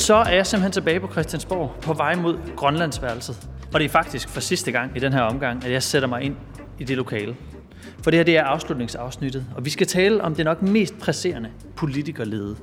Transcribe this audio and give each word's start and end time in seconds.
Så 0.00 0.14
er 0.14 0.34
jeg 0.34 0.46
simpelthen 0.46 0.72
tilbage 0.72 1.00
på 1.00 1.08
Christiansborg 1.12 1.74
på 1.82 1.92
vej 1.92 2.14
mod 2.14 2.38
Grønlandsværelset. 2.56 3.48
Og 3.74 3.80
det 3.80 3.84
er 3.84 3.88
faktisk 3.88 4.28
for 4.28 4.40
sidste 4.40 4.72
gang 4.72 4.96
i 4.96 5.00
den 5.00 5.12
her 5.12 5.20
omgang, 5.20 5.64
at 5.64 5.72
jeg 5.72 5.82
sætter 5.82 6.08
mig 6.08 6.22
ind 6.22 6.36
i 6.78 6.84
det 6.84 6.96
lokale. 6.96 7.36
For 8.02 8.10
det 8.10 8.18
her 8.18 8.24
det 8.24 8.36
er 8.36 8.44
afslutningsafsnittet, 8.44 9.46
og 9.56 9.64
vi 9.64 9.70
skal 9.70 9.86
tale 9.86 10.22
om 10.22 10.34
det 10.34 10.44
nok 10.44 10.62
mest 10.62 10.98
presserende 10.98 11.50
politikerlede. 11.76 12.56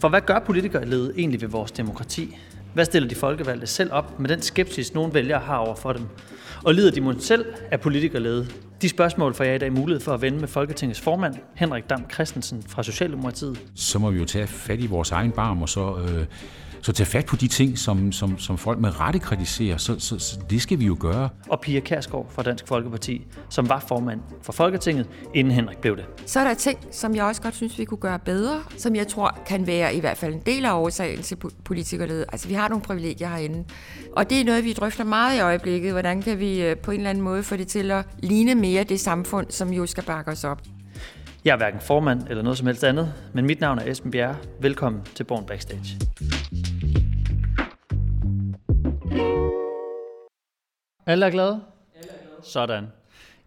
For 0.00 0.08
hvad 0.08 0.20
gør 0.20 0.38
politikerlede 0.38 1.12
egentlig 1.16 1.40
ved 1.40 1.48
vores 1.48 1.70
demokrati? 1.72 2.38
Hvad 2.76 2.84
stiller 2.84 3.08
de 3.08 3.14
folkevalgte 3.14 3.66
selv 3.66 3.92
op 3.92 4.20
med 4.20 4.28
den 4.28 4.42
skepsis, 4.42 4.94
nogle 4.94 5.14
vælgere 5.14 5.40
har 5.40 5.56
over 5.56 5.74
for 5.74 5.92
dem? 5.92 6.06
Og 6.64 6.74
lider 6.74 6.90
de 6.90 7.00
mod 7.00 7.14
selv 7.20 7.44
af 7.70 7.80
politikerlede? 7.80 8.46
De 8.82 8.88
spørgsmål 8.88 9.34
får 9.34 9.44
jeg 9.44 9.54
i 9.54 9.58
dag 9.58 9.72
mulighed 9.72 10.00
for 10.00 10.14
at 10.14 10.22
vende 10.22 10.38
med 10.38 10.48
Folketingets 10.48 11.00
formand, 11.00 11.34
Henrik 11.54 11.90
Dam 11.90 12.10
Christensen 12.12 12.62
fra 12.68 12.82
Socialdemokratiet. 12.82 13.60
Så 13.74 13.98
må 13.98 14.10
vi 14.10 14.18
jo 14.18 14.24
tage 14.24 14.46
fat 14.46 14.80
i 14.80 14.86
vores 14.86 15.10
egen 15.10 15.32
barm 15.32 15.62
og 15.62 15.68
så 15.68 15.96
øh, 15.96 16.24
så 16.82 16.92
tage 16.92 17.06
fat 17.06 17.26
på 17.26 17.36
de 17.36 17.48
ting, 17.48 17.78
som, 17.78 18.12
som, 18.12 18.38
som 18.38 18.58
folk 18.58 18.78
med 18.78 19.00
rette 19.00 19.18
kritiserer, 19.18 19.76
så, 19.76 19.98
så, 19.98 20.18
så 20.18 20.40
det 20.50 20.62
skal 20.62 20.78
vi 20.78 20.86
jo 20.86 20.96
gøre. 21.00 21.28
Og 21.48 21.60
Pia 21.60 21.80
Kærsgaard 21.80 22.26
fra 22.30 22.42
Dansk 22.42 22.68
Folkeparti, 22.68 23.26
som 23.50 23.68
var 23.68 23.84
formand 23.88 24.20
for 24.42 24.52
Folketinget, 24.52 25.06
inden 25.34 25.52
Henrik 25.52 25.78
blev 25.78 25.96
det. 25.96 26.04
Så 26.26 26.40
er 26.40 26.44
der 26.44 26.54
ting, 26.54 26.78
som 26.90 27.14
jeg 27.14 27.24
også 27.24 27.42
godt 27.42 27.54
synes, 27.54 27.78
vi 27.78 27.84
kunne 27.84 27.98
gøre 27.98 28.18
bedre, 28.18 28.62
som 28.76 28.96
jeg 28.96 29.08
tror 29.08 29.38
kan 29.46 29.66
være 29.66 29.94
i 29.94 30.00
hvert 30.00 30.16
fald 30.16 30.34
en 30.34 30.42
del 30.46 30.64
af 30.64 30.72
årsagen 30.72 31.22
til 31.22 31.36
politikerled. 31.64 32.24
Altså, 32.32 32.48
vi 32.48 32.54
har 32.54 32.68
nogle 32.68 32.82
privilegier 32.82 33.28
herinde. 33.28 33.64
Og 34.16 34.30
det 34.30 34.40
er 34.40 34.44
noget, 34.44 34.64
vi 34.64 34.72
drøfter 34.72 35.04
meget 35.04 35.38
i 35.38 35.40
øjeblikket. 35.40 35.92
Hvordan 35.92 36.22
kan 36.22 36.38
vi 36.38 36.62
øh, 36.62 36.76
på 36.76 36.90
en 36.90 36.96
eller 36.96 37.10
anden 37.10 37.24
måde 37.24 37.42
få 37.42 37.56
det 37.56 37.68
til 37.68 37.90
at 37.90 38.04
ligne 38.18 38.54
mere 38.54 38.84
det 38.84 39.00
samfund, 39.00 39.46
som 39.50 39.72
jo 39.72 39.86
skal 39.86 40.04
bakke 40.04 40.30
os 40.30 40.44
op? 40.44 40.62
Jeg 41.44 41.52
er 41.52 41.56
hverken 41.56 41.80
formand 41.80 42.22
eller 42.30 42.42
noget 42.42 42.58
som 42.58 42.66
helst 42.66 42.84
andet, 42.84 43.12
men 43.32 43.46
mit 43.46 43.60
navn 43.60 43.78
er 43.78 43.90
Esben 43.90 44.10
Bjerre. 44.10 44.36
Velkommen 44.60 45.02
til 45.14 45.24
Born 45.24 45.46
Backstage. 45.46 45.98
Alle 51.08 51.26
er 51.26 51.30
glade? 51.30 51.60
Alle 51.94 52.10
er 52.10 52.18
glade. 52.22 52.42
Sådan. 52.42 52.86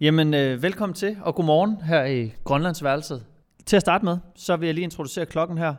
Jamen, 0.02 0.34
øh, 0.34 0.64
velkommen 0.64 0.94
til, 0.94 1.18
og 1.22 1.36
godmorgen 1.36 1.82
her 1.82 2.06
i 2.06 2.34
Grønlandsværelset. 2.44 3.26
Til 3.66 3.76
at 3.76 3.82
starte 3.82 4.06
med, 4.06 4.18
så 4.36 4.56
vil 4.56 4.66
jeg 4.66 4.74
lige 4.76 4.84
introducere 4.84 5.26
klokken 5.26 5.58
her. 5.58 5.76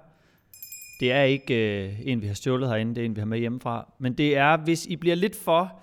Det 1.00 1.12
er 1.12 1.22
ikke 1.22 1.84
øh, 1.84 2.00
en, 2.02 2.22
vi 2.22 2.26
har 2.26 2.34
stjålet 2.34 2.68
herinde, 2.68 2.94
det 2.94 3.00
er 3.00 3.04
en, 3.04 3.16
vi 3.16 3.20
har 3.20 3.26
med 3.26 3.38
hjemmefra. 3.38 3.92
Men 3.98 4.12
det 4.12 4.36
er, 4.36 4.56
hvis 4.56 4.86
I 4.86 4.96
bliver 4.96 5.16
lidt 5.16 5.36
for 5.36 5.80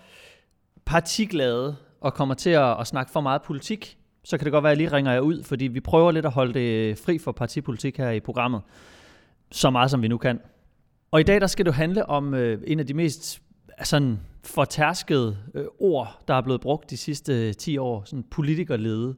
partiglade 0.85 1.75
og 2.01 2.13
kommer 2.13 2.35
til 2.35 2.49
at, 2.49 2.79
at 2.79 2.87
snakke 2.87 3.11
for 3.11 3.21
meget 3.21 3.41
politik, 3.41 3.97
så 4.23 4.37
kan 4.37 4.45
det 4.45 4.51
godt 4.51 4.63
være, 4.63 4.71
at 4.71 4.77
jeg 4.77 4.85
lige 4.85 4.95
ringer 4.95 5.13
jer 5.13 5.19
ud, 5.19 5.43
fordi 5.43 5.67
vi 5.67 5.79
prøver 5.79 6.11
lidt 6.11 6.25
at 6.25 6.31
holde 6.31 6.53
det 6.53 6.97
fri 6.97 7.17
for 7.17 7.31
partipolitik 7.31 7.97
her 7.97 8.09
i 8.09 8.19
programmet. 8.19 8.61
Så 9.51 9.69
meget 9.69 9.91
som 9.91 10.01
vi 10.01 10.07
nu 10.07 10.17
kan. 10.17 10.39
Og 11.11 11.19
i 11.19 11.23
dag 11.23 11.41
der 11.41 11.47
skal 11.47 11.65
det 11.65 11.73
handle 11.73 12.05
om 12.05 12.33
øh, 12.33 12.61
en 12.67 12.79
af 12.79 12.87
de 12.87 12.93
mest 12.93 13.41
sådan 13.83 14.19
fortærskede 14.47 15.37
øh, 15.53 15.65
ord, 15.79 16.19
der 16.27 16.33
er 16.33 16.41
blevet 16.41 16.61
brugt 16.61 16.89
de 16.89 16.97
sidste 16.97 17.47
øh, 17.47 17.53
10 17.53 17.77
år, 17.77 18.03
sådan 18.05 18.23
politikerlede. 18.23 19.15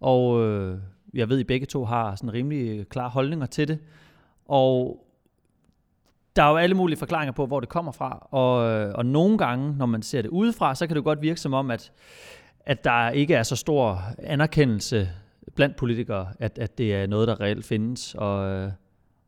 Og 0.00 0.42
øh, 0.42 0.78
jeg 1.14 1.28
ved, 1.28 1.38
I 1.38 1.44
begge 1.44 1.66
to 1.66 1.84
har 1.84 2.16
sådan 2.16 2.32
rimelig 2.32 2.78
øh, 2.78 2.84
klare 2.84 3.08
holdninger 3.08 3.46
til 3.46 3.68
det. 3.68 3.78
Og 4.46 5.00
der 6.36 6.42
er 6.42 6.50
jo 6.50 6.56
alle 6.56 6.76
mulige 6.76 6.98
forklaringer 6.98 7.32
på, 7.32 7.46
hvor 7.46 7.60
det 7.60 7.68
kommer 7.68 7.92
fra. 7.92 8.28
Og, 8.30 8.70
øh, 8.70 8.92
og 8.94 9.06
nogle 9.06 9.38
gange, 9.38 9.76
når 9.76 9.86
man 9.86 10.02
ser 10.02 10.22
det 10.22 10.28
udefra, 10.28 10.74
så 10.74 10.86
kan 10.86 10.96
det 10.96 11.04
godt 11.04 11.22
virke 11.22 11.40
som 11.40 11.54
om, 11.54 11.70
at, 11.70 11.92
at 12.60 12.84
der 12.84 13.10
ikke 13.10 13.34
er 13.34 13.42
så 13.42 13.56
stor 13.56 14.02
anerkendelse 14.18 15.08
blandt 15.54 15.76
politikere, 15.76 16.28
at, 16.38 16.58
at 16.58 16.78
det 16.78 16.94
er 16.94 17.06
noget, 17.06 17.28
der 17.28 17.40
reelt 17.40 17.64
findes, 17.64 18.14
og, 18.14 18.70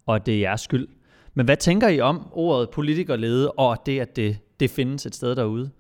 og 0.06 0.16
at 0.16 0.27
det 0.27 0.34
er 0.34 0.41
jeres 0.41 0.60
skyld. 0.60 0.88
Men 1.34 1.47
hvad 1.47 1.56
tænker 1.56 1.88
I 1.88 2.00
om 2.00 2.28
ordet 2.33 2.70
politikerlede, 2.70 3.50
og 3.50 3.86
det, 3.86 4.00
at 4.00 4.16
det, 4.16 4.38
det 4.61 4.71
findes 4.71 5.07
et 5.07 5.15
sted 5.15 5.37
derude? 5.37 5.71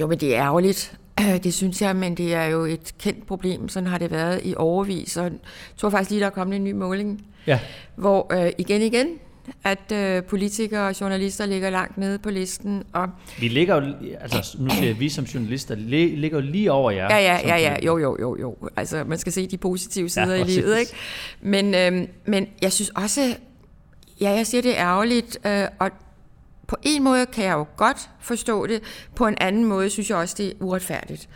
Jo, 0.00 0.06
men 0.06 0.20
det 0.20 0.36
er 0.36 0.44
ærgerligt. 0.44 0.98
Det 1.44 1.54
synes 1.54 1.82
jeg, 1.82 1.96
men 1.96 2.14
det 2.14 2.34
er 2.34 2.44
jo 2.44 2.64
et 2.64 2.94
kendt 2.98 3.26
problem. 3.26 3.68
Sådan 3.68 3.86
har 3.86 3.98
det 3.98 4.10
været 4.10 4.40
i 4.44 4.54
overvis. 4.56 5.16
Og 5.16 5.24
jeg 5.24 5.32
tror 5.76 5.90
faktisk 5.90 6.10
lige, 6.10 6.20
der 6.20 6.26
er 6.26 6.30
kommet 6.30 6.56
en 6.56 6.64
ny 6.64 6.72
måling, 6.72 7.26
ja. 7.46 7.60
hvor 7.96 8.34
øh, 8.34 8.52
igen 8.58 8.82
igen, 8.82 9.06
at 9.64 9.92
øh, 9.92 10.24
politikere 10.24 10.86
og 10.88 11.00
journalister 11.00 11.46
ligger 11.46 11.70
langt 11.70 11.98
nede 11.98 12.18
på 12.18 12.30
listen. 12.30 12.82
Og 12.92 13.08
vi 13.40 13.48
ligger 13.48 13.74
jo, 13.74 13.94
altså 14.20 14.56
nu 14.58 14.70
siger 14.70 14.94
vi 14.94 15.08
som 15.08 15.24
journalister, 15.24 15.74
ligger 15.74 16.38
jo 16.38 16.46
lige 16.50 16.72
over 16.72 16.90
jer. 16.90 17.16
Ja, 17.16 17.18
ja, 17.18 17.48
ja, 17.48 17.56
ja, 17.56 17.76
jo, 17.86 17.98
jo, 17.98 18.16
jo, 18.20 18.36
jo. 18.40 18.56
Altså 18.76 19.04
man 19.04 19.18
skal 19.18 19.32
se 19.32 19.46
de 19.46 19.58
positive 19.58 20.08
sider 20.08 20.34
ja, 20.34 20.44
i 20.44 20.46
livet, 20.46 20.78
ikke? 20.78 20.92
Men, 21.40 21.74
øh, 21.74 22.08
men 22.26 22.46
jeg 22.62 22.72
synes 22.72 22.90
også, 22.90 23.36
ja, 24.20 24.30
jeg 24.30 24.46
siger 24.46 24.62
det 24.62 24.78
er 24.78 24.86
ærgerligt, 24.86 25.38
øh, 25.46 25.64
og 25.78 25.90
på 26.68 26.76
en 26.82 27.02
måde 27.02 27.26
kan 27.26 27.44
jeg 27.44 27.52
jo 27.52 27.66
godt 27.76 28.10
forstå 28.20 28.66
det, 28.66 28.82
på 29.16 29.26
en 29.26 29.36
anden 29.40 29.64
måde 29.64 29.90
synes 29.90 30.10
jeg 30.10 30.18
også, 30.18 30.34
det 30.38 30.46
er 30.46 30.52
uretfærdigt. 30.60 31.28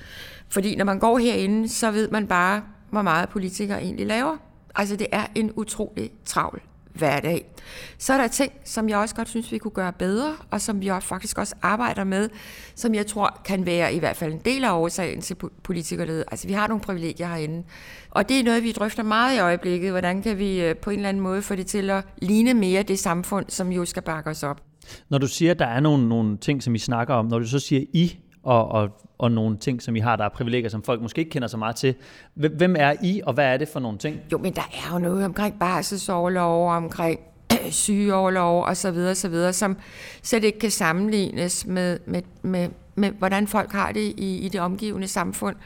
Fordi 0.48 0.76
når 0.76 0.84
man 0.84 0.98
går 0.98 1.18
herinde, 1.18 1.68
så 1.68 1.90
ved 1.90 2.08
man 2.08 2.26
bare, 2.26 2.62
hvor 2.90 3.02
meget 3.02 3.28
politikere 3.28 3.82
egentlig 3.82 4.06
laver. 4.06 4.36
Altså 4.74 4.96
det 4.96 5.06
er 5.12 5.26
en 5.34 5.52
utrolig 5.56 6.10
travl 6.24 6.62
hverdag. 6.98 7.50
Så 7.98 8.12
er 8.12 8.18
der 8.18 8.28
ting, 8.28 8.52
som 8.64 8.88
jeg 8.88 8.98
også 8.98 9.14
godt 9.14 9.28
synes, 9.28 9.52
vi 9.52 9.58
kunne 9.58 9.70
gøre 9.70 9.92
bedre, 9.92 10.36
og 10.50 10.60
som 10.60 10.80
vi 10.80 10.90
faktisk 11.00 11.38
også 11.38 11.54
arbejder 11.62 12.04
med, 12.04 12.28
som 12.74 12.94
jeg 12.94 13.06
tror 13.06 13.40
kan 13.44 13.66
være 13.66 13.94
i 13.94 13.98
hvert 13.98 14.16
fald 14.16 14.32
en 14.32 14.40
del 14.44 14.64
af 14.64 14.72
årsagen 14.72 15.20
til 15.20 15.36
politikerled. 15.62 16.24
Altså 16.30 16.46
vi 16.46 16.52
har 16.52 16.66
nogle 16.66 16.82
privilegier 16.82 17.28
herinde. 17.28 17.64
Og 18.10 18.28
det 18.28 18.40
er 18.40 18.44
noget, 18.44 18.62
vi 18.62 18.72
drøfter 18.72 19.02
meget 19.02 19.36
i 19.36 19.38
øjeblikket. 19.38 19.90
Hvordan 19.90 20.22
kan 20.22 20.38
vi 20.38 20.60
øh, 20.60 20.76
på 20.76 20.90
en 20.90 20.96
eller 20.96 21.08
anden 21.08 21.22
måde 21.22 21.42
få 21.42 21.54
det 21.54 21.66
til 21.66 21.90
at 21.90 22.04
ligne 22.18 22.54
mere 22.54 22.82
det 22.82 22.98
samfund, 22.98 23.46
som 23.48 23.72
jo 23.72 23.84
skal 23.84 24.02
bakke 24.02 24.30
os 24.30 24.42
op. 24.42 24.67
Når 25.08 25.18
du 25.18 25.26
siger, 25.26 25.50
at 25.50 25.58
der 25.58 25.66
er 25.66 25.80
nogle, 25.80 26.08
nogle 26.08 26.36
ting, 26.36 26.62
som 26.62 26.74
I 26.74 26.78
snakker 26.78 27.14
om, 27.14 27.26
når 27.26 27.38
du 27.38 27.46
så 27.46 27.58
siger 27.58 27.84
I, 27.92 28.18
og, 28.42 28.68
og, 28.68 28.88
og 29.18 29.32
nogle 29.32 29.56
ting, 29.56 29.82
som 29.82 29.96
I 29.96 30.00
har, 30.00 30.16
der 30.16 30.24
er 30.24 30.28
privilegier, 30.28 30.68
som 30.68 30.82
folk 30.82 31.02
måske 31.02 31.18
ikke 31.18 31.30
kender 31.30 31.48
så 31.48 31.56
meget 31.56 31.76
til. 31.76 31.94
Hvem 32.34 32.76
er 32.78 32.94
I, 33.02 33.20
og 33.26 33.32
hvad 33.32 33.44
er 33.44 33.56
det 33.56 33.68
for 33.68 33.80
nogle 33.80 33.98
ting? 33.98 34.20
Jo, 34.32 34.38
men 34.38 34.54
der 34.54 34.70
er 34.72 34.92
jo 34.92 34.98
noget 34.98 35.24
omkring 35.24 35.58
barselsårlov, 35.58 36.70
omkring 36.70 37.20
sygeoverlov 37.70 38.64
og 38.64 38.76
så 38.76 38.90
videre, 38.90 39.14
så 39.14 39.28
videre, 39.28 39.52
som 39.52 39.76
slet 40.22 40.44
ikke 40.44 40.58
kan 40.58 40.70
sammenlignes 40.70 41.66
med, 41.66 41.98
med, 42.06 42.22
med, 42.42 42.68
med 42.94 43.10
hvordan 43.10 43.46
folk 43.46 43.72
har 43.72 43.92
det 43.92 44.14
i, 44.16 44.38
i 44.38 44.48
det 44.48 44.60
omgivende 44.60 45.08
samfund. 45.08 45.56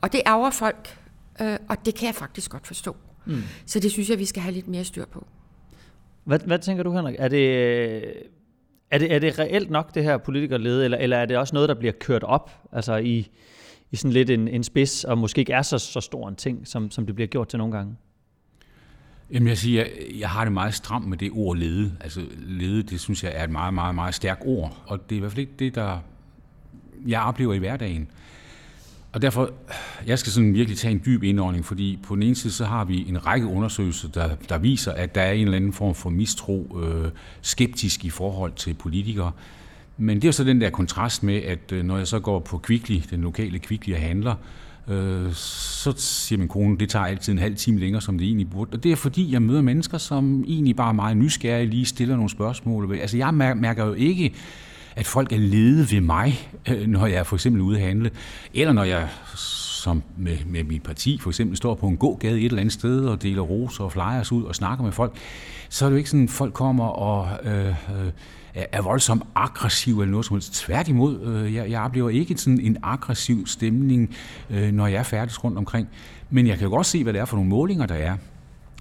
Og 0.00 0.12
det 0.12 0.20
ærger 0.26 0.50
folk, 0.50 0.98
øh, 1.40 1.56
og 1.68 1.76
det 1.84 1.94
kan 1.94 2.06
jeg 2.06 2.14
faktisk 2.14 2.50
godt 2.50 2.66
forstå. 2.66 2.96
Mm. 3.26 3.42
Så 3.66 3.80
det 3.80 3.90
synes 3.90 4.10
jeg, 4.10 4.18
vi 4.18 4.24
skal 4.24 4.42
have 4.42 4.54
lidt 4.54 4.68
mere 4.68 4.84
styr 4.84 5.04
på. 5.04 5.26
Hvad, 6.24 6.38
hvad 6.38 6.58
tænker 6.58 6.82
du, 6.82 6.92
Henrik? 6.92 7.16
Er 7.18 7.28
det, 7.28 8.02
er 8.90 8.98
det, 8.98 9.14
er 9.14 9.18
det 9.18 9.38
reelt 9.38 9.70
nok, 9.70 9.94
det 9.94 10.04
her 10.04 10.18
politikerlede, 10.18 10.84
eller, 10.84 10.98
eller 10.98 11.16
er 11.16 11.26
det 11.26 11.36
også 11.36 11.54
noget, 11.54 11.68
der 11.68 11.74
bliver 11.74 11.92
kørt 11.92 12.22
op 12.22 12.50
altså 12.72 12.96
i, 12.96 13.28
i 13.90 13.96
sådan 13.96 14.12
lidt 14.12 14.30
en, 14.30 14.48
en 14.48 14.64
spids, 14.64 15.04
og 15.04 15.18
måske 15.18 15.38
ikke 15.38 15.52
er 15.52 15.62
så, 15.62 15.78
så 15.78 16.00
stor 16.00 16.28
en 16.28 16.36
ting, 16.36 16.66
som, 16.66 16.90
som 16.90 17.06
det 17.06 17.14
bliver 17.14 17.28
gjort 17.28 17.48
til 17.48 17.58
nogle 17.58 17.76
gange? 17.76 17.96
Jamen 19.30 19.48
jeg 19.48 19.58
siger, 19.58 19.84
jeg, 20.20 20.28
har 20.28 20.44
det 20.44 20.52
meget 20.52 20.74
stramt 20.74 21.08
med 21.08 21.18
det 21.18 21.30
ord 21.32 21.56
lede. 21.56 21.92
Altså 22.00 22.20
lede, 22.38 22.82
det 22.82 23.00
synes 23.00 23.24
jeg 23.24 23.32
er 23.34 23.44
et 23.44 23.50
meget, 23.50 23.74
meget, 23.74 23.94
meget 23.94 24.14
stærkt 24.14 24.42
ord, 24.46 24.82
og 24.86 25.10
det 25.10 25.14
er 25.14 25.16
i 25.16 25.20
hvert 25.20 25.32
fald 25.32 25.40
ikke 25.40 25.52
det, 25.58 25.74
der 25.74 25.98
jeg 27.06 27.22
oplever 27.22 27.54
i 27.54 27.58
hverdagen. 27.58 28.08
Og 29.12 29.22
derfor, 29.22 29.50
jeg 30.06 30.18
skal 30.18 30.32
sådan 30.32 30.54
virkelig 30.54 30.78
tage 30.78 30.92
en 30.92 31.02
dyb 31.06 31.22
indordning, 31.22 31.64
fordi 31.64 31.98
på 32.02 32.14
den 32.14 32.22
ene 32.22 32.34
side, 32.34 32.52
så 32.52 32.64
har 32.64 32.84
vi 32.84 33.08
en 33.08 33.26
række 33.26 33.46
undersøgelser, 33.46 34.08
der, 34.08 34.28
der 34.48 34.58
viser, 34.58 34.92
at 34.92 35.14
der 35.14 35.20
er 35.20 35.32
en 35.32 35.44
eller 35.44 35.56
anden 35.56 35.72
form 35.72 35.94
for 35.94 36.10
mistro, 36.10 36.78
øh, 36.82 37.10
skeptisk 37.42 38.04
i 38.04 38.10
forhold 38.10 38.52
til 38.52 38.74
politikere. 38.74 39.32
Men 39.96 40.22
det 40.22 40.28
er 40.28 40.32
så 40.32 40.44
den 40.44 40.60
der 40.60 40.70
kontrast 40.70 41.22
med, 41.22 41.36
at 41.36 41.72
øh, 41.72 41.84
når 41.84 41.98
jeg 41.98 42.06
så 42.06 42.20
går 42.20 42.38
på 42.38 42.58
Kvickly, 42.58 43.00
den 43.10 43.20
lokale 43.20 43.58
Kvickly 43.58 43.92
og 43.92 44.00
handler, 44.00 44.34
øh, 44.88 45.32
så 45.32 45.92
siger 45.96 46.38
min 46.38 46.48
kone, 46.48 46.78
det 46.78 46.88
tager 46.88 47.04
altid 47.04 47.32
en 47.32 47.38
halv 47.38 47.56
time 47.56 47.78
længere, 47.78 48.02
som 48.02 48.18
det 48.18 48.26
egentlig 48.26 48.50
burde. 48.50 48.70
Og 48.72 48.84
det 48.84 48.92
er 48.92 48.96
fordi, 48.96 49.32
jeg 49.32 49.42
møder 49.42 49.62
mennesker, 49.62 49.98
som 49.98 50.44
egentlig 50.48 50.76
bare 50.76 50.88
er 50.88 50.92
meget 50.92 51.16
nysgerrige, 51.16 51.70
lige 51.70 51.84
stiller 51.84 52.16
nogle 52.16 52.30
spørgsmål. 52.30 52.98
Altså 52.98 53.16
jeg 53.16 53.34
mærker 53.34 53.86
jo 53.86 53.92
ikke, 53.92 54.34
at 54.98 55.06
folk 55.06 55.32
er 55.32 55.38
lede 55.38 55.90
ved 55.90 56.00
mig, 56.00 56.50
øh, 56.68 56.86
når 56.86 57.06
jeg 57.06 57.26
for 57.26 57.36
eksempel 57.36 57.62
ude 57.62 57.76
at 57.76 57.86
handle, 57.86 58.10
eller 58.54 58.72
når 58.72 58.84
jeg 58.84 59.08
som 59.34 60.02
med, 60.16 60.36
med 60.46 60.64
mit 60.64 60.82
parti 60.82 61.18
for 61.18 61.30
eksempel 61.30 61.56
står 61.56 61.74
på 61.74 61.86
en 61.86 61.96
gågade 61.96 62.38
et 62.38 62.44
eller 62.44 62.58
andet 62.58 62.72
sted 62.72 63.06
og 63.06 63.22
deler 63.22 63.42
roser 63.42 63.84
og 63.84 63.92
flyers 63.92 64.32
ud 64.32 64.44
og 64.44 64.54
snakker 64.54 64.84
med 64.84 64.92
folk, 64.92 65.16
så 65.68 65.84
er 65.84 65.88
det 65.88 65.94
jo 65.94 65.98
ikke 65.98 66.10
sådan, 66.10 66.24
at 66.24 66.30
folk 66.30 66.54
kommer 66.54 66.84
og 66.84 67.28
øh, 67.44 67.68
øh 67.68 68.10
er 68.54 68.82
voldsomt 68.82 69.22
aggressiv 69.34 70.00
eller 70.00 70.10
noget 70.10 70.26
som 70.26 70.36
helst. 70.36 70.54
Tværtimod, 70.54 71.20
øh, 71.20 71.54
jeg, 71.54 71.70
jeg 71.70 71.80
oplever 71.80 72.10
ikke 72.10 72.38
sådan 72.38 72.60
en 72.60 72.76
aggressiv 72.82 73.46
stemning, 73.46 74.16
øh, 74.50 74.72
når 74.72 74.86
jeg 74.86 74.98
er 74.98 75.02
færdig 75.02 75.44
rundt 75.44 75.58
omkring. 75.58 75.88
Men 76.30 76.46
jeg 76.46 76.58
kan 76.58 76.64
jo 76.64 76.70
godt 76.70 76.86
se, 76.86 77.02
hvad 77.02 77.12
det 77.12 77.20
er 77.20 77.24
for 77.24 77.36
nogle 77.36 77.50
målinger, 77.50 77.86
der 77.86 77.94
er. 77.94 78.16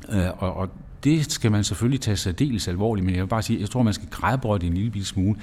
Øh, 0.10 0.28
og, 0.38 0.54
og 0.54 0.70
det 1.04 1.32
skal 1.32 1.52
man 1.52 1.64
selvfølgelig 1.64 2.02
tage 2.02 2.18
særdeles 2.18 2.68
alvorligt, 2.68 3.06
men 3.06 3.16
jeg 3.16 3.24
vil 3.24 3.28
bare 3.28 3.42
sige, 3.42 3.62
jeg 3.62 3.70
tror, 3.70 3.84
man 3.84 3.94
skal 3.94 4.08
grædbrøde 4.10 4.60
det 4.60 4.68
en 4.68 4.74
lille 4.74 5.06
smule. 5.06 5.36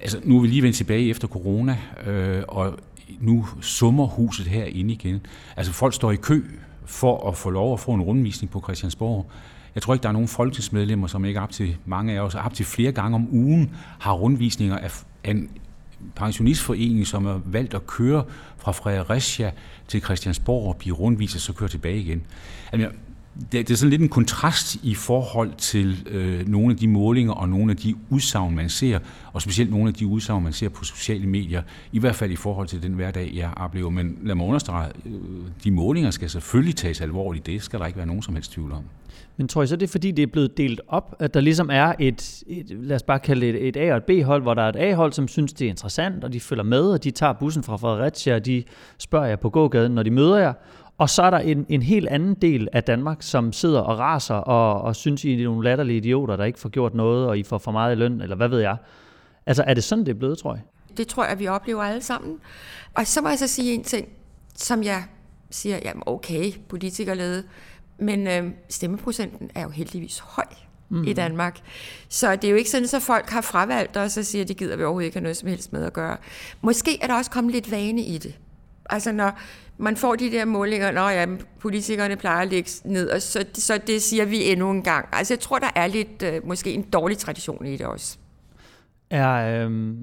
Altså, 0.00 0.20
nu 0.24 0.36
er 0.36 0.40
vi 0.40 0.46
lige 0.46 0.62
vendt 0.62 0.76
tilbage 0.76 1.10
efter 1.10 1.28
corona, 1.28 1.78
øh, 2.06 2.42
og 2.48 2.78
nu 3.20 3.46
summer 3.60 4.06
huset 4.06 4.46
herinde 4.46 4.94
igen. 4.94 5.26
Altså, 5.56 5.72
folk 5.72 5.94
står 5.94 6.12
i 6.12 6.16
kø 6.16 6.44
for 6.84 7.28
at 7.28 7.36
få 7.36 7.50
lov 7.50 7.72
at 7.72 7.80
få 7.80 7.92
en 7.92 8.02
rundvisning 8.02 8.50
på 8.50 8.60
Christiansborg. 8.60 9.30
Jeg 9.74 9.82
tror 9.82 9.94
ikke, 9.94 10.02
der 10.02 10.08
er 10.08 10.12
nogen 10.12 10.28
folketingsmedlemmer, 10.28 11.06
som 11.06 11.24
ikke 11.24 11.40
op 11.40 11.50
til 11.50 11.76
mange 11.86 12.12
af 12.12 12.20
os, 12.20 12.34
op 12.34 12.54
til 12.54 12.66
flere 12.66 12.92
gange 12.92 13.14
om 13.14 13.28
ugen, 13.30 13.70
har 13.98 14.12
rundvisninger 14.12 14.78
af 14.78 14.90
en 15.24 15.50
pensionistforening, 16.14 17.06
som 17.06 17.26
er 17.26 17.40
valgt 17.44 17.74
at 17.74 17.86
køre 17.86 18.24
fra 18.58 18.72
Fredericia 18.72 19.52
til 19.88 20.00
Christiansborg 20.00 20.68
og 20.68 20.76
blive 20.76 20.94
rundvist 20.94 21.34
og 21.34 21.40
så 21.40 21.52
køre 21.52 21.68
tilbage 21.68 21.98
igen. 21.98 22.22
Altså, 22.72 22.90
det, 23.40 23.52
det 23.52 23.70
er 23.70 23.76
sådan 23.76 23.90
lidt 23.90 24.02
en 24.02 24.08
kontrast 24.08 24.76
i 24.82 24.94
forhold 24.94 25.50
til 25.58 26.08
øh, 26.10 26.48
nogle 26.48 26.70
af 26.70 26.76
de 26.76 26.88
målinger 26.88 27.32
og 27.32 27.48
nogle 27.48 27.70
af 27.70 27.76
de 27.76 27.94
udsagn, 28.10 28.54
man 28.54 28.68
ser, 28.68 28.98
og 29.32 29.42
specielt 29.42 29.70
nogle 29.70 29.88
af 29.88 29.94
de 29.94 30.06
udsagn, 30.06 30.44
man 30.44 30.52
ser 30.52 30.68
på 30.68 30.84
sociale 30.84 31.26
medier, 31.26 31.62
i 31.92 31.98
hvert 31.98 32.14
fald 32.14 32.30
i 32.30 32.36
forhold 32.36 32.68
til 32.68 32.82
den 32.82 32.92
hverdag, 32.92 33.30
jeg 33.34 33.50
oplever. 33.56 33.90
Men 33.90 34.18
lad 34.22 34.34
mig 34.34 34.46
understrege, 34.46 34.90
øh, 35.06 35.12
de 35.64 35.70
målinger 35.70 36.10
skal 36.10 36.30
selvfølgelig 36.30 36.76
tages 36.76 37.00
alvorligt, 37.00 37.46
det 37.46 37.62
skal 37.62 37.78
der 37.78 37.86
ikke 37.86 37.96
være 37.96 38.06
nogen 38.06 38.22
som 38.22 38.34
helst 38.34 38.52
tvivl 38.52 38.72
om. 38.72 38.84
Men 39.36 39.48
tror 39.48 39.62
I 39.62 39.66
så, 39.66 39.76
det 39.76 39.86
er 39.86 39.90
fordi, 39.90 40.10
det 40.10 40.22
er 40.22 40.26
blevet 40.26 40.56
delt 40.56 40.80
op, 40.88 41.16
at 41.18 41.34
der 41.34 41.40
ligesom 41.40 41.70
er 41.72 41.92
et, 41.98 42.42
et 42.46 42.70
lad 42.70 42.96
os 42.96 43.02
bare 43.02 43.18
kalde 43.18 43.46
det 43.46 43.68
et 43.68 43.76
A- 43.76 43.92
og 43.92 43.96
et 43.96 44.04
B-hold, 44.04 44.42
hvor 44.42 44.54
der 44.54 44.62
er 44.62 44.68
et 44.68 44.76
A-hold, 44.76 45.12
som 45.12 45.28
synes, 45.28 45.52
det 45.52 45.64
er 45.64 45.70
interessant, 45.70 46.24
og 46.24 46.32
de 46.32 46.40
følger 46.40 46.64
med, 46.64 46.82
og 46.82 47.04
de 47.04 47.10
tager 47.10 47.32
bussen 47.32 47.62
fra 47.62 47.76
Fredericia, 47.76 48.34
og 48.34 48.46
de 48.46 48.64
spørger 48.98 49.26
jer 49.26 49.36
på 49.36 49.50
gågaden, 49.50 49.92
når 49.92 50.02
de 50.02 50.10
møder 50.10 50.36
jer. 50.36 50.52
Og 50.98 51.10
så 51.10 51.22
er 51.22 51.30
der 51.30 51.38
en, 51.38 51.66
en 51.68 51.82
helt 51.82 52.08
anden 52.08 52.34
del 52.34 52.68
af 52.72 52.84
Danmark, 52.84 53.22
som 53.22 53.52
sidder 53.52 53.80
og 53.80 53.98
raser 53.98 54.34
og, 54.34 54.82
og 54.82 54.96
synes, 54.96 55.24
I 55.24 55.40
er 55.40 55.44
nogle 55.44 55.64
latterlige 55.64 55.96
idioter, 55.96 56.36
der 56.36 56.44
ikke 56.44 56.58
får 56.58 56.68
gjort 56.68 56.94
noget, 56.94 57.26
og 57.26 57.38
I 57.38 57.42
får 57.42 57.58
for 57.58 57.72
meget 57.72 57.96
i 57.96 57.98
løn, 57.98 58.20
eller 58.20 58.36
hvad 58.36 58.48
ved 58.48 58.60
jeg. 58.60 58.76
Altså, 59.46 59.64
er 59.66 59.74
det 59.74 59.84
sådan, 59.84 60.04
det 60.04 60.14
er 60.14 60.18
blevet, 60.18 60.38
tror 60.38 60.54
jeg? 60.54 60.62
Det 60.96 61.06
tror 61.06 61.24
jeg, 61.24 61.38
vi 61.38 61.46
oplever 61.46 61.82
alle 61.82 62.02
sammen. 62.02 62.38
Og 62.94 63.06
så 63.06 63.20
må 63.20 63.28
jeg 63.28 63.38
så 63.38 63.46
sige 63.46 63.74
en 63.74 63.84
ting, 63.84 64.08
som 64.54 64.82
jeg 64.82 65.04
siger, 65.50 65.78
jamen 65.84 66.02
okay, 66.06 66.52
politikerlede, 66.68 67.44
men 67.98 68.26
øh, 68.26 68.50
stemmeprocenten 68.68 69.50
er 69.54 69.62
jo 69.62 69.68
heldigvis 69.68 70.18
høj 70.18 70.44
mm. 70.88 71.04
i 71.04 71.12
Danmark. 71.12 71.60
Så 72.08 72.36
det 72.36 72.44
er 72.44 72.50
jo 72.50 72.56
ikke 72.56 72.70
sådan, 72.70 72.88
at 72.94 73.02
folk 73.02 73.30
har 73.30 73.40
fravalgt 73.40 73.96
os 73.96 74.16
og 74.16 74.24
siger, 74.24 74.42
at 74.42 74.48
de 74.48 74.54
gider 74.54 74.76
vi 74.76 74.82
overhovedet 74.82 75.06
ikke 75.06 75.16
have 75.16 75.22
noget 75.22 75.36
som 75.36 75.48
helst 75.48 75.72
med 75.72 75.84
at 75.84 75.92
gøre. 75.92 76.16
Måske 76.60 77.02
er 77.02 77.06
der 77.06 77.14
også 77.14 77.30
kommet 77.30 77.52
lidt 77.54 77.70
vane 77.70 78.02
i 78.02 78.18
det. 78.18 78.38
Altså 78.90 79.12
når 79.12 79.38
man 79.78 79.96
får 79.96 80.14
de 80.16 80.30
der 80.30 80.44
målinger, 80.44 80.90
når 80.90 81.08
ja, 81.08 81.26
politikerne 81.60 82.16
plejer 82.16 82.42
at 82.42 82.48
lægge 82.48 82.70
ned, 82.84 83.10
og 83.10 83.22
så, 83.22 83.44
så 83.54 83.80
det 83.86 84.02
siger 84.02 84.24
vi 84.24 84.50
endnu 84.50 84.70
en 84.70 84.82
gang. 84.82 85.08
Altså 85.12 85.34
jeg 85.34 85.40
tror, 85.40 85.58
der 85.58 85.70
er 85.74 85.86
lidt, 85.86 86.22
øh, 86.22 86.46
måske 86.46 86.72
en 86.72 86.82
dårlig 86.82 87.18
tradition 87.18 87.66
i 87.66 87.76
det 87.76 87.86
også. 87.86 88.18
Er, 89.10 89.66
øh, 89.66 89.94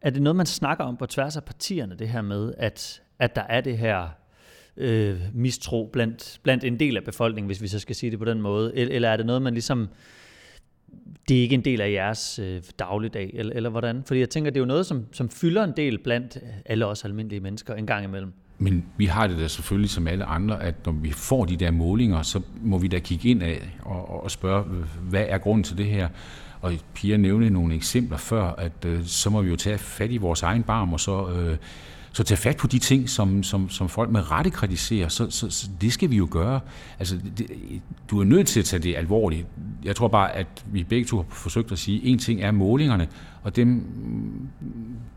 er 0.00 0.10
det 0.10 0.22
noget, 0.22 0.36
man 0.36 0.46
snakker 0.46 0.84
om 0.84 0.96
på 0.96 1.06
tværs 1.06 1.36
af 1.36 1.44
partierne, 1.44 1.96
det 1.98 2.08
her 2.08 2.22
med, 2.22 2.54
at, 2.58 3.02
at 3.18 3.36
der 3.36 3.42
er 3.42 3.60
det 3.60 3.78
her 3.78 4.08
øh, 4.76 5.20
mistro 5.34 5.90
blandt, 5.92 6.40
blandt 6.42 6.64
en 6.64 6.80
del 6.80 6.96
af 6.96 7.04
befolkningen, 7.04 7.46
hvis 7.46 7.62
vi 7.62 7.68
så 7.68 7.78
skal 7.78 7.96
sige 7.96 8.10
det 8.10 8.18
på 8.18 8.24
den 8.24 8.40
måde? 8.42 8.76
Eller 8.76 9.08
er 9.08 9.16
det 9.16 9.26
noget, 9.26 9.42
man 9.42 9.52
ligesom 9.52 9.88
det 11.28 11.38
er 11.38 11.42
ikke 11.42 11.54
en 11.54 11.64
del 11.64 11.80
af 11.80 11.92
jeres 11.92 12.38
øh, 12.38 12.62
dagligdag, 12.78 13.30
eller, 13.34 13.52
eller 13.54 13.70
hvordan? 13.70 14.02
Fordi 14.06 14.20
jeg 14.20 14.30
tænker, 14.30 14.50
det 14.50 14.56
er 14.56 14.60
jo 14.62 14.66
noget, 14.66 14.86
som, 14.86 15.06
som 15.12 15.30
fylder 15.30 15.64
en 15.64 15.72
del 15.76 15.98
blandt 15.98 16.38
alle 16.66 16.86
os 16.86 17.04
almindelige 17.04 17.40
mennesker 17.40 17.74
en 17.74 17.86
gang 17.86 18.04
imellem. 18.04 18.32
Men 18.62 18.84
vi 18.96 19.06
har 19.06 19.26
det 19.26 19.38
da 19.38 19.48
selvfølgelig 19.48 19.90
som 19.90 20.06
alle 20.06 20.24
andre, 20.24 20.62
at 20.62 20.86
når 20.86 20.92
vi 20.92 21.10
får 21.12 21.44
de 21.44 21.56
der 21.56 21.70
målinger, 21.70 22.22
så 22.22 22.40
må 22.62 22.78
vi 22.78 22.88
da 22.88 22.98
kigge 22.98 23.28
ind 23.28 23.42
af 23.42 23.78
og, 23.82 24.24
og 24.24 24.30
spørge, 24.30 24.64
hvad 25.00 25.24
er 25.28 25.38
grunden 25.38 25.64
til 25.64 25.78
det 25.78 25.86
her? 25.86 26.08
Og 26.60 26.72
Pia 26.94 27.16
nævnte 27.16 27.50
nogle 27.50 27.74
eksempler 27.74 28.18
før, 28.18 28.54
at 28.58 28.84
øh, 28.86 29.04
så 29.04 29.30
må 29.30 29.42
vi 29.42 29.50
jo 29.50 29.56
tage 29.56 29.78
fat 29.78 30.10
i 30.10 30.16
vores 30.16 30.42
egen 30.42 30.62
barm 30.62 30.92
og 30.92 31.00
så... 31.00 31.30
Øh, 31.30 31.56
så 32.14 32.24
tage 32.24 32.38
fat 32.38 32.56
på 32.56 32.66
de 32.66 32.78
ting, 32.78 33.08
som, 33.08 33.42
som, 33.42 33.70
som 33.70 33.88
folk 33.88 34.10
med 34.10 34.30
rette 34.30 34.50
kritiserer, 34.50 35.08
så, 35.08 35.30
så, 35.30 35.50
så 35.50 35.68
det 35.80 35.92
skal 35.92 36.10
vi 36.10 36.16
jo 36.16 36.28
gøre. 36.30 36.60
Altså, 36.98 37.18
det, 37.38 37.46
du 38.10 38.20
er 38.20 38.24
nødt 38.24 38.46
til 38.46 38.60
at 38.60 38.66
tage 38.66 38.82
det 38.82 38.96
alvorligt. 38.96 39.46
Jeg 39.84 39.96
tror 39.96 40.08
bare, 40.08 40.32
at 40.36 40.64
vi 40.66 40.84
begge 40.84 41.06
to 41.06 41.16
har 41.16 41.26
forsøgt 41.30 41.72
at 41.72 41.78
sige, 41.78 41.98
at 41.98 42.08
en 42.08 42.18
ting 42.18 42.42
er 42.42 42.50
målingerne, 42.50 43.08
og 43.42 43.56
dem, 43.56 43.84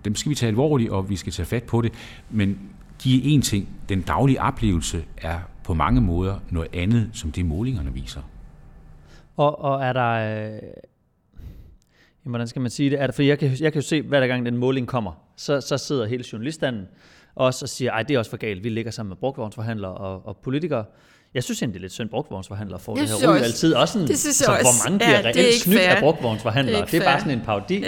dem 0.05 0.15
skal 0.15 0.29
vi 0.29 0.35
tage 0.35 0.47
alvorligt, 0.47 0.89
og 0.89 1.09
vi 1.09 1.15
skal 1.15 1.33
tage 1.33 1.45
fat 1.45 1.63
på 1.63 1.81
det. 1.81 1.93
Men 2.29 2.59
de 3.03 3.17
er 3.17 3.21
en 3.23 3.41
ting. 3.41 3.69
Den 3.89 4.01
daglige 4.01 4.41
oplevelse 4.41 5.05
er 5.17 5.39
på 5.63 5.73
mange 5.73 6.01
måder 6.01 6.39
noget 6.49 6.69
andet, 6.73 7.09
som 7.13 7.31
det 7.31 7.45
målingerne 7.45 7.93
viser. 7.93 8.21
Og, 9.37 9.61
og 9.61 9.83
er 9.83 9.93
der... 9.93 10.45
Øh, 10.53 10.59
hvordan 12.23 12.47
skal 12.47 12.61
man 12.61 12.71
sige 12.71 12.89
det? 12.89 13.01
Er 13.01 13.07
der, 13.07 13.13
for 13.13 13.21
jeg 13.21 13.39
kan, 13.39 13.51
jeg 13.59 13.73
kan 13.73 13.81
jo 13.81 13.87
se, 13.87 14.01
hver 14.01 14.27
gang 14.27 14.45
den 14.45 14.57
måling 14.57 14.87
kommer, 14.87 15.11
så, 15.35 15.61
så 15.61 15.77
sidder 15.77 16.05
hele 16.05 16.23
journalistanden 16.33 16.87
også 17.35 17.65
og 17.65 17.69
siger, 17.69 17.91
ej, 17.91 18.03
det 18.03 18.13
er 18.13 18.19
også 18.19 18.31
for 18.31 18.37
galt. 18.37 18.63
Vi 18.63 18.69
ligger 18.69 18.91
sammen 18.91 19.09
med 19.09 19.17
brugtvognsforhandlere 19.17 19.93
og, 19.93 20.27
og 20.27 20.37
politikere. 20.37 20.85
Jeg 21.33 21.43
synes 21.43 21.61
egentlig, 21.61 21.73
det 21.73 21.79
er 21.79 21.81
lidt 21.81 21.93
synd, 21.93 22.09
brugtvognsforhandlere 22.09 22.79
får 22.79 22.95
det, 22.95 23.09
det 23.09 23.21
her 23.21 23.29
ud 23.29 23.39
altid. 23.39 23.73
Også 23.73 23.93
sådan, 23.93 24.07
det 24.07 24.19
synes 24.19 24.41
jeg 24.41 24.45
så, 24.45 24.51
også. 24.51 24.63
hvor 24.63 24.89
mange 24.89 24.99
bliver 24.99 25.19
ja, 25.19 25.25
reelt 25.25 25.61
snydt 25.61 25.79
af 25.79 25.99
brugtvognsforhandlere. 25.99 26.75
Det 26.75 26.81
er, 26.81 26.85
det 26.85 26.99
er 26.99 27.03
bare 27.03 27.19
sådan 27.19 27.39
en 27.39 27.45
parodi. 27.45 27.83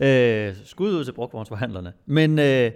Ja. 0.00 0.48
Øh, 0.48 0.54
skud 0.64 0.92
ud 0.92 1.04
til 1.04 1.12
brugtvognsforhandlerne. 1.12 1.92
Men, 2.06 2.38
øh, 2.38 2.70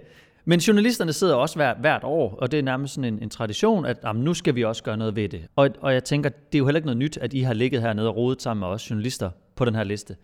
men 0.49 0.59
journalisterne 0.59 1.13
sidder 1.13 1.35
også 1.35 1.55
hvert, 1.55 1.77
hvert 1.79 2.03
år, 2.03 2.35
og 2.35 2.51
det 2.51 2.59
er 2.59 2.63
nærmest 2.63 2.93
sådan 2.93 3.13
en, 3.13 3.23
en 3.23 3.29
tradition, 3.29 3.85
at 3.85 3.97
jamen, 4.03 4.23
nu 4.23 4.33
skal 4.33 4.55
vi 4.55 4.63
også 4.63 4.83
gøre 4.83 4.97
noget 4.97 5.15
ved 5.15 5.29
det. 5.29 5.47
Og, 5.55 5.69
og 5.81 5.93
jeg 5.93 6.03
tænker, 6.03 6.29
det 6.29 6.55
er 6.55 6.59
jo 6.59 6.65
heller 6.65 6.77
ikke 6.77 6.85
noget 6.85 6.97
nyt, 6.97 7.17
at 7.17 7.33
I 7.33 7.39
har 7.39 7.53
ligget 7.53 7.81
hernede 7.81 8.07
og 8.07 8.15
rodet 8.15 8.41
sammen 8.41 8.59
med 8.59 8.67
os 8.67 8.89
journalister 8.89 9.29
på 9.55 9.65
den 9.65 9.75
her 9.75 9.83
liste. 9.83 10.15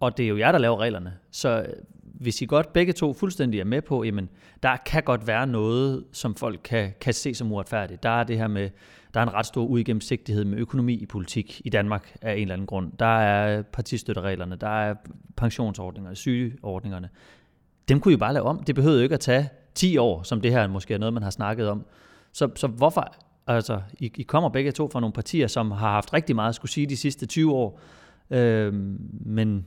Og 0.00 0.16
det 0.16 0.24
er 0.24 0.28
jo 0.28 0.38
jer, 0.38 0.52
der 0.52 0.58
laver 0.58 0.80
reglerne. 0.80 1.12
Så 1.30 1.60
øh, 1.60 1.66
hvis 2.02 2.42
I 2.42 2.46
godt 2.46 2.72
begge 2.72 2.92
to 2.92 3.12
fuldstændig 3.12 3.60
er 3.60 3.64
med 3.64 3.82
på, 3.82 4.04
jamen, 4.04 4.28
der 4.62 4.76
kan 4.86 5.02
godt 5.02 5.26
være 5.26 5.46
noget, 5.46 6.04
som 6.12 6.34
folk 6.34 6.60
kan, 6.64 6.92
kan 7.00 7.14
se 7.14 7.34
som 7.34 7.52
uretfærdigt. 7.52 8.02
Der 8.02 8.10
er 8.20 8.24
det 8.24 8.38
her 8.38 8.48
med, 8.48 8.70
der 9.14 9.20
er 9.20 9.24
en 9.24 9.34
ret 9.34 9.46
stor 9.46 9.64
uigennemsigtighed 9.64 10.44
med 10.44 10.58
økonomi 10.58 10.94
i 10.94 11.06
politik 11.06 11.62
i 11.64 11.70
Danmark 11.70 12.16
af 12.22 12.34
en 12.34 12.40
eller 12.40 12.54
anden 12.54 12.66
grund. 12.66 12.92
Der 12.98 13.18
er 13.18 13.62
partistøttereglerne, 13.62 14.56
der 14.56 14.68
er 14.68 14.94
pensionsordninger, 15.36 16.14
sygeordningerne. 16.14 17.08
Dem 17.88 18.00
kunne 18.00 18.14
I 18.14 18.16
bare 18.16 18.32
lave 18.32 18.46
om. 18.46 18.62
Det 18.62 18.74
behøvede 18.74 18.98
jo 18.98 19.02
ikke 19.02 19.14
at 19.14 19.20
tage 19.20 19.48
10 19.78 19.96
år, 19.96 20.22
som 20.22 20.40
det 20.40 20.50
her 20.50 20.66
måske 20.66 20.94
er 20.94 20.98
noget, 20.98 21.12
man 21.12 21.22
har 21.22 21.30
snakket 21.30 21.68
om. 21.68 21.84
Så, 22.32 22.50
så 22.56 22.66
hvorfor, 22.66 23.14
altså, 23.46 23.80
I, 23.98 24.12
I 24.16 24.22
kommer 24.22 24.48
begge 24.48 24.72
to 24.72 24.90
fra 24.92 25.00
nogle 25.00 25.12
partier, 25.12 25.46
som 25.46 25.70
har 25.70 25.90
haft 25.90 26.12
rigtig 26.12 26.36
meget 26.36 26.48
at 26.48 26.54
skulle 26.54 26.72
sige 26.72 26.86
de 26.86 26.96
sidste 26.96 27.26
20 27.26 27.52
år, 27.52 27.80
øh, 28.30 28.74
men 29.20 29.66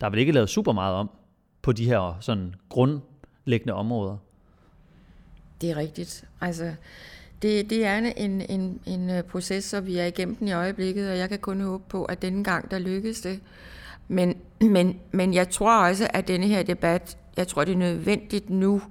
der 0.00 0.06
er 0.06 0.10
vel 0.10 0.18
ikke 0.18 0.32
lavet 0.32 0.48
super 0.48 0.72
meget 0.72 0.94
om 0.94 1.10
på 1.62 1.72
de 1.72 1.84
her 1.84 2.16
sådan 2.20 2.54
grundlæggende 2.68 3.74
områder. 3.74 4.16
Det 5.60 5.70
er 5.70 5.76
rigtigt. 5.76 6.24
Altså, 6.40 6.74
det, 7.42 7.70
det 7.70 7.84
er 7.84 7.98
en, 7.98 8.42
en, 8.50 8.80
en 8.86 9.10
øh, 9.10 9.22
proces, 9.22 9.64
som 9.64 9.86
vi 9.86 9.96
er 9.96 10.04
igennem 10.04 10.36
den 10.36 10.48
i 10.48 10.52
øjeblikket, 10.52 11.10
og 11.10 11.18
jeg 11.18 11.28
kan 11.28 11.38
kun 11.38 11.60
håbe 11.60 11.84
på, 11.88 12.04
at 12.04 12.22
denne 12.22 12.44
gang, 12.44 12.70
der 12.70 12.78
lykkes 12.78 13.20
det. 13.20 13.40
Men, 14.08 14.36
men, 14.74 15.00
men 15.12 15.34
jeg 15.34 15.50
tror 15.50 15.88
også, 15.88 16.08
at 16.14 16.28
denne 16.28 16.46
her 16.46 16.62
debat, 16.62 17.18
jeg 17.36 17.48
tror, 17.48 17.64
det 17.64 17.72
er 17.72 17.78
nødvendigt 17.78 18.50
nu 18.50 18.82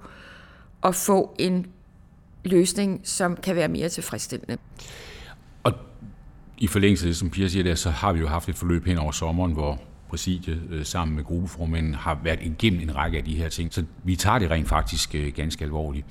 at 0.84 0.94
få 0.94 1.34
en 1.38 1.66
løsning, 2.44 3.00
som 3.04 3.36
kan 3.36 3.56
være 3.56 3.68
mere 3.68 3.88
tilfredsstillende. 3.88 4.56
Og 5.62 5.72
i 6.58 6.66
forlængelse 6.66 7.04
af 7.04 7.08
det, 7.08 7.16
som 7.16 7.30
Pia 7.30 7.48
siger 7.48 7.62
der, 7.62 7.74
så 7.74 7.90
har 7.90 8.12
vi 8.12 8.20
jo 8.20 8.28
haft 8.28 8.48
et 8.48 8.56
forløb 8.56 8.86
hen 8.86 8.98
over 8.98 9.12
sommeren, 9.12 9.52
hvor 9.52 9.80
præsidiet 10.08 10.62
øh, 10.70 10.84
sammen 10.84 11.16
med 11.16 11.24
gruppeformanden 11.24 11.94
har 11.94 12.20
været 12.24 12.38
igennem 12.42 12.80
en 12.80 12.96
række 12.96 13.18
af 13.18 13.24
de 13.24 13.34
her 13.34 13.48
ting. 13.48 13.74
Så 13.74 13.84
vi 14.04 14.16
tager 14.16 14.38
det 14.38 14.50
rent 14.50 14.68
faktisk 14.68 15.14
øh, 15.14 15.32
ganske 15.32 15.64
alvorligt. 15.64 16.06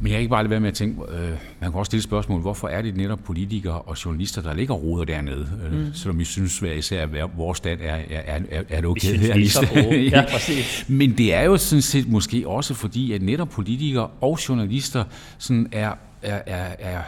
Men 0.00 0.08
jeg 0.08 0.14
kan 0.14 0.20
ikke 0.20 0.30
bare 0.30 0.42
lade 0.42 0.50
være 0.50 0.60
med 0.60 0.68
at 0.68 0.74
tænke, 0.74 1.02
øh, 1.08 1.30
man 1.60 1.70
kan 1.70 1.74
også 1.74 1.88
stille 1.90 2.02
spørgsmål, 2.02 2.40
hvorfor 2.40 2.68
er 2.68 2.82
det 2.82 2.96
netop 2.96 3.18
politikere 3.24 3.82
og 3.82 4.04
journalister, 4.04 4.42
der 4.42 4.54
ligger 4.54 4.74
roder 4.74 5.04
dernede? 5.04 5.48
Øh, 5.64 5.78
mm. 5.78 5.94
Selvom 5.94 6.18
vi 6.18 6.24
synes 6.24 6.58
hver 6.58 6.72
især, 6.72 7.02
at 7.02 7.30
vores 7.36 7.58
stat 7.58 7.78
er, 7.82 7.94
er, 8.10 8.40
er, 8.50 8.62
er 8.68 8.80
det 8.80 8.84
okay. 8.84 9.00
Synes, 9.00 9.56
er 9.56 9.60
så 9.60 9.78
ja, 10.12 10.24
præcis. 10.32 10.84
Men 10.88 11.18
det 11.18 11.34
er 11.34 11.42
jo 11.42 11.56
sådan 11.56 11.82
set 11.82 12.08
måske 12.08 12.48
også 12.48 12.74
fordi, 12.74 13.12
at 13.12 13.22
netop 13.22 13.48
politikere 13.48 14.06
og 14.20 14.38
journalister 14.48 15.04
sådan 15.38 15.68
er, 15.72 15.92
er, 16.22 16.42
er, 16.46 16.74
er 16.78 17.00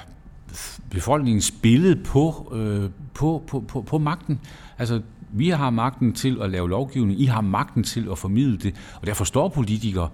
befolkningens 0.90 1.50
billede 1.50 1.96
på, 1.96 2.52
øh, 2.56 2.90
på, 3.14 3.44
på, 3.46 3.60
på, 3.68 3.82
på 3.82 3.98
magten. 3.98 4.40
Altså, 4.78 5.00
vi 5.32 5.48
har 5.48 5.70
magten 5.70 6.12
til 6.12 6.38
at 6.42 6.50
lave 6.50 6.70
lovgivning, 6.70 7.20
I 7.20 7.24
har 7.24 7.40
magten 7.40 7.84
til 7.84 8.08
at 8.10 8.18
formidle 8.18 8.56
det, 8.56 8.74
og 9.00 9.06
derfor 9.06 9.24
står 9.24 9.48
politikere 9.48 10.08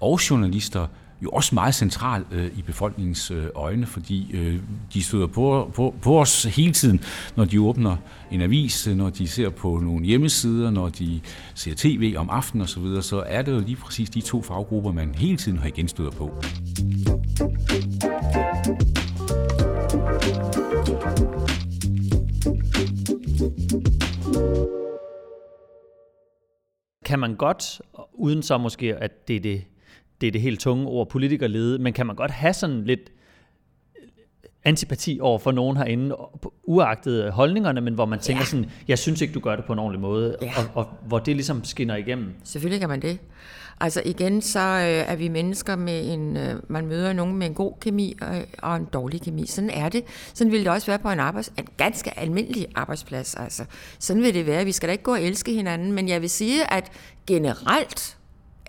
og 0.00 0.20
journalister 0.30 0.86
jo 1.22 1.30
også 1.30 1.54
meget 1.54 1.74
central 1.74 2.24
øh, 2.32 2.58
i 2.58 2.62
befolkningens 2.62 3.30
øh, 3.30 3.46
øjne, 3.54 3.86
fordi 3.86 4.30
øh, 4.32 4.60
de 4.94 5.02
støder 5.02 5.26
på, 5.26 5.70
på, 5.74 5.94
på 6.02 6.20
os 6.20 6.44
hele 6.44 6.72
tiden, 6.72 7.00
når 7.36 7.44
de 7.44 7.60
åbner 7.60 7.96
en 8.30 8.40
avis, 8.40 8.86
øh, 8.86 8.96
når 8.96 9.10
de 9.10 9.28
ser 9.28 9.50
på 9.50 9.80
nogle 9.82 10.06
hjemmesider, 10.06 10.70
når 10.70 10.88
de 10.88 11.20
ser 11.54 11.74
tv 11.76 12.14
om 12.16 12.30
aftenen 12.30 12.62
osv., 12.62 12.82
så, 12.82 13.00
så 13.02 13.24
er 13.26 13.42
det 13.42 13.52
jo 13.52 13.60
lige 13.60 13.76
præcis 13.76 14.10
de 14.10 14.20
to 14.20 14.42
faggrupper, 14.42 14.92
man 14.92 15.14
hele 15.14 15.36
tiden 15.36 15.58
har 15.58 15.68
igen 15.68 15.88
støder 15.88 16.10
på. 16.10 16.42
Kan 27.04 27.18
man 27.18 27.34
godt, 27.34 27.80
uden 28.12 28.42
så 28.42 28.58
måske, 28.58 28.96
at 28.96 29.28
det 29.28 29.36
er 29.36 29.40
det, 29.40 29.64
det, 30.20 30.26
er 30.26 30.30
det 30.30 30.40
helt 30.40 30.60
tunge 30.60 30.86
ord, 30.86 31.08
politikerlede, 31.08 31.78
men 31.78 31.92
kan 31.92 32.06
man 32.06 32.16
godt 32.16 32.30
have 32.30 32.52
sådan 32.52 32.84
lidt 32.84 33.12
antipati 34.64 35.18
over 35.22 35.38
for 35.38 35.52
nogen 35.52 35.76
herinde, 35.76 36.16
uagtet 36.64 37.32
holdningerne, 37.32 37.80
men 37.80 37.94
hvor 37.94 38.04
man 38.04 38.18
tænker 38.18 38.42
ja. 38.42 38.46
sådan, 38.46 38.70
jeg 38.88 38.98
synes 38.98 39.20
ikke, 39.20 39.34
du 39.34 39.40
gør 39.40 39.56
det 39.56 39.64
på 39.64 39.72
en 39.72 39.78
ordentlig 39.78 40.00
måde, 40.00 40.36
ja. 40.42 40.52
og, 40.56 40.64
og 40.74 40.86
hvor 41.06 41.18
det 41.18 41.36
ligesom 41.36 41.64
skinner 41.64 41.96
igennem. 41.96 42.34
Selvfølgelig 42.44 42.80
kan 42.80 42.88
man 42.88 43.02
det. 43.02 43.18
Altså 43.82 44.02
igen, 44.04 44.42
så 44.42 44.58
øh, 44.58 45.12
er 45.12 45.16
vi 45.16 45.28
mennesker 45.28 45.76
med 45.76 46.12
en, 46.12 46.36
øh, 46.36 46.54
man 46.68 46.86
møder 46.86 47.12
nogen 47.12 47.36
med 47.36 47.46
en 47.46 47.54
god 47.54 47.72
kemi 47.80 48.16
og, 48.20 48.42
og 48.62 48.76
en 48.76 48.84
dårlig 48.92 49.22
kemi. 49.22 49.46
Sådan 49.46 49.70
er 49.70 49.88
det. 49.88 50.04
Sådan 50.34 50.52
vil 50.52 50.60
det 50.60 50.68
også 50.68 50.86
være 50.86 50.98
på 50.98 51.10
en, 51.10 51.20
arbejds, 51.20 51.52
en 51.58 51.66
ganske 51.76 52.18
almindelig 52.18 52.66
arbejdsplads. 52.74 53.34
Altså. 53.34 53.64
Sådan 53.98 54.22
vil 54.22 54.34
det 54.34 54.46
være. 54.46 54.64
Vi 54.64 54.72
skal 54.72 54.88
da 54.88 54.92
ikke 54.92 55.04
gå 55.04 55.12
og 55.12 55.22
elske 55.22 55.52
hinanden, 55.52 55.92
men 55.92 56.08
jeg 56.08 56.20
vil 56.20 56.30
sige, 56.30 56.72
at 56.72 56.92
generelt 57.26 58.16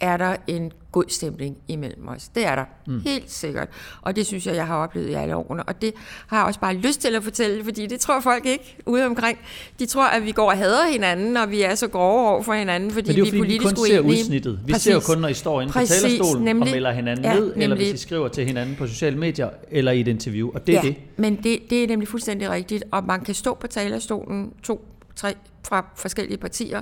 er 0.01 0.17
der 0.17 0.35
en 0.47 0.71
god 0.91 1.03
stemning 1.07 1.57
imellem 1.67 2.07
os. 2.07 2.27
Det 2.27 2.45
er 2.45 2.55
der, 2.55 2.65
mm. 2.87 3.01
helt 3.01 3.31
sikkert. 3.31 3.67
Og 4.01 4.15
det 4.15 4.25
synes 4.25 4.47
jeg, 4.47 4.55
jeg 4.55 4.67
har 4.67 4.75
oplevet 4.75 5.09
i 5.09 5.13
alle 5.13 5.35
årene. 5.35 5.63
Og 5.63 5.81
det 5.81 5.93
har 6.27 6.37
jeg 6.37 6.45
også 6.45 6.59
bare 6.59 6.73
lyst 6.73 7.01
til 7.01 7.15
at 7.15 7.23
fortælle, 7.23 7.63
fordi 7.63 7.87
det 7.87 7.99
tror 7.99 8.19
folk 8.19 8.45
ikke 8.45 8.77
ude 8.85 9.05
omkring. 9.05 9.37
De 9.79 9.85
tror, 9.85 10.05
at 10.07 10.25
vi 10.25 10.31
går 10.31 10.51
og 10.51 10.57
hader 10.57 10.91
hinanden, 10.91 11.37
og 11.37 11.51
vi 11.51 11.61
er 11.61 11.75
så 11.75 11.87
grove 11.87 12.29
over 12.29 12.43
for 12.43 12.53
hinanden, 12.53 12.91
fordi, 12.91 13.09
Men 13.09 13.15
det 13.15 13.21
er 13.21 13.25
jo, 13.25 13.31
vi 13.31 13.37
er 13.37 13.41
politisk 13.41 13.71
vi 13.71 13.75
kun 13.75 13.85
ser 13.87 13.99
udsnittet. 13.99 14.59
Vi 14.65 14.71
Præcis. 14.71 14.83
ser 14.83 14.93
jo 14.93 14.99
kun, 14.99 15.17
når 15.17 15.27
I 15.27 15.33
står 15.33 15.61
inde 15.61 15.73
på 15.73 15.79
Præcis, 15.79 16.01
talerstolen 16.01 16.45
nemlig. 16.45 16.67
og 16.67 16.75
melder 16.75 16.91
hinanden 16.91 17.25
ja, 17.25 17.33
ned, 17.33 17.45
nemlig. 17.45 17.63
eller 17.63 17.75
hvis 17.75 17.93
I 17.93 17.97
skriver 17.97 18.27
til 18.27 18.45
hinanden 18.45 18.75
på 18.75 18.87
sociale 18.87 19.17
medier, 19.17 19.49
eller 19.71 19.91
i 19.91 19.99
et 19.99 20.07
interview. 20.07 20.51
Og 20.53 20.67
det 20.67 20.75
er 20.75 20.81
ja, 20.83 20.87
det. 20.87 20.95
men 21.17 21.35
det, 21.35 21.59
det 21.69 21.83
er 21.83 21.87
nemlig 21.87 22.07
fuldstændig 22.07 22.49
rigtigt. 22.49 22.83
Og 22.91 23.03
man 23.05 23.21
kan 23.21 23.35
stå 23.35 23.53
på 23.53 23.67
talerstolen 23.67 24.53
to, 24.63 24.85
tre 25.15 25.35
fra 25.67 25.85
forskellige 25.95 26.37
partier, 26.37 26.81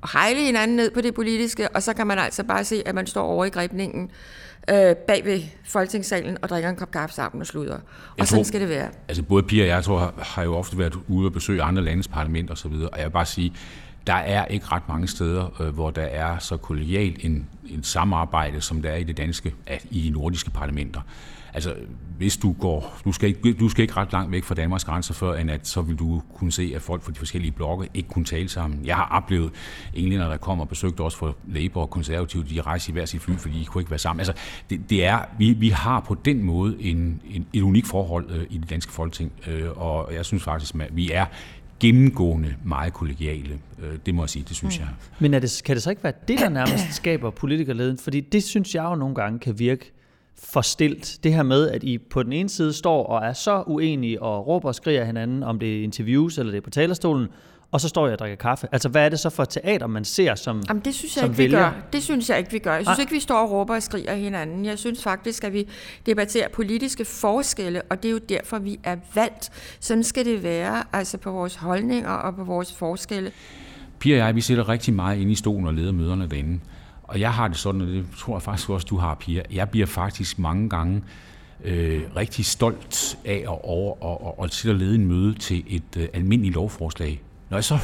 og 0.00 0.08
hejle 0.12 0.40
hinanden 0.40 0.76
ned 0.76 0.90
på 0.90 1.00
det 1.00 1.14
politiske, 1.14 1.68
og 1.68 1.82
så 1.82 1.92
kan 1.92 2.06
man 2.06 2.18
altså 2.18 2.44
bare 2.44 2.64
se, 2.64 2.82
at 2.86 2.94
man 2.94 3.06
står 3.06 3.22
over 3.22 3.44
i 3.44 3.48
grebningen 3.48 4.10
øh, 4.70 4.96
bag 4.96 5.24
ved 5.24 5.42
folketingssalen 5.64 6.38
og 6.42 6.48
drikker 6.48 6.70
en 6.70 6.76
kop 6.76 6.90
kaffe 6.90 7.14
sammen 7.14 7.40
og 7.40 7.46
sluder. 7.46 7.74
Og 7.74 7.80
jeg 8.18 8.28
sådan 8.28 8.44
tror, 8.44 8.48
skal 8.48 8.60
det 8.60 8.68
være. 8.68 8.88
Altså 9.08 9.22
både 9.22 9.42
Pia 9.42 9.62
og 9.62 9.68
jeg 9.68 9.84
tror, 9.84 9.98
har, 9.98 10.14
har 10.18 10.42
jo 10.42 10.56
ofte 10.56 10.78
været 10.78 10.94
ude 11.08 11.26
og 11.26 11.32
besøge 11.32 11.62
andre 11.62 11.82
landes 11.82 12.08
parlament 12.08 12.50
og 12.50 12.58
så 12.58 12.68
videre, 12.68 12.88
og 12.88 12.98
jeg 12.98 13.06
vil 13.06 13.12
bare 13.12 13.26
sige, 13.26 13.52
der 14.06 14.14
er 14.14 14.44
ikke 14.44 14.66
ret 14.72 14.88
mange 14.88 15.08
steder, 15.08 15.60
øh, 15.62 15.68
hvor 15.68 15.90
der 15.90 16.02
er 16.02 16.38
så 16.38 16.56
kollegialt 16.56 17.24
en, 17.24 17.46
en 17.68 17.82
samarbejde, 17.82 18.60
som 18.60 18.82
der 18.82 18.90
er 18.90 18.96
i 18.96 19.04
det 19.04 19.16
danske, 19.16 19.54
at, 19.66 19.86
i 19.90 20.02
de 20.02 20.10
nordiske 20.10 20.50
parlamenter. 20.50 21.00
Altså, 21.54 21.74
hvis 22.18 22.36
du 22.36 22.52
går, 22.52 23.00
du 23.04 23.12
skal, 23.12 23.28
ikke, 23.28 23.52
du 23.52 23.68
skal 23.68 23.82
ikke 23.82 23.94
ret 23.96 24.12
langt 24.12 24.32
væk 24.32 24.44
fra 24.44 24.54
Danmarks 24.54 24.84
grænser, 24.84 25.14
før 25.14 25.34
end 25.34 25.50
at 25.50 25.66
så 25.66 25.82
vil 25.82 25.96
du 25.96 26.22
kunne 26.34 26.52
se, 26.52 26.72
at 26.74 26.82
folk 26.82 27.02
fra 27.02 27.12
de 27.12 27.18
forskellige 27.18 27.52
blokke 27.52 27.88
ikke 27.94 28.08
kunne 28.08 28.24
tale 28.24 28.48
sammen. 28.48 28.86
Jeg 28.86 28.96
har 28.96 29.08
oplevet 29.10 29.50
englænder, 29.94 30.28
der 30.28 30.36
kommer 30.36 30.64
og 30.64 30.68
besøgte 30.68 31.00
os 31.00 31.14
for 31.14 31.36
Labour 31.48 31.82
og 31.82 31.90
konservative, 31.90 32.44
de 32.50 32.60
rejser 32.60 32.90
i 32.90 32.92
hver 32.92 33.04
sit 33.04 33.22
fly, 33.22 33.36
fordi 33.36 33.60
de 33.60 33.64
kunne 33.64 33.82
ikke 33.82 33.90
være 33.90 33.98
sammen. 33.98 34.20
Altså, 34.20 34.32
det, 34.70 34.90
det 34.90 35.04
er, 35.04 35.18
vi, 35.38 35.52
vi 35.52 35.68
har 35.68 36.00
på 36.00 36.16
den 36.24 36.42
måde 36.42 36.76
en, 36.80 37.20
en, 37.30 37.46
et 37.52 37.62
unikt 37.62 37.86
forhold 37.86 38.30
øh, 38.30 38.46
i 38.50 38.58
det 38.58 38.70
danske 38.70 38.92
folketing, 38.92 39.32
øh, 39.46 39.70
og 39.76 40.14
jeg 40.14 40.24
synes 40.24 40.42
faktisk, 40.42 40.74
at 40.74 40.96
vi 40.96 41.10
er 41.12 41.26
gennemgående 41.80 42.54
meget 42.64 42.92
kollegiale. 42.92 43.58
Øh, 43.82 43.98
det 44.06 44.14
må 44.14 44.22
jeg 44.22 44.30
sige, 44.30 44.44
det 44.48 44.56
synes 44.56 44.78
mm. 44.78 44.84
jeg. 44.84 44.90
Men 45.18 45.34
er 45.34 45.38
det, 45.38 45.62
kan 45.64 45.76
det 45.76 45.82
så 45.82 45.90
ikke 45.90 46.04
være 46.04 46.12
det, 46.28 46.38
der 46.38 46.48
nærmest 46.48 46.92
skaber 46.92 47.30
politikerleden? 47.30 47.98
Fordi 47.98 48.20
det 48.20 48.44
synes 48.44 48.74
jeg 48.74 48.84
jo 48.84 48.94
nogle 48.94 49.14
gange 49.14 49.38
kan 49.38 49.58
virke 49.58 49.92
forstilt. 50.38 51.18
Det 51.24 51.34
her 51.34 51.42
med, 51.42 51.70
at 51.70 51.82
I 51.82 51.98
på 51.98 52.22
den 52.22 52.32
ene 52.32 52.48
side 52.48 52.72
står 52.72 53.06
og 53.06 53.26
er 53.26 53.32
så 53.32 53.64
uenige 53.66 54.22
og 54.22 54.46
råber 54.46 54.68
og 54.68 54.74
skriger 54.74 55.04
hinanden, 55.04 55.42
om 55.42 55.58
det 55.58 55.78
er 55.78 55.84
interviews 55.84 56.38
eller 56.38 56.50
det 56.50 56.58
er 56.58 56.62
på 56.62 56.70
talerstolen, 56.70 57.28
og 57.72 57.80
så 57.80 57.88
står 57.88 58.06
jeg 58.06 58.12
og 58.12 58.18
drikker 58.18 58.36
kaffe. 58.36 58.68
Altså, 58.72 58.88
hvad 58.88 59.04
er 59.04 59.08
det 59.08 59.20
så 59.20 59.30
for 59.30 59.44
teater, 59.44 59.86
man 59.86 60.04
ser 60.04 60.34
som 60.34 60.62
Jamen, 60.68 60.82
det 60.84 60.94
synes 60.94 61.16
jeg 61.16 61.24
ikke, 61.24 61.38
vælger? 61.38 61.58
vi 61.58 61.64
gør. 61.64 61.86
Det 61.92 62.02
synes 62.02 62.30
jeg 62.30 62.38
ikke, 62.38 62.50
vi 62.50 62.58
gør. 62.58 62.74
Jeg 62.74 62.84
synes 62.84 62.98
Ej. 62.98 63.02
ikke, 63.02 63.12
vi 63.12 63.20
står 63.20 63.38
og 63.38 63.50
råber 63.50 63.74
og 63.74 63.82
skriger 63.82 64.14
hinanden. 64.14 64.64
Jeg 64.64 64.78
synes 64.78 65.02
faktisk, 65.02 65.44
at 65.44 65.52
vi 65.52 65.68
debatterer 66.06 66.48
politiske 66.48 67.04
forskelle, 67.04 67.82
og 67.82 68.02
det 68.02 68.08
er 68.08 68.12
jo 68.12 68.18
derfor, 68.18 68.58
vi 68.58 68.80
er 68.84 68.96
valgt. 69.14 69.50
Sådan 69.80 70.04
skal 70.04 70.24
det 70.24 70.42
være, 70.42 70.82
altså 70.92 71.18
på 71.18 71.30
vores 71.30 71.54
holdninger 71.54 72.10
og 72.10 72.34
på 72.34 72.44
vores 72.44 72.72
forskelle. 72.72 73.32
Pia 73.98 74.14
og 74.14 74.26
jeg, 74.26 74.34
vi 74.34 74.40
sidder 74.40 74.68
rigtig 74.68 74.94
meget 74.94 75.20
inde 75.20 75.32
i 75.32 75.34
stolen 75.34 75.66
og 75.66 75.74
leder 75.74 75.92
møderne 75.92 76.26
derinde. 76.26 76.60
Og 77.08 77.20
jeg 77.20 77.32
har 77.32 77.48
det 77.48 77.56
sådan, 77.56 77.80
og 77.80 77.86
det 77.86 78.06
tror 78.18 78.34
jeg 78.34 78.42
faktisk 78.42 78.70
også, 78.70 78.86
du 78.90 78.96
har, 78.96 79.14
Pia. 79.14 79.42
Jeg 79.52 79.68
bliver 79.70 79.86
faktisk 79.86 80.38
mange 80.38 80.68
gange 80.68 81.02
øh, 81.64 82.02
rigtig 82.16 82.44
stolt 82.44 83.18
af 83.24 83.36
at, 83.42 83.48
over, 83.48 84.02
og, 84.02 84.26
og, 84.26 84.38
og 84.38 84.50
sidde 84.50 84.74
og 84.74 84.78
lede 84.78 84.94
en 84.94 85.06
møde 85.06 85.34
til 85.34 85.64
et 85.66 85.96
øh, 85.96 86.08
almindeligt 86.14 86.54
lovforslag. 86.54 87.22
Når 87.50 87.56
jeg 87.56 87.64
så 87.64 87.78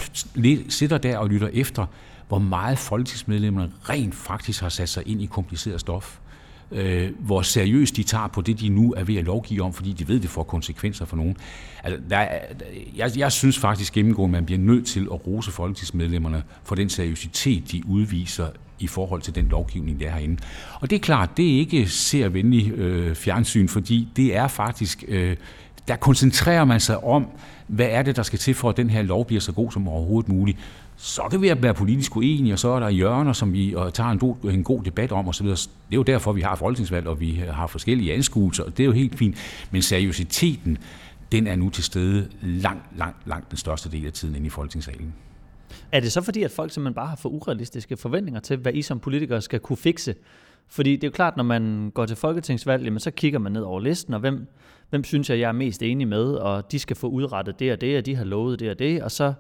sidder 0.68 0.98
der 0.98 1.18
og 1.18 1.28
lytter 1.28 1.48
efter, 1.52 1.86
hvor 2.28 2.38
meget 2.38 2.78
folketingsmedlemmerne 2.78 3.72
rent 3.88 4.14
faktisk 4.14 4.60
har 4.60 4.68
sat 4.68 4.88
sig 4.88 5.02
ind 5.06 5.22
i 5.22 5.26
kompliceret 5.26 5.80
stof, 5.80 6.18
øh, 6.70 7.10
hvor 7.18 7.42
seriøst 7.42 7.96
de 7.96 8.02
tager 8.02 8.26
på 8.28 8.40
det, 8.40 8.60
de 8.60 8.68
nu 8.68 8.94
er 8.96 9.04
ved 9.04 9.16
at 9.16 9.24
lovgive 9.24 9.62
om, 9.62 9.72
fordi 9.72 9.92
de 9.92 10.08
ved, 10.08 10.20
det 10.20 10.30
får 10.30 10.42
konsekvenser 10.42 11.04
for 11.04 11.16
nogen. 11.16 11.36
Altså, 11.84 12.00
der 12.10 12.16
er, 12.16 12.40
jeg, 12.96 13.10
jeg 13.16 13.32
synes 13.32 13.58
faktisk 13.58 13.92
gennemgående, 13.92 14.36
at 14.36 14.42
man 14.42 14.46
bliver 14.46 14.58
nødt 14.58 14.86
til 14.86 15.00
at 15.00 15.26
rose 15.26 15.50
folketingsmedlemmerne 15.50 16.42
for 16.62 16.74
den 16.74 16.88
seriøsitet, 16.88 17.72
de 17.72 17.82
udviser 17.86 18.48
i 18.82 18.86
forhold 18.86 19.22
til 19.22 19.34
den 19.34 19.48
lovgivning, 19.48 20.00
der 20.00 20.06
er 20.06 20.10
herinde. 20.10 20.36
Og 20.80 20.90
det 20.90 20.96
er 20.96 21.00
klart, 21.00 21.36
det 21.36 21.54
er 21.54 21.58
ikke 21.58 21.88
ser 21.88 22.28
venlig 22.28 22.72
øh, 22.72 23.14
fjernsyn, 23.14 23.68
fordi 23.68 24.08
det 24.16 24.36
er 24.36 24.48
faktisk, 24.48 25.04
øh, 25.08 25.36
der 25.88 25.96
koncentrerer 25.96 26.64
man 26.64 26.80
sig 26.80 27.04
om, 27.04 27.28
hvad 27.66 27.88
er 27.90 28.02
det, 28.02 28.16
der 28.16 28.22
skal 28.22 28.38
til 28.38 28.54
for, 28.54 28.70
at 28.70 28.76
den 28.76 28.90
her 28.90 29.02
lov 29.02 29.26
bliver 29.26 29.40
så 29.40 29.52
god 29.52 29.72
som 29.72 29.88
overhovedet 29.88 30.28
muligt. 30.32 30.58
Så 30.96 31.22
kan 31.30 31.42
vi 31.42 31.52
være 31.62 31.74
politisk 31.74 32.16
uenige, 32.16 32.52
og 32.52 32.58
så 32.58 32.68
er 32.68 32.80
der 32.80 32.90
hjørner, 32.90 33.32
som 33.32 33.52
vi 33.52 33.74
og 33.74 33.94
tager 33.94 34.10
en, 34.10 34.18
god, 34.18 34.36
en 34.44 34.64
god 34.64 34.82
debat 34.82 35.12
om 35.12 35.28
osv. 35.28 35.46
Det 35.46 35.68
er 35.92 35.96
jo 35.96 36.02
derfor, 36.02 36.32
vi 36.32 36.40
har 36.40 36.56
folketingsvalg, 36.56 37.06
og 37.06 37.20
vi 37.20 37.42
har 37.50 37.66
forskellige 37.66 38.14
anskuelser, 38.14 38.64
og 38.64 38.76
det 38.76 38.82
er 38.82 38.86
jo 38.86 38.92
helt 38.92 39.18
fint. 39.18 39.36
Men 39.70 39.82
seriøsiteten, 39.82 40.78
den 41.32 41.46
er 41.46 41.56
nu 41.56 41.70
til 41.70 41.84
stede 41.84 42.28
langt, 42.42 42.98
langt, 42.98 43.16
langt 43.26 43.50
den 43.50 43.58
største 43.58 43.90
del 43.90 44.06
af 44.06 44.12
tiden 44.12 44.34
inde 44.34 44.46
i 44.46 44.50
folketingssalen. 44.50 45.12
Er 45.92 46.00
det 46.00 46.12
så 46.12 46.20
fordi, 46.20 46.42
at 46.42 46.50
folk 46.50 46.72
simpelthen 46.72 46.94
bare 46.94 47.06
har 47.06 47.16
for 47.16 47.28
urealistiske 47.28 47.96
forventninger 47.96 48.40
til, 48.40 48.56
hvad 48.56 48.74
I 48.74 48.82
som 48.82 49.00
politikere 49.00 49.42
skal 49.42 49.60
kunne 49.60 49.76
fikse? 49.76 50.14
Fordi 50.68 50.96
det 50.96 51.04
er 51.04 51.08
jo 51.08 51.12
klart, 51.12 51.36
når 51.36 51.44
man 51.44 51.90
går 51.94 52.06
til 52.06 52.16
folketingsvalg, 52.16 52.84
jamen, 52.84 53.00
så 53.00 53.10
kigger 53.10 53.38
man 53.38 53.52
ned 53.52 53.62
over 53.62 53.80
listen, 53.80 54.14
og 54.14 54.20
hvem, 54.20 54.46
hvem 54.90 55.04
synes 55.04 55.30
jeg, 55.30 55.38
jeg 55.38 55.48
er 55.48 55.52
mest 55.52 55.82
enig 55.82 56.08
med, 56.08 56.24
og 56.34 56.72
de 56.72 56.78
skal 56.78 56.96
få 56.96 57.06
udrettet 57.06 57.58
det 57.58 57.72
og 57.72 57.80
det, 57.80 57.98
og 57.98 58.06
de 58.06 58.16
har 58.16 58.24
lovet 58.24 58.60
det 58.60 58.70
og 58.70 58.78
det, 58.78 59.02
og 59.02 59.10
så 59.10 59.32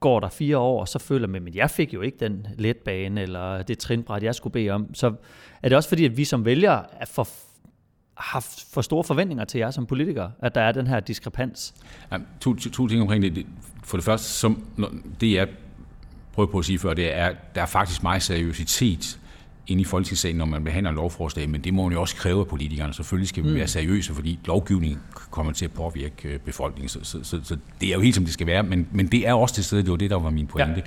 går 0.00 0.20
der 0.20 0.28
fire 0.28 0.58
år, 0.58 0.80
og 0.80 0.88
så 0.88 0.98
føler 0.98 1.26
man, 1.28 1.48
at 1.48 1.54
jeg 1.54 1.70
fik 1.70 1.94
jo 1.94 2.00
ikke 2.00 2.16
den 2.20 2.46
letbane, 2.58 3.22
eller 3.22 3.62
det 3.62 3.78
trinbræt, 3.78 4.22
jeg 4.22 4.34
skulle 4.34 4.52
bede 4.52 4.70
om. 4.70 4.94
Så 4.94 5.14
er 5.62 5.68
det 5.68 5.76
også 5.76 5.88
fordi, 5.88 6.04
at 6.04 6.16
vi 6.16 6.24
som 6.24 6.44
vælgere 6.44 6.84
er 7.00 7.06
for, 7.06 7.28
har 8.20 8.46
for 8.72 8.80
store 8.80 9.04
forventninger 9.04 9.44
til 9.44 9.58
jer 9.58 9.70
som 9.70 9.86
politikere, 9.86 10.32
at 10.42 10.54
der 10.54 10.60
er 10.60 10.72
den 10.72 10.86
her 10.86 11.00
diskrepans? 11.00 11.74
Ja, 12.12 12.16
to, 12.40 12.54
to, 12.54 12.70
to 12.70 12.88
ting 12.88 13.02
omkring 13.02 13.22
det. 13.22 13.46
For 13.84 13.96
det 13.96 14.04
første, 14.04 14.28
som, 14.28 14.64
det 15.20 15.32
jeg 15.32 15.48
prøver 16.32 16.46
på 16.50 16.58
at 16.58 16.64
sige 16.64 16.78
før, 16.78 16.94
det 16.94 17.16
er, 17.16 17.26
at 17.26 17.54
der 17.54 17.62
er 17.62 17.66
faktisk 17.66 18.02
meget 18.02 18.22
seriøsitet 18.22 19.18
inde 19.66 19.80
i 19.80 19.84
folketingssalen, 19.84 20.36
når 20.36 20.44
man 20.44 20.64
behandler 20.64 20.92
lovforslag, 20.92 21.50
men 21.50 21.60
det 21.60 21.74
må 21.74 21.82
man 21.82 21.92
jo 21.92 22.00
også 22.00 22.16
kræve 22.16 22.40
af 22.40 22.46
politikerne. 22.46 22.94
Selvfølgelig 22.94 23.28
skal 23.28 23.44
vi 23.44 23.48
mm. 23.48 23.54
være 23.54 23.68
seriøse, 23.68 24.14
fordi 24.14 24.38
lovgivning 24.44 24.98
kommer 25.30 25.52
til 25.52 25.64
at 25.64 25.72
påvirke 25.72 26.28
øh, 26.28 26.38
befolkningen, 26.38 26.88
så, 26.88 26.98
så, 27.02 27.18
så, 27.22 27.40
så 27.44 27.56
det 27.80 27.88
er 27.88 27.94
jo 27.94 28.00
helt 28.00 28.14
som 28.14 28.24
det 28.24 28.32
skal 28.32 28.46
være, 28.46 28.62
men, 28.62 28.88
men 28.92 29.06
det 29.06 29.28
er 29.28 29.34
også 29.34 29.54
til 29.54 29.64
stede, 29.64 29.82
det 29.82 29.90
var 29.90 29.96
det, 29.96 30.10
der 30.10 30.18
var 30.18 30.30
min 30.30 30.46
pointe. 30.46 30.74
Ja. 30.76 30.80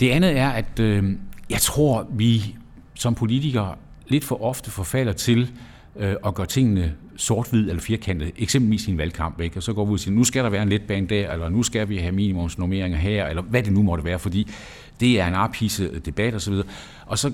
Det 0.00 0.10
andet 0.10 0.38
er, 0.38 0.48
at 0.48 0.80
øh, 0.80 1.12
jeg 1.50 1.60
tror, 1.60 2.06
vi 2.12 2.56
som 2.94 3.14
politikere 3.14 3.74
lidt 4.06 4.24
for 4.24 4.42
ofte 4.42 4.70
forfalder 4.70 5.12
til 5.12 5.52
øh, 5.96 6.14
at 6.26 6.48
tingene 6.48 6.94
sort-hvid 7.16 7.68
eller 7.68 7.80
firkantet, 7.80 8.32
eksempelvis 8.38 8.88
i 8.88 8.90
en 8.90 8.98
valgkamp, 8.98 9.40
ikke? 9.40 9.56
og 9.56 9.62
så 9.62 9.72
går 9.72 9.84
vi 9.84 9.88
ud 9.88 9.94
og 9.94 10.00
siger, 10.00 10.14
nu 10.14 10.24
skal 10.24 10.44
der 10.44 10.50
være 10.50 10.62
en 10.62 10.68
letbane 10.68 11.06
der, 11.06 11.32
eller 11.32 11.48
nu 11.48 11.62
skal 11.62 11.88
vi 11.88 11.96
have 11.96 12.12
minimumsnormeringer 12.12 12.98
her, 12.98 13.26
eller 13.26 13.42
hvad 13.42 13.62
det 13.62 13.72
nu 13.72 13.82
måtte 13.82 14.04
være, 14.04 14.18
fordi 14.18 14.48
det 15.00 15.20
er 15.20 15.26
en 15.26 15.34
arpise 15.34 16.00
debat 16.00 16.34
osv. 16.34 16.54
Og 17.06 17.18
så 17.18 17.32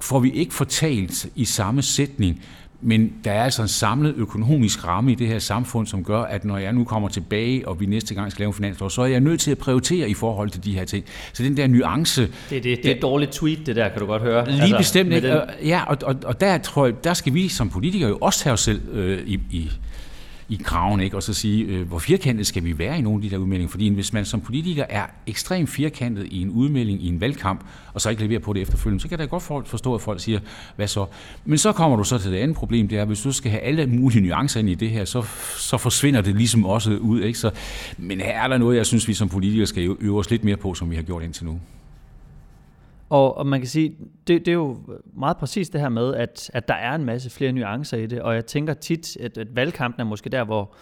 får 0.00 0.20
vi 0.20 0.30
ikke 0.30 0.54
fortalt 0.54 1.26
i 1.34 1.44
samme 1.44 1.82
sætning, 1.82 2.42
men 2.82 3.12
der 3.24 3.32
er 3.32 3.44
altså 3.44 3.62
en 3.62 3.68
samlet 3.68 4.14
økonomisk 4.16 4.86
ramme 4.86 5.12
i 5.12 5.14
det 5.14 5.26
her 5.26 5.38
samfund, 5.38 5.86
som 5.86 6.04
gør, 6.04 6.20
at 6.20 6.44
når 6.44 6.58
jeg 6.58 6.72
nu 6.72 6.84
kommer 6.84 7.08
tilbage, 7.08 7.68
og 7.68 7.80
vi 7.80 7.86
næste 7.86 8.14
gang 8.14 8.32
skal 8.32 8.42
lave 8.42 8.48
en 8.48 8.54
finanslov, 8.54 8.90
så 8.90 9.02
er 9.02 9.06
jeg 9.06 9.20
nødt 9.20 9.40
til 9.40 9.50
at 9.50 9.58
prioritere 9.58 10.10
i 10.10 10.14
forhold 10.14 10.50
til 10.50 10.64
de 10.64 10.72
her 10.72 10.84
ting. 10.84 11.04
Så 11.32 11.42
den 11.42 11.56
der 11.56 11.66
nuance... 11.66 12.22
Det, 12.22 12.32
det, 12.50 12.64
det 12.64 12.86
er 12.86 12.94
et 12.94 13.02
dårligt 13.02 13.32
tweet, 13.32 13.66
det 13.66 13.76
der, 13.76 13.88
kan 13.88 14.00
du 14.00 14.06
godt 14.06 14.22
høre. 14.22 14.50
Lige 14.50 14.62
altså, 14.62 14.76
bestemt. 14.76 15.10
Den... 15.10 15.40
Ja, 15.64 15.82
og, 15.86 15.98
og, 16.02 16.16
og 16.24 16.40
der 16.40 16.58
tror 16.58 16.86
jeg, 16.86 17.04
der 17.04 17.14
skal 17.14 17.34
vi 17.34 17.48
som 17.48 17.70
politikere 17.70 18.08
jo 18.08 18.18
også 18.20 18.44
have 18.44 18.52
os 18.52 18.60
selv 18.60 18.80
øh, 18.92 19.26
i, 19.26 19.40
i, 19.50 19.70
i 20.52 20.60
kraven, 20.64 21.00
ikke? 21.00 21.16
og 21.16 21.22
så 21.22 21.34
sige, 21.34 21.64
øh, 21.64 21.88
hvor 21.88 21.98
firkantet 21.98 22.46
skal 22.46 22.64
vi 22.64 22.78
være 22.78 22.98
i 22.98 23.00
nogle 23.00 23.18
af 23.18 23.22
de 23.22 23.30
der 23.30 23.36
udmeldinger? 23.36 23.70
Fordi 23.70 23.88
hvis 23.88 24.12
man 24.12 24.24
som 24.24 24.40
politiker 24.40 24.84
er 24.88 25.06
ekstremt 25.26 25.70
firkantet 25.70 26.26
i 26.30 26.42
en 26.42 26.50
udmelding 26.50 27.04
i 27.04 27.08
en 27.08 27.20
valgkamp, 27.20 27.64
og 27.94 28.00
så 28.00 28.10
ikke 28.10 28.22
leverer 28.22 28.40
på 28.40 28.52
det 28.52 28.62
efterfølgende, 28.62 29.02
så 29.02 29.08
kan 29.08 29.18
jeg 29.18 29.26
da 29.26 29.30
godt 29.30 29.68
forstå, 29.68 29.94
at 29.94 30.00
folk 30.00 30.20
siger, 30.20 30.40
hvad 30.76 30.86
så? 30.86 31.06
Men 31.44 31.58
så 31.58 31.72
kommer 31.72 31.96
du 31.96 32.04
så 32.04 32.18
til 32.18 32.32
det 32.32 32.38
andet 32.38 32.56
problem, 32.56 32.88
det 32.88 32.98
er, 32.98 33.02
at 33.02 33.08
hvis 33.08 33.20
du 33.20 33.32
skal 33.32 33.50
have 33.50 33.62
alle 33.62 33.86
mulige 33.86 34.20
nuancer 34.20 34.60
ind 34.60 34.68
i 34.68 34.74
det 34.74 34.90
her, 34.90 35.04
så, 35.04 35.22
så 35.58 35.78
forsvinder 35.78 36.20
det 36.20 36.36
ligesom 36.36 36.64
også 36.64 36.90
ud. 36.90 37.20
Ikke? 37.20 37.38
Så, 37.38 37.50
men 37.98 38.20
her 38.20 38.42
er 38.42 38.48
der 38.48 38.58
noget, 38.58 38.76
jeg 38.76 38.86
synes, 38.86 39.08
vi 39.08 39.14
som 39.14 39.28
politikere 39.28 39.66
skal 39.66 39.96
øve 40.00 40.18
os 40.18 40.30
lidt 40.30 40.44
mere 40.44 40.56
på, 40.56 40.74
som 40.74 40.90
vi 40.90 40.96
har 40.96 41.02
gjort 41.02 41.22
indtil 41.22 41.46
nu. 41.46 41.60
Og, 43.12 43.36
og 43.36 43.46
man 43.46 43.60
kan 43.60 43.68
sige, 43.68 43.96
det, 44.26 44.46
det 44.46 44.48
er 44.48 44.52
jo 44.52 44.76
meget 45.14 45.36
præcis 45.36 45.70
det 45.70 45.80
her 45.80 45.88
med, 45.88 46.14
at, 46.14 46.50
at 46.54 46.68
der 46.68 46.74
er 46.74 46.94
en 46.94 47.04
masse 47.04 47.30
flere 47.30 47.52
nuancer 47.52 47.96
i 47.96 48.06
det, 48.06 48.22
og 48.22 48.34
jeg 48.34 48.46
tænker 48.46 48.74
tit, 48.74 49.16
at, 49.16 49.38
at 49.38 49.56
valgkampen 49.56 50.00
er 50.00 50.04
måske 50.04 50.30
der, 50.30 50.44
hvor, 50.44 50.74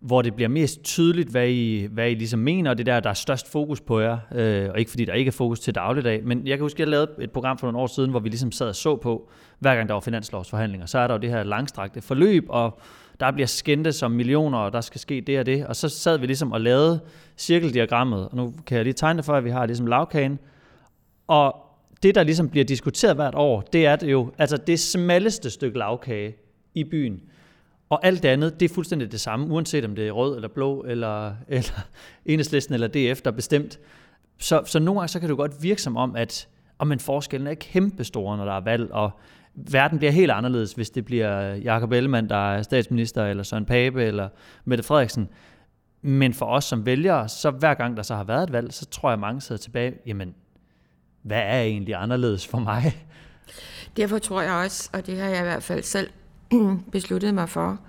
hvor 0.00 0.22
det 0.22 0.34
bliver 0.34 0.48
mest 0.48 0.82
tydeligt, 0.82 1.28
hvad 1.28 1.48
I, 1.48 1.88
hvad 1.90 2.10
I 2.10 2.14
ligesom 2.14 2.40
mener, 2.40 2.70
og 2.70 2.78
det 2.78 2.86
der, 2.86 3.00
der 3.00 3.10
er 3.10 3.14
størst 3.14 3.52
fokus 3.52 3.80
på 3.80 4.00
jer, 4.00 4.18
øh, 4.34 4.70
og 4.70 4.78
ikke 4.78 4.90
fordi 4.90 5.04
der 5.04 5.12
ikke 5.12 5.28
er 5.28 5.32
fokus 5.32 5.60
til 5.60 5.74
dagligdag, 5.74 6.24
men 6.24 6.46
jeg 6.46 6.58
kan 6.58 6.64
huske, 6.64 6.76
at 6.76 6.80
jeg 6.80 6.88
lavede 6.88 7.10
et 7.20 7.30
program 7.30 7.58
for 7.58 7.66
nogle 7.66 7.78
år 7.78 7.86
siden, 7.86 8.10
hvor 8.10 8.20
vi 8.20 8.28
ligesom 8.28 8.52
sad 8.52 8.68
og 8.68 8.76
så 8.76 8.96
på, 8.96 9.30
hver 9.58 9.76
gang 9.76 9.88
der 9.88 9.94
var 9.94 10.00
finanslovsforhandlinger, 10.00 10.86
så 10.86 10.98
er 10.98 11.06
der 11.06 11.14
jo 11.14 11.20
det 11.20 11.30
her 11.30 11.42
langstrakte 11.42 12.00
forløb, 12.00 12.44
og 12.48 12.80
der 13.20 13.30
bliver 13.30 13.46
skændte 13.46 13.92
som 13.92 14.10
millioner, 14.10 14.58
og 14.58 14.72
der 14.72 14.80
skal 14.80 15.00
ske 15.00 15.20
det 15.20 15.38
og 15.38 15.46
det, 15.46 15.66
og 15.66 15.76
så 15.76 15.88
sad 15.88 16.18
vi 16.18 16.26
ligesom 16.26 16.52
og 16.52 16.60
lavede 16.60 17.00
cirkeldiagrammet, 17.36 18.28
og 18.28 18.36
nu 18.36 18.54
kan 18.66 18.76
jeg 18.76 18.84
lige 18.84 18.94
tegne 18.94 19.16
det 19.16 19.24
for, 19.24 19.34
at 19.34 19.44
vi 19.44 19.50
har 19.50 19.66
ligesom 19.66 19.86
lavkagen, 19.86 20.38
og 21.30 21.56
det, 22.02 22.14
der 22.14 22.22
ligesom 22.22 22.48
bliver 22.48 22.64
diskuteret 22.64 23.16
hvert 23.16 23.34
år, 23.34 23.60
det 23.60 23.86
er 23.86 23.96
det 23.96 24.10
jo, 24.10 24.32
altså 24.38 24.56
det 24.56 24.80
smalleste 24.80 25.50
stykke 25.50 25.78
lavkage 25.78 26.36
i 26.74 26.84
byen, 26.84 27.20
og 27.88 28.06
alt 28.06 28.22
det 28.22 28.28
andet, 28.28 28.60
det 28.60 28.70
er 28.70 28.74
fuldstændig 28.74 29.12
det 29.12 29.20
samme, 29.20 29.46
uanset 29.46 29.84
om 29.84 29.94
det 29.94 30.08
er 30.08 30.12
rød 30.12 30.36
eller 30.36 30.48
blå, 30.48 30.84
eller, 30.88 31.34
eller 31.48 31.86
enhedslisten 32.26 32.74
eller 32.74 32.88
DF, 32.88 33.20
der 33.22 33.30
er 33.30 33.34
bestemt. 33.34 33.78
Så, 34.38 34.62
så 34.66 34.78
nogle 34.78 35.00
gange 35.00 35.08
så 35.08 35.20
kan 35.20 35.28
det 35.28 35.36
godt 35.36 35.62
virke 35.62 35.82
som 35.82 35.96
om, 35.96 36.16
at 36.16 36.48
om 36.78 36.86
men 36.86 36.98
forskellen 36.98 37.46
er 37.46 37.54
kæmpe 37.54 38.04
store, 38.04 38.36
når 38.36 38.44
der 38.44 38.52
er 38.52 38.60
valg, 38.60 38.92
og 38.92 39.10
verden 39.54 39.98
bliver 39.98 40.12
helt 40.12 40.30
anderledes, 40.30 40.72
hvis 40.72 40.90
det 40.90 41.04
bliver 41.04 41.54
Jakob 41.54 41.92
Ellemann, 41.92 42.28
der 42.28 42.52
er 42.52 42.62
statsminister, 42.62 43.26
eller 43.26 43.42
Søren 43.42 43.64
Pape, 43.64 44.04
eller 44.04 44.28
Mette 44.64 44.84
Frederiksen. 44.84 45.28
Men 46.02 46.34
for 46.34 46.46
os 46.46 46.64
som 46.64 46.86
vælgere, 46.86 47.28
så 47.28 47.50
hver 47.50 47.74
gang 47.74 47.96
der 47.96 48.02
så 48.02 48.14
har 48.14 48.24
været 48.24 48.42
et 48.42 48.52
valg, 48.52 48.72
så 48.72 48.86
tror 48.86 49.10
jeg, 49.10 49.18
mange 49.18 49.40
sidder 49.40 49.58
tilbage, 49.58 49.94
jamen, 50.06 50.34
hvad 51.22 51.38
er 51.38 51.60
egentlig 51.60 51.94
anderledes 51.94 52.46
for 52.46 52.58
mig? 52.58 53.06
Derfor 53.96 54.18
tror 54.18 54.42
jeg 54.42 54.52
også, 54.52 54.90
og 54.92 55.06
det 55.06 55.18
har 55.18 55.28
jeg 55.28 55.38
i 55.38 55.42
hvert 55.42 55.62
fald 55.62 55.82
selv 55.82 56.10
besluttet 56.92 57.34
mig 57.34 57.48
for, 57.48 57.80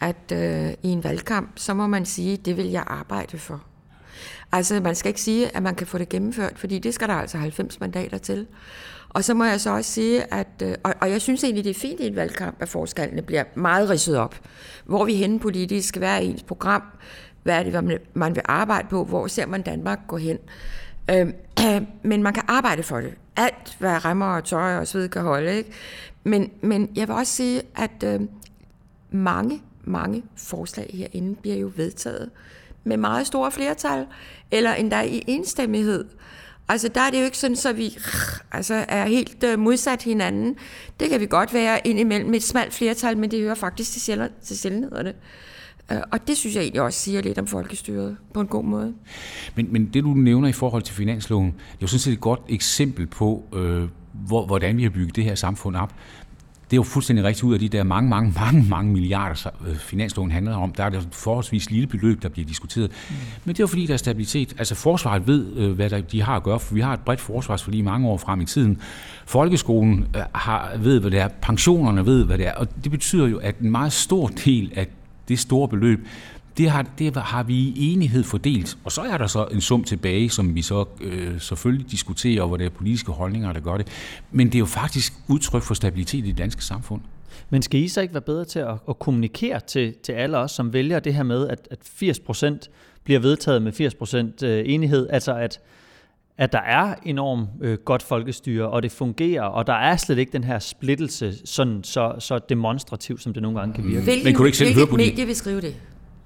at 0.00 0.32
øh, 0.32 0.72
i 0.82 0.88
en 0.88 1.04
valgkamp, 1.04 1.50
så 1.56 1.74
må 1.74 1.86
man 1.86 2.06
sige, 2.06 2.36
det 2.36 2.56
vil 2.56 2.66
jeg 2.66 2.84
arbejde 2.86 3.38
for. 3.38 3.64
Altså, 4.52 4.80
man 4.80 4.94
skal 4.94 5.08
ikke 5.08 5.20
sige, 5.20 5.56
at 5.56 5.62
man 5.62 5.74
kan 5.74 5.86
få 5.86 5.98
det 5.98 6.08
gennemført, 6.08 6.58
fordi 6.58 6.78
det 6.78 6.94
skal 6.94 7.08
der 7.08 7.14
altså 7.14 7.38
90 7.38 7.80
mandater 7.80 8.18
til. 8.18 8.46
Og 9.08 9.24
så 9.24 9.34
må 9.34 9.44
jeg 9.44 9.60
så 9.60 9.70
også 9.70 9.92
sige, 9.92 10.34
at, 10.34 10.62
øh, 10.62 10.74
og, 10.84 10.94
og 11.00 11.10
jeg 11.10 11.20
synes 11.20 11.44
egentlig, 11.44 11.64
det 11.64 11.70
er 11.70 11.80
fint 11.80 12.00
i 12.00 12.06
en 12.06 12.16
valgkamp, 12.16 12.62
at 12.62 12.68
forskellene 12.68 13.22
bliver 13.22 13.44
meget 13.54 13.90
ridset 13.90 14.16
op. 14.18 14.40
Hvor 14.84 15.04
vi 15.04 15.14
henne 15.14 15.40
politisk, 15.40 15.96
hvad 15.96 16.08
er 16.08 16.18
ens 16.18 16.42
program, 16.42 16.82
hvad 17.42 17.58
er 17.58 17.62
det, 17.62 18.00
man 18.14 18.34
vil 18.34 18.42
arbejde 18.44 18.88
på, 18.88 19.04
hvor 19.04 19.26
ser 19.26 19.46
man 19.46 19.62
Danmark 19.62 19.98
gå 20.08 20.16
hen. 20.16 20.38
Øh, 21.10 21.26
men 22.02 22.22
man 22.22 22.34
kan 22.34 22.42
arbejde 22.48 22.82
for 22.82 23.00
det. 23.00 23.14
Alt, 23.36 23.76
hvad 23.78 24.04
rammer 24.04 24.26
og 24.26 24.44
tøj 24.44 24.76
og 24.76 24.86
sved 24.86 25.08
kan 25.08 25.22
holde. 25.22 25.56
Ikke? 25.56 25.70
Men, 26.24 26.50
men 26.60 26.90
jeg 26.96 27.08
vil 27.08 27.16
også 27.16 27.32
sige, 27.32 27.62
at 27.76 28.02
øh, 28.04 28.20
mange, 29.10 29.62
mange 29.84 30.22
forslag 30.36 30.90
herinde 30.94 31.34
bliver 31.34 31.56
jo 31.56 31.72
vedtaget 31.76 32.30
med 32.84 32.96
meget 32.96 33.26
store 33.26 33.50
flertal, 33.50 34.06
eller 34.50 34.74
endda 34.74 35.00
i 35.00 35.24
enstemmighed. 35.26 36.04
Altså, 36.68 36.88
der 36.88 37.00
er 37.00 37.10
det 37.10 37.20
jo 37.20 37.24
ikke 37.24 37.38
sådan, 37.38 37.56
så 37.56 37.72
vi 37.72 37.98
altså, 38.52 38.84
er 38.88 39.06
helt 39.06 39.44
øh, 39.44 39.58
modsat 39.58 40.02
hinanden. 40.02 40.56
Det 41.00 41.10
kan 41.10 41.20
vi 41.20 41.26
godt 41.26 41.54
være 41.54 41.86
indimellem 41.86 42.30
med 42.30 42.36
et 42.36 42.42
smalt 42.42 42.74
flertal, 42.74 43.18
men 43.18 43.30
det 43.30 43.40
hører 43.40 43.54
faktisk 43.54 43.92
til, 43.92 44.12
sjæl- 44.12 44.44
til 44.44 44.58
sjældenhederne. 44.58 45.10
Øh, 45.10 45.14
og 46.12 46.28
det 46.28 46.36
synes 46.36 46.56
jeg 46.56 46.62
egentlig 46.62 46.82
også 46.82 46.98
siger 46.98 47.22
lidt 47.22 47.38
om 47.38 47.46
folkestyret 47.46 48.16
på 48.34 48.40
en 48.40 48.46
god 48.46 48.64
måde. 48.64 48.94
Men, 49.54 49.72
men 49.72 49.86
det, 49.86 50.04
du 50.04 50.14
nævner 50.14 50.48
i 50.48 50.52
forhold 50.52 50.82
til 50.82 50.94
finansloven, 50.94 51.46
det 51.46 51.60
er 51.60 51.78
jo 51.82 51.86
sådan 51.86 52.00
set 52.00 52.12
et 52.12 52.20
godt 52.20 52.40
eksempel 52.48 53.06
på, 53.06 53.44
øh, 53.54 53.88
hvor, 54.12 54.46
hvordan 54.46 54.76
vi 54.76 54.82
har 54.82 54.90
bygget 54.90 55.16
det 55.16 55.24
her 55.24 55.34
samfund 55.34 55.76
op. 55.76 55.94
Det 56.70 56.74
er 56.74 56.78
jo 56.78 56.82
fuldstændig 56.82 57.24
rigtigt 57.24 57.44
ud 57.44 57.54
af 57.54 57.60
de 57.60 57.68
der 57.68 57.82
mange, 57.82 58.10
mange, 58.10 58.32
mange, 58.36 58.66
mange 58.68 58.92
milliarder, 58.92 59.50
øh, 59.68 59.76
finansloven 59.76 60.30
handler 60.30 60.56
om. 60.56 60.72
Der 60.72 60.84
er 60.84 60.90
det 60.90 61.08
forholdsvis 61.12 61.70
lille 61.70 61.86
beløb, 61.86 62.22
der 62.22 62.28
bliver 62.28 62.46
diskuteret. 62.46 62.90
Mm. 62.90 63.16
Men 63.44 63.54
det 63.54 63.60
er 63.60 63.62
jo 63.62 63.66
fordi, 63.66 63.86
der 63.86 63.92
er 63.92 63.98
stabilitet. 63.98 64.54
Altså 64.58 64.74
forsvaret 64.74 65.26
ved, 65.26 65.56
øh, 65.56 65.72
hvad 65.72 65.90
der, 65.90 66.00
de 66.00 66.22
har 66.22 66.36
at 66.36 66.42
gøre, 66.42 66.60
for 66.60 66.74
vi 66.74 66.80
har 66.80 66.92
et 66.92 67.00
bredt 67.00 67.20
forsvarsforlig 67.20 67.84
mange 67.84 68.08
år 68.08 68.16
frem 68.16 68.40
i 68.40 68.44
tiden. 68.44 68.80
Folkeskolen 69.26 70.06
øh, 70.16 70.22
har, 70.34 70.72
ved, 70.78 71.00
hvad 71.00 71.10
det 71.10 71.20
er. 71.20 71.28
Pensionerne 71.28 72.06
ved, 72.06 72.24
hvad 72.24 72.38
det 72.38 72.46
er. 72.46 72.52
Og 72.52 72.84
det 72.84 72.90
betyder 72.90 73.26
jo, 73.26 73.38
at 73.38 73.58
en 73.58 73.70
meget 73.70 73.92
stor 73.92 74.26
del 74.26 74.72
af 74.76 74.86
det 75.28 75.38
store 75.38 75.68
beløb, 75.68 76.06
det 76.58 76.70
har, 76.70 76.86
det 76.98 77.16
har 77.16 77.42
vi 77.42 77.54
i 77.54 77.92
enighed 77.92 78.24
fordelt. 78.24 78.78
Og 78.84 78.92
så 78.92 79.00
er 79.00 79.18
der 79.18 79.26
så 79.26 79.44
en 79.44 79.60
sum 79.60 79.84
tilbage, 79.84 80.30
som 80.30 80.54
vi 80.54 80.62
så 80.62 80.84
øh, 81.00 81.40
selvfølgelig 81.40 81.90
diskuterer, 81.90 82.46
hvor 82.46 82.56
det 82.56 82.66
er 82.66 82.70
politiske 82.70 83.12
holdninger, 83.12 83.52
der 83.52 83.60
gør 83.60 83.76
det. 83.76 83.86
Men 84.30 84.46
det 84.46 84.54
er 84.54 84.58
jo 84.58 84.66
faktisk 84.66 85.12
udtryk 85.28 85.62
for 85.62 85.74
stabilitet 85.74 86.24
i 86.24 86.28
det 86.28 86.38
danske 86.38 86.64
samfund. 86.64 87.00
Men 87.50 87.62
skal 87.62 87.80
I 87.80 87.88
så 87.88 88.00
ikke 88.00 88.14
være 88.14 88.20
bedre 88.20 88.44
til 88.44 88.58
at, 88.58 88.74
at 88.88 88.98
kommunikere 88.98 89.60
til, 89.60 89.94
til 90.02 90.12
alle 90.12 90.38
os, 90.38 90.50
som 90.50 90.72
vælger 90.72 91.00
det 91.00 91.14
her 91.14 91.22
med, 91.22 91.48
at, 91.48 91.68
at 91.70 91.78
80% 92.02 92.68
bliver 93.04 93.20
vedtaget 93.20 93.62
med 93.62 93.80
80% 94.42 94.46
øh, 94.46 94.62
enighed? 94.66 95.06
Altså 95.10 95.34
at, 95.34 95.60
at 96.38 96.52
der 96.52 96.60
er 96.60 96.94
enormt 97.02 97.48
øh, 97.60 97.78
godt 97.84 98.02
folkestyre, 98.02 98.68
og 98.68 98.82
det 98.82 98.92
fungerer, 98.92 99.42
og 99.42 99.66
der 99.66 99.72
er 99.72 99.96
slet 99.96 100.18
ikke 100.18 100.32
den 100.32 100.44
her 100.44 100.58
splittelse 100.58 101.46
sådan 101.46 101.84
så, 101.84 102.14
så 102.18 102.38
demonstrativ, 102.48 103.18
som 103.18 103.32
det 103.32 103.42
nogle 103.42 103.58
gange 103.58 103.74
kan 103.74 103.84
virke. 103.84 104.04
Hvilken, 104.04 104.24
Men 104.24 104.34
kunne 104.34 104.42
du 104.42 104.46
ikke 104.46 104.58
selv 104.58 104.74
høre 104.74 104.86
på 104.86 104.96
medie 104.96 105.26
vil 105.26 105.36
skrive 105.36 105.60
det? 105.60 105.74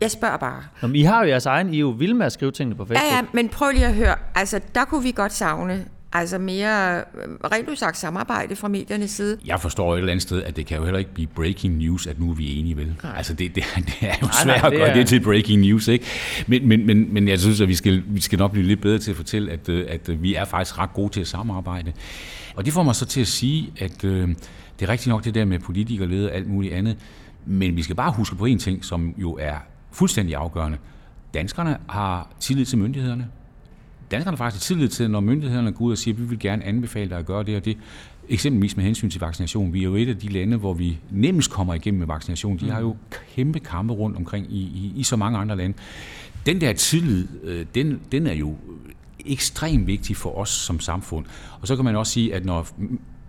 Jeg 0.00 0.10
spørger 0.10 0.36
bare. 0.36 0.62
Nå, 0.82 0.88
I 0.94 1.02
har 1.02 1.22
jo 1.22 1.28
jeres 1.28 1.46
egen, 1.46 1.74
I 1.74 1.76
er 1.76 1.80
jo 1.80 1.88
vilde 1.88 2.14
med 2.14 2.26
at 2.26 2.32
skrive 2.32 2.50
tingene 2.50 2.76
på 2.76 2.84
Facebook. 2.84 3.12
Ja, 3.12 3.16
ja, 3.16 3.22
men 3.32 3.48
prøv 3.48 3.70
lige 3.72 3.86
at 3.86 3.94
høre. 3.94 4.14
Altså, 4.34 4.60
der 4.74 4.84
kunne 4.84 5.02
vi 5.02 5.12
godt 5.12 5.32
savne 5.32 5.84
Altså 6.14 6.38
mere 6.38 6.98
øh, 6.98 7.04
rent 7.52 7.68
udsagt 7.68 7.96
samarbejde 7.98 8.56
fra 8.56 8.68
mediernes 8.68 9.10
side. 9.10 9.38
Jeg 9.46 9.60
forstår 9.60 9.94
et 9.94 9.98
eller 9.98 10.12
andet 10.12 10.22
sted, 10.22 10.42
at 10.42 10.56
det 10.56 10.66
kan 10.66 10.78
jo 10.78 10.84
heller 10.84 10.98
ikke 10.98 11.14
blive 11.14 11.26
breaking 11.26 11.76
news, 11.76 12.06
at 12.06 12.20
nu 12.20 12.30
er 12.30 12.34
vi 12.34 12.58
enige, 12.58 12.76
vel? 12.76 12.94
Nej. 13.02 13.12
Altså 13.16 13.34
det, 13.34 13.54
det, 13.54 13.64
det 14.00 14.08
er 14.08 14.14
jo 14.22 14.28
svært 14.32 14.46
nej, 14.46 14.56
nej, 14.56 14.66
at 14.66 14.78
gøre 14.78 14.88
det, 14.88 14.96
det 14.96 15.08
til 15.08 15.20
breaking 15.20 15.60
news, 15.60 15.88
ikke? 15.88 16.04
Men, 16.46 16.68
men, 16.68 16.86
men, 16.86 17.14
men 17.14 17.28
jeg 17.28 17.40
synes, 17.40 17.60
at 17.60 17.68
vi 17.68 17.74
skal, 17.74 18.02
vi 18.06 18.20
skal 18.20 18.38
nok 18.38 18.52
blive 18.52 18.66
lidt 18.66 18.80
bedre 18.80 18.98
til 18.98 19.10
at 19.10 19.16
fortælle, 19.16 19.52
at, 19.52 19.68
øh, 19.68 19.86
at 19.88 20.22
vi 20.22 20.34
er 20.34 20.44
faktisk 20.44 20.78
ret 20.78 20.92
gode 20.92 21.12
til 21.12 21.20
at 21.20 21.26
samarbejde. 21.26 21.92
Og 22.56 22.64
det 22.64 22.72
får 22.72 22.82
mig 22.82 22.94
så 22.94 23.06
til 23.06 23.20
at 23.20 23.26
sige, 23.26 23.72
at 23.78 24.04
øh, 24.04 24.28
det 24.80 24.88
er 24.88 24.88
rigtigt 24.88 25.08
nok 25.08 25.24
det 25.24 25.34
der 25.34 25.44
med 25.44 25.58
politikerleder 25.58 26.28
og 26.28 26.34
alt 26.34 26.48
muligt 26.48 26.74
andet, 26.74 26.96
men 27.46 27.76
vi 27.76 27.82
skal 27.82 27.96
bare 27.96 28.12
huske 28.12 28.36
på 28.36 28.44
en 28.44 28.58
ting, 28.58 28.84
som 28.84 29.14
jo 29.18 29.36
er 29.40 29.54
fuldstændig 29.92 30.36
afgørende. 30.36 30.78
Danskerne 31.34 31.78
har 31.88 32.28
tillid 32.40 32.64
til 32.64 32.78
myndighederne. 32.78 33.28
Danskerne 34.12 34.36
har 34.36 34.44
faktisk 34.44 34.64
tillid 34.64 34.88
til, 34.88 35.10
når 35.10 35.20
myndighederne 35.20 35.72
går 35.72 35.84
ud 35.84 35.92
og 35.92 35.98
siger, 35.98 36.14
at 36.14 36.20
vi 36.20 36.24
vil 36.24 36.38
gerne 36.38 36.64
anbefale 36.64 37.10
dig 37.10 37.18
at 37.18 37.26
gøre 37.26 37.42
det 37.42 37.56
og 37.56 37.64
det. 37.64 37.78
Eksempelvis 38.28 38.76
med 38.76 38.84
hensyn 38.84 39.10
til 39.10 39.20
vaccination. 39.20 39.72
Vi 39.72 39.78
er 39.78 39.84
jo 39.84 39.94
et 39.94 40.08
af 40.08 40.18
de 40.18 40.28
lande, 40.28 40.56
hvor 40.56 40.74
vi 40.74 40.98
nemmest 41.10 41.50
kommer 41.50 41.74
igennem 41.74 41.98
med 41.98 42.06
vaccination. 42.06 42.58
De 42.58 42.70
har 42.70 42.80
jo 42.80 42.96
kæmpe 43.34 43.58
kampe 43.60 43.94
rundt 43.94 44.16
omkring 44.16 44.46
i, 44.52 44.60
i, 44.60 44.92
i 44.96 45.02
så 45.02 45.16
mange 45.16 45.38
andre 45.38 45.56
lande. 45.56 45.76
Den 46.46 46.60
der 46.60 46.72
tillid, 46.72 47.28
øh, 47.44 47.66
den, 47.74 48.00
den 48.12 48.26
er 48.26 48.34
jo 48.34 48.56
ekstremt 49.26 49.86
vigtig 49.86 50.16
for 50.16 50.38
os 50.38 50.48
som 50.48 50.80
samfund. 50.80 51.26
Og 51.60 51.68
så 51.68 51.76
kan 51.76 51.84
man 51.84 51.96
også 51.96 52.12
sige, 52.12 52.34
at 52.34 52.44
når 52.44 52.68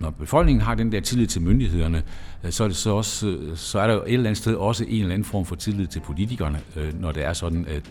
når 0.00 0.10
befolkningen 0.10 0.62
har 0.62 0.74
den 0.74 0.92
der 0.92 1.00
tillid 1.00 1.26
til 1.26 1.42
myndighederne, 1.42 2.02
øh, 2.44 2.52
så 2.52 2.64
er, 2.64 2.68
det 2.68 2.76
så, 2.76 2.90
også, 2.90 3.28
øh, 3.28 3.56
så 3.56 3.78
er 3.78 3.86
der 3.86 3.94
jo 3.94 4.02
et 4.02 4.12
eller 4.12 4.26
andet 4.26 4.38
sted 4.38 4.54
også 4.54 4.84
en 4.84 5.00
eller 5.00 5.14
anden 5.14 5.24
form 5.24 5.44
for 5.44 5.54
tillid 5.54 5.86
til 5.86 6.00
politikerne, 6.00 6.60
når 7.00 7.12
det 7.12 7.24
er 7.24 7.32
sådan, 7.32 7.66
at 7.68 7.82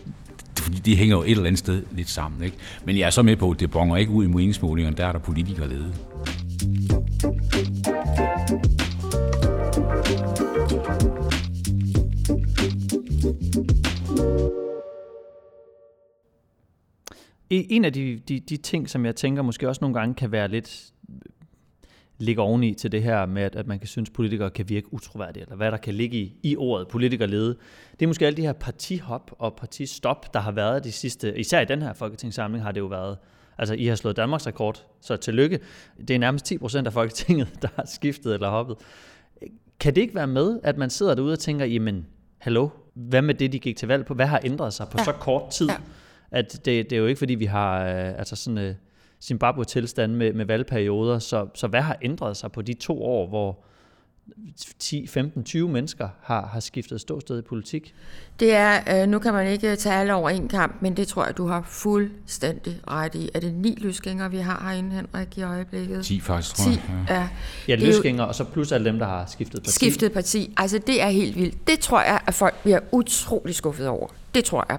fordi 0.58 0.78
de 0.78 0.96
hænger 0.96 1.16
jo 1.16 1.22
et 1.22 1.30
eller 1.30 1.44
andet 1.44 1.58
sted 1.58 1.82
lidt 1.92 2.08
sammen. 2.08 2.42
Ikke? 2.42 2.56
Men 2.84 2.98
jeg 2.98 3.06
er 3.06 3.10
så 3.10 3.22
med 3.22 3.36
på, 3.36 3.50
at 3.50 3.60
det 3.60 3.70
bonger 3.70 3.96
ikke 3.96 4.12
ud 4.12 4.24
i 4.24 4.28
meningsmålingerne, 4.28 4.96
der 4.96 5.06
er 5.06 5.12
der 5.12 5.18
politikere 5.18 5.68
ledet. 5.68 5.94
E, 17.50 17.72
en 17.72 17.84
af 17.84 17.92
de, 17.92 18.20
de, 18.28 18.40
de 18.40 18.56
ting, 18.56 18.90
som 18.90 19.06
jeg 19.06 19.16
tænker 19.16 19.42
måske 19.42 19.68
også 19.68 19.78
nogle 19.80 19.98
gange 19.98 20.14
kan 20.14 20.32
være 20.32 20.48
lidt 20.48 20.93
ligger 22.18 22.42
oveni 22.42 22.74
til 22.74 22.92
det 22.92 23.02
her 23.02 23.26
med, 23.26 23.42
at, 23.42 23.56
at 23.56 23.66
man 23.66 23.78
kan 23.78 23.88
synes, 23.88 24.08
at 24.08 24.12
politikere 24.12 24.50
kan 24.50 24.68
virke 24.68 24.94
utroværdige, 24.94 25.42
eller 25.42 25.56
hvad 25.56 25.70
der 25.70 25.76
kan 25.76 25.94
ligge 25.94 26.18
i, 26.18 26.36
i 26.42 26.56
ordet 26.56 26.88
politikerlede. 26.88 27.56
Det 27.92 28.02
er 28.02 28.06
måske 28.06 28.26
alle 28.26 28.36
de 28.36 28.42
her 28.42 28.52
partihop 28.52 29.30
og 29.38 29.56
partistop, 29.56 30.34
der 30.34 30.40
har 30.40 30.52
været 30.52 30.84
de 30.84 30.92
sidste, 30.92 31.38
især 31.38 31.60
i 31.60 31.64
den 31.64 31.82
her 31.82 31.92
folketingssamling 31.92 32.64
har 32.64 32.72
det 32.72 32.80
jo 32.80 32.86
været, 32.86 33.18
altså 33.58 33.74
I 33.74 33.86
har 33.86 33.96
slået 33.96 34.16
Danmarks 34.16 34.46
rekord, 34.46 34.86
så 35.00 35.16
tillykke. 35.16 35.60
Det 36.08 36.14
er 36.14 36.18
nærmest 36.18 36.44
10 36.44 36.58
procent 36.58 36.86
af 36.86 36.92
Folketinget, 36.92 37.48
der 37.62 37.68
har 37.76 37.86
skiftet 37.86 38.34
eller 38.34 38.50
hoppet. 38.50 38.76
Kan 39.80 39.94
det 39.94 40.00
ikke 40.00 40.14
være 40.14 40.26
med, 40.26 40.60
at 40.62 40.76
man 40.78 40.90
sidder 40.90 41.14
derude 41.14 41.32
og 41.32 41.38
tænker, 41.38 41.64
jamen, 41.64 42.06
hallo, 42.38 42.68
hvad 42.94 43.22
med 43.22 43.34
det, 43.34 43.52
de 43.52 43.58
gik 43.58 43.76
til 43.76 43.88
valg 43.88 44.06
på? 44.06 44.14
Hvad 44.14 44.26
har 44.26 44.40
ændret 44.44 44.72
sig 44.72 44.88
på 44.88 44.98
ja. 44.98 45.04
så 45.04 45.12
kort 45.12 45.50
tid? 45.50 45.68
Ja. 45.68 45.76
At 46.30 46.52
det, 46.52 46.90
det 46.90 46.92
er 46.92 47.00
jo 47.00 47.06
ikke, 47.06 47.18
fordi 47.18 47.34
vi 47.34 47.44
har 47.44 47.84
øh, 47.84 48.18
altså 48.18 48.36
sådan, 48.36 48.58
øh, 48.58 48.74
Zimbabwe-tilstand 49.24 50.14
med, 50.14 50.32
med 50.32 50.44
valgperioder. 50.44 51.18
Så, 51.18 51.46
så 51.54 51.66
hvad 51.66 51.80
har 51.80 51.98
ændret 52.02 52.36
sig 52.36 52.52
på 52.52 52.62
de 52.62 52.74
to 52.74 53.02
år, 53.02 53.28
hvor 53.28 53.64
10, 54.78 55.06
15, 55.06 55.44
20 55.44 55.68
mennesker 55.68 56.08
har, 56.22 56.46
har 56.46 56.60
skiftet 56.60 57.00
ståsted 57.00 57.38
i 57.38 57.42
politik. 57.42 57.94
Det 58.40 58.54
er, 58.54 59.02
øh, 59.02 59.08
nu 59.08 59.18
kan 59.18 59.32
man 59.32 59.46
ikke 59.46 59.76
tage 59.76 59.94
alle 59.94 60.14
over 60.14 60.30
en 60.30 60.48
kamp, 60.48 60.76
men 60.80 60.96
det 60.96 61.08
tror 61.08 61.24
jeg, 61.24 61.36
du 61.36 61.46
har 61.46 61.62
fuldstændig 61.62 62.80
ret 62.90 63.14
i. 63.14 63.30
Er 63.34 63.40
det 63.40 63.54
ni 63.54 63.78
løsgængere, 63.80 64.30
vi 64.30 64.38
har 64.38 64.62
herinde, 64.68 64.90
Henrik, 64.96 65.38
i 65.38 65.42
øjeblikket? 65.42 66.04
10 66.04 66.20
faktisk, 66.20 66.56
tror 66.56 66.64
10, 66.64 66.70
jeg. 66.70 67.06
ja. 67.08 67.28
Ja, 67.68 67.74
løsgængere, 67.74 68.28
og 68.28 68.34
så 68.34 68.44
plus 68.44 68.72
alle 68.72 68.90
dem, 68.90 68.98
der 68.98 69.06
har 69.06 69.26
skiftet 69.26 69.62
parti. 69.62 69.72
Skiftet 69.74 70.12
parti. 70.12 70.54
Altså, 70.56 70.78
det 70.78 71.02
er 71.02 71.08
helt 71.08 71.36
vildt. 71.36 71.66
Det 71.66 71.78
tror 71.78 72.02
jeg, 72.02 72.20
at 72.26 72.34
folk 72.34 72.62
bliver 72.62 72.80
utrolig 72.92 73.54
skuffet 73.54 73.88
over. 73.88 74.08
Det 74.34 74.44
tror 74.44 74.66
jeg. 74.68 74.78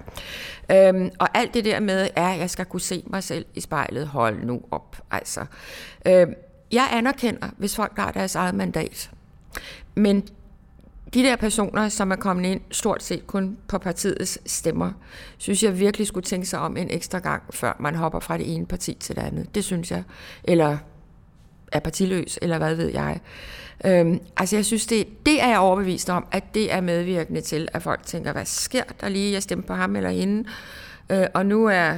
Øhm, 0.70 1.10
og 1.18 1.38
alt 1.38 1.54
det 1.54 1.64
der 1.64 1.80
med, 1.80 2.08
at 2.16 2.38
jeg 2.38 2.50
skal 2.50 2.64
kunne 2.64 2.80
se 2.80 3.02
mig 3.06 3.22
selv 3.22 3.46
i 3.54 3.60
spejlet, 3.60 4.06
hold 4.06 4.44
nu 4.44 4.60
op. 4.70 4.96
Altså, 5.10 5.40
øhm, 6.06 6.34
jeg 6.72 6.88
anerkender, 6.92 7.48
hvis 7.58 7.76
folk 7.76 7.92
har 7.98 8.12
deres 8.12 8.34
eget 8.34 8.54
mandat. 8.54 9.10
Men 9.94 10.28
de 11.14 11.22
der 11.22 11.36
personer, 11.36 11.88
som 11.88 12.10
er 12.10 12.16
kommet 12.16 12.50
ind 12.50 12.60
stort 12.70 13.02
set 13.02 13.26
kun 13.26 13.58
på 13.68 13.78
partiets 13.78 14.38
stemmer, 14.52 14.92
synes 15.38 15.62
jeg 15.62 15.78
virkelig 15.78 16.06
skulle 16.06 16.24
tænke 16.24 16.46
sig 16.46 16.58
om 16.58 16.76
en 16.76 16.90
ekstra 16.90 17.18
gang, 17.18 17.42
før 17.54 17.76
man 17.80 17.94
hopper 17.94 18.20
fra 18.20 18.38
det 18.38 18.54
ene 18.54 18.66
parti 18.66 18.94
til 19.00 19.16
det 19.16 19.22
andet. 19.22 19.54
Det 19.54 19.64
synes 19.64 19.90
jeg. 19.90 20.02
Eller 20.44 20.78
er 21.72 21.80
partiløs, 21.80 22.38
eller 22.42 22.58
hvad 22.58 22.74
ved 22.74 22.88
jeg. 22.88 23.20
Øhm, 23.84 24.20
altså 24.36 24.56
jeg 24.56 24.64
synes, 24.64 24.86
det, 24.86 25.26
det 25.26 25.42
er 25.42 25.48
jeg 25.48 25.58
overbevist 25.58 26.10
om, 26.10 26.26
at 26.32 26.44
det 26.54 26.72
er 26.72 26.80
medvirkende 26.80 27.40
til, 27.40 27.68
at 27.72 27.82
folk 27.82 28.02
tænker, 28.06 28.32
hvad 28.32 28.44
sker 28.44 28.82
der 29.00 29.08
lige, 29.08 29.32
jeg 29.32 29.42
stemte 29.42 29.66
på 29.66 29.74
ham 29.74 29.96
eller 29.96 30.10
hende, 30.10 30.48
øh, 31.10 31.26
og 31.34 31.46
nu 31.46 31.66
er 31.66 31.94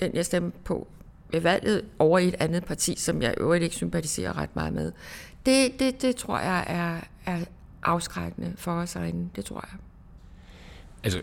den, 0.00 0.14
jeg 0.14 0.26
stemte 0.26 0.58
på 0.64 0.86
ved 1.30 1.40
valget, 1.40 1.84
over 1.98 2.18
i 2.18 2.28
et 2.28 2.34
andet 2.38 2.64
parti, 2.64 2.94
som 2.98 3.22
jeg 3.22 3.34
øvrigt 3.36 3.64
ikke 3.64 3.76
sympatiserer 3.76 4.38
ret 4.38 4.56
meget 4.56 4.72
med. 4.72 4.92
Det, 5.46 5.80
det, 5.80 6.02
det 6.02 6.16
tror 6.16 6.38
jeg 6.38 6.64
er, 6.68 7.00
er 7.26 7.44
afskrækkende 7.82 8.52
for 8.56 8.72
os 8.72 8.92
herinde, 8.92 9.28
det 9.36 9.44
tror 9.44 9.64
jeg. 9.72 9.78
Altså, 11.04 11.22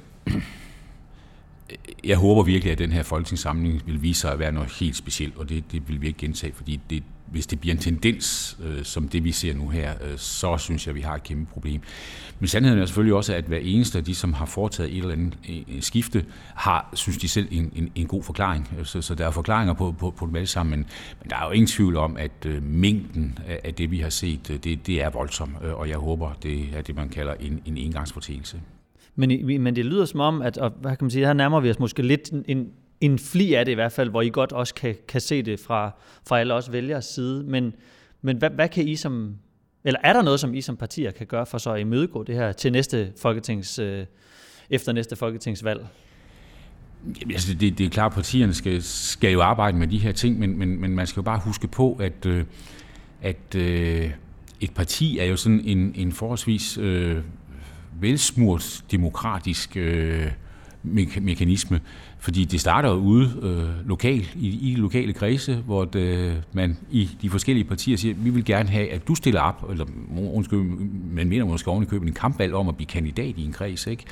jeg 2.04 2.18
håber 2.18 2.44
virkelig, 2.44 2.72
at 2.72 2.78
den 2.78 2.92
her 2.92 3.04
folketingssamling 3.04 3.82
vil 3.86 4.02
vise 4.02 4.22
sig 4.22 4.32
at 4.32 4.40
være 4.40 4.52
noget 4.52 4.72
helt 4.72 4.96
specielt, 4.96 5.38
og 5.38 5.50
det, 5.50 5.72
det 5.72 5.88
vil 5.88 6.02
vi 6.02 6.08
ikke 6.08 6.20
gentage, 6.20 6.54
fordi 6.54 6.80
det, 6.90 7.04
hvis 7.32 7.48
det 7.48 7.60
bliver 7.60 7.74
en 7.74 7.82
tendens, 7.82 8.58
øh, 8.64 8.84
som 8.84 9.08
det 9.08 9.24
vi 9.24 9.32
ser 9.32 9.54
nu 9.54 9.70
her, 9.70 9.94
øh, 10.04 10.18
så 10.18 10.58
synes 10.58 10.88
jeg, 10.88 10.92
at 10.92 10.96
vi 10.96 11.02
har 11.02 11.16
et 11.16 11.24
kæmpe 11.24 11.52
problem. 11.52 11.82
Men 12.40 12.48
sandheden 12.48 12.80
er 12.80 12.86
selvfølgelig 12.86 13.16
også, 13.16 13.34
at 13.34 13.44
hver 13.44 13.58
eneste 13.58 13.98
af 13.98 14.04
de, 14.04 14.16
som 14.16 14.34
har 14.34 14.46
foretaget 14.46 14.92
et 14.92 14.98
eller 14.98 15.12
andet 15.12 15.38
øh, 15.50 15.76
øh 15.76 15.82
skifte, 15.82 16.26
har, 16.56 16.90
synes 16.94 17.18
de 17.18 17.28
selv, 17.28 17.48
en, 17.52 17.72
en, 17.76 17.92
en 17.96 18.08
god 18.08 18.24
forklaring. 18.24 18.70
Øh, 18.80 18.86
så, 18.86 19.02
så 19.02 19.16
der 19.16 19.28
er 19.28 19.32
forklaringer 19.32 19.74
på, 19.74 19.96
på, 20.00 20.12
på 20.12 20.26
dem 20.26 20.36
alle 20.36 20.48
sammen, 20.48 20.72
men, 20.72 20.86
men 21.22 21.30
der 21.30 21.36
er 21.36 21.46
jo 21.46 21.52
ingen 21.52 21.68
tvivl 21.68 21.98
om, 21.98 22.18
at 22.18 22.46
øh, 22.46 22.64
mængden 22.64 23.40
af, 23.48 23.60
af 23.64 23.74
det, 23.74 23.92
vi 23.92 24.00
har 24.00 24.10
set, 24.10 24.50
øh, 24.50 24.58
det, 24.64 24.88
det 24.88 25.04
er 25.04 25.10
voldsomt, 25.10 25.56
øh, 25.64 25.80
og 25.80 25.90
jeg 25.90 25.98
håber, 25.98 26.34
det 26.44 26.70
er 26.74 26.82
det, 26.82 26.96
man 26.96 27.10
kalder 27.10 27.34
en, 27.34 27.62
en 27.66 27.78
engangsfortægelse. 27.78 28.62
Men, 29.16 29.62
men 29.62 29.76
det 29.76 29.86
lyder 29.86 30.06
som 30.06 30.20
om, 30.20 30.42
at 30.42 30.58
og, 30.58 30.72
hvad 30.82 30.92
kan 30.92 31.06
man 31.06 31.12
sige, 31.12 31.26
her 31.26 31.34
nærmer 31.34 31.60
vi 31.60 31.70
os 31.70 31.80
måske 31.80 32.02
lidt 32.02 32.30
en, 32.48 32.70
en 33.02 33.20
fli 33.20 33.54
af 33.54 33.66
det 33.66 33.72
i 33.72 33.76
hvert 33.76 33.92
fald, 33.92 34.10
hvor 34.10 34.22
I 34.22 34.30
godt 34.30 34.52
også 34.52 34.74
kan, 34.74 34.96
kan 35.08 35.22
se 35.22 35.42
det 35.42 35.60
fra, 35.60 35.92
fra 36.28 36.40
alle 36.40 36.54
os 36.54 36.72
vælgers 36.72 37.06
side. 37.06 37.44
Men, 37.44 37.74
men 38.22 38.38
hvad, 38.38 38.50
hvad 38.50 38.70
kan 38.70 38.88
I 38.88 38.96
som, 38.96 39.36
eller 39.84 40.00
er 40.04 40.14
der 40.14 40.22
noget, 40.22 40.40
som 40.40 40.54
I 40.54 40.62
som 40.62 40.78
partier 40.78 41.12
kan 41.12 41.28
gøre 41.28 41.46
for 41.46 41.58
så 41.58 41.74
at 41.74 41.80
imødegå 41.80 42.24
det 42.24 42.36
her 42.36 42.52
til 42.52 42.72
næste 42.72 43.12
folketings, 43.22 43.80
øh, 43.80 44.06
efter 44.70 44.92
næste 44.92 45.16
folketingsvalg? 45.16 45.88
Jamen, 47.22 47.32
altså 47.32 47.54
det, 47.54 47.78
det 47.78 47.86
er 47.86 47.90
klart, 47.90 48.12
at 48.12 48.16
partierne 48.16 48.54
skal, 48.54 48.84
skal 48.84 49.32
jo 49.32 49.42
arbejde 49.42 49.78
med 49.78 49.88
de 49.88 49.98
her 49.98 50.12
ting, 50.12 50.40
men, 50.40 50.58
men, 50.58 50.82
men 50.82 50.96
man 50.96 51.08
skal 51.08 51.22
jo 51.22 51.24
bare 51.24 51.40
huske 51.40 51.68
på, 51.68 51.94
at, 51.94 52.26
øh, 52.26 52.46
at 53.22 53.56
øh, 53.56 54.12
et 54.62 54.74
parti 54.74 55.20
er 55.20 55.26
jo 55.26 55.36
sådan 55.36 55.62
en, 55.66 55.92
en 55.96 56.12
forholdsvis 56.12 56.78
øh, 56.78 57.18
velsmurt 58.00 58.84
demokratisk 58.92 59.78
øh, 59.78 60.32
me- 60.84 61.20
mekanisme, 61.20 61.80
fordi 62.20 62.46
det 62.46 62.62
starter 62.62 62.92
ude 62.92 63.40
øh, 63.42 63.88
lokalt, 63.88 64.36
i, 64.36 64.72
i 64.72 64.76
lokale 64.76 65.14
kredse, 65.14 65.56
hvor 65.56 65.86
det, 65.86 66.00
øh, 66.00 66.36
man 66.54 66.78
i 66.92 67.10
de 67.22 67.30
forskellige 67.30 67.64
partier 67.64 67.98
siger, 67.98 68.16
vi 68.18 68.30
vil 68.30 68.46
gerne 68.46 68.70
have, 68.70 68.92
at 68.92 69.08
du 69.08 69.16
stiller 69.16 69.42
op, 69.42 69.70
eller 69.72 69.86
undskyld, 70.34 70.60
man 71.12 71.30
mener 71.30 71.46
måske 71.46 71.72
oven 71.72 71.84
i 71.84 71.86
købet 71.86 72.08
en 72.08 72.14
kampvalg 72.14 72.54
om 72.54 72.70
at 72.70 72.76
blive 72.76 72.88
kandidat 72.88 73.38
i 73.38 73.46
en 73.46 73.54
kreds, 73.54 73.88
ikke? 73.88 74.04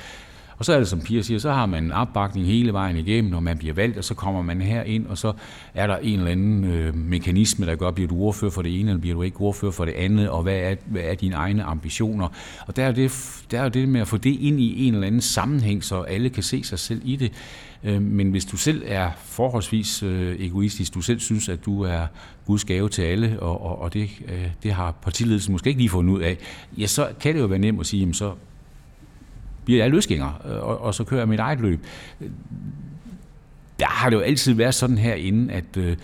Og 0.58 0.64
så 0.64 0.72
er 0.72 0.78
det, 0.78 0.88
som 0.88 1.00
Pia 1.00 1.22
siger, 1.22 1.38
så 1.38 1.52
har 1.52 1.66
man 1.66 1.84
en 1.84 1.92
opbakning 1.92 2.46
hele 2.46 2.72
vejen 2.72 2.96
igennem, 2.96 3.30
når 3.30 3.40
man 3.40 3.58
bliver 3.58 3.74
valgt, 3.74 3.98
og 3.98 4.04
så 4.04 4.14
kommer 4.14 4.42
man 4.42 4.60
her 4.60 4.82
ind, 4.82 5.06
og 5.06 5.18
så 5.18 5.32
er 5.74 5.86
der 5.86 5.96
en 5.96 6.18
eller 6.18 6.30
anden 6.30 6.64
øh, 6.64 6.94
mekanisme, 6.94 7.66
der 7.66 7.74
gør, 7.74 7.90
bliver 7.90 8.08
du 8.08 8.20
ordfører 8.20 8.50
for 8.50 8.62
det 8.62 8.80
ene, 8.80 8.90
eller 8.90 9.00
bliver 9.00 9.14
du 9.14 9.22
ikke 9.22 9.40
ordfører 9.40 9.72
for 9.72 9.84
det 9.84 9.92
andet, 9.92 10.28
og 10.28 10.42
hvad 10.42 10.56
er, 10.56 10.74
hvad 10.86 11.02
er 11.02 11.14
dine 11.14 11.34
egne 11.34 11.62
ambitioner? 11.62 12.28
Og 12.66 12.76
der 12.76 12.84
er, 12.84 12.92
det, 12.92 13.12
der 13.50 13.60
er 13.60 13.68
det 13.68 13.88
med 13.88 14.00
at 14.00 14.08
få 14.08 14.16
det 14.16 14.36
ind 14.40 14.60
i 14.60 14.86
en 14.86 14.94
eller 14.94 15.06
anden 15.06 15.20
sammenhæng, 15.20 15.84
så 15.84 16.00
alle 16.00 16.30
kan 16.30 16.42
se 16.42 16.64
sig 16.64 16.78
selv 16.78 17.02
i 17.04 17.16
det. 17.16 17.32
Øh, 17.84 18.02
men 18.02 18.30
hvis 18.30 18.44
du 18.44 18.56
selv 18.56 18.82
er 18.86 19.10
forholdsvis 19.24 20.02
øh, 20.02 20.40
egoistisk, 20.40 20.94
du 20.94 21.00
selv 21.00 21.20
synes, 21.20 21.48
at 21.48 21.64
du 21.64 21.82
er 21.82 22.06
Guds 22.46 22.64
gave 22.64 22.88
til 22.88 23.02
alle, 23.02 23.40
og, 23.40 23.62
og, 23.62 23.82
og 23.82 23.94
det, 23.94 24.10
øh, 24.28 24.46
det 24.62 24.72
har 24.72 24.90
partiledelsen 24.90 25.52
måske 25.52 25.68
ikke 25.68 25.80
lige 25.80 25.90
fundet 25.90 26.14
ud 26.14 26.20
af, 26.20 26.38
ja, 26.78 26.86
så 26.86 27.08
kan 27.20 27.34
det 27.34 27.40
jo 27.40 27.46
være 27.46 27.58
nemt 27.58 27.80
at 27.80 27.86
sige, 27.86 28.00
jamen 28.00 28.14
så 28.14 28.32
bliver 29.68 29.84
jeg 29.84 29.90
løsgænger, 29.90 30.40
øh, 30.44 30.56
og, 30.56 30.82
og 30.82 30.94
så 30.94 31.04
kører 31.04 31.20
jeg 31.20 31.28
mit 31.28 31.40
eget 31.40 31.60
løb. 31.60 31.86
Der 33.80 33.86
har 33.86 34.10
det 34.10 34.16
jo 34.16 34.20
altid 34.20 34.54
været 34.54 34.74
sådan 34.74 34.98
herinde, 34.98 35.52
at 35.52 35.76
øh, 35.76 35.96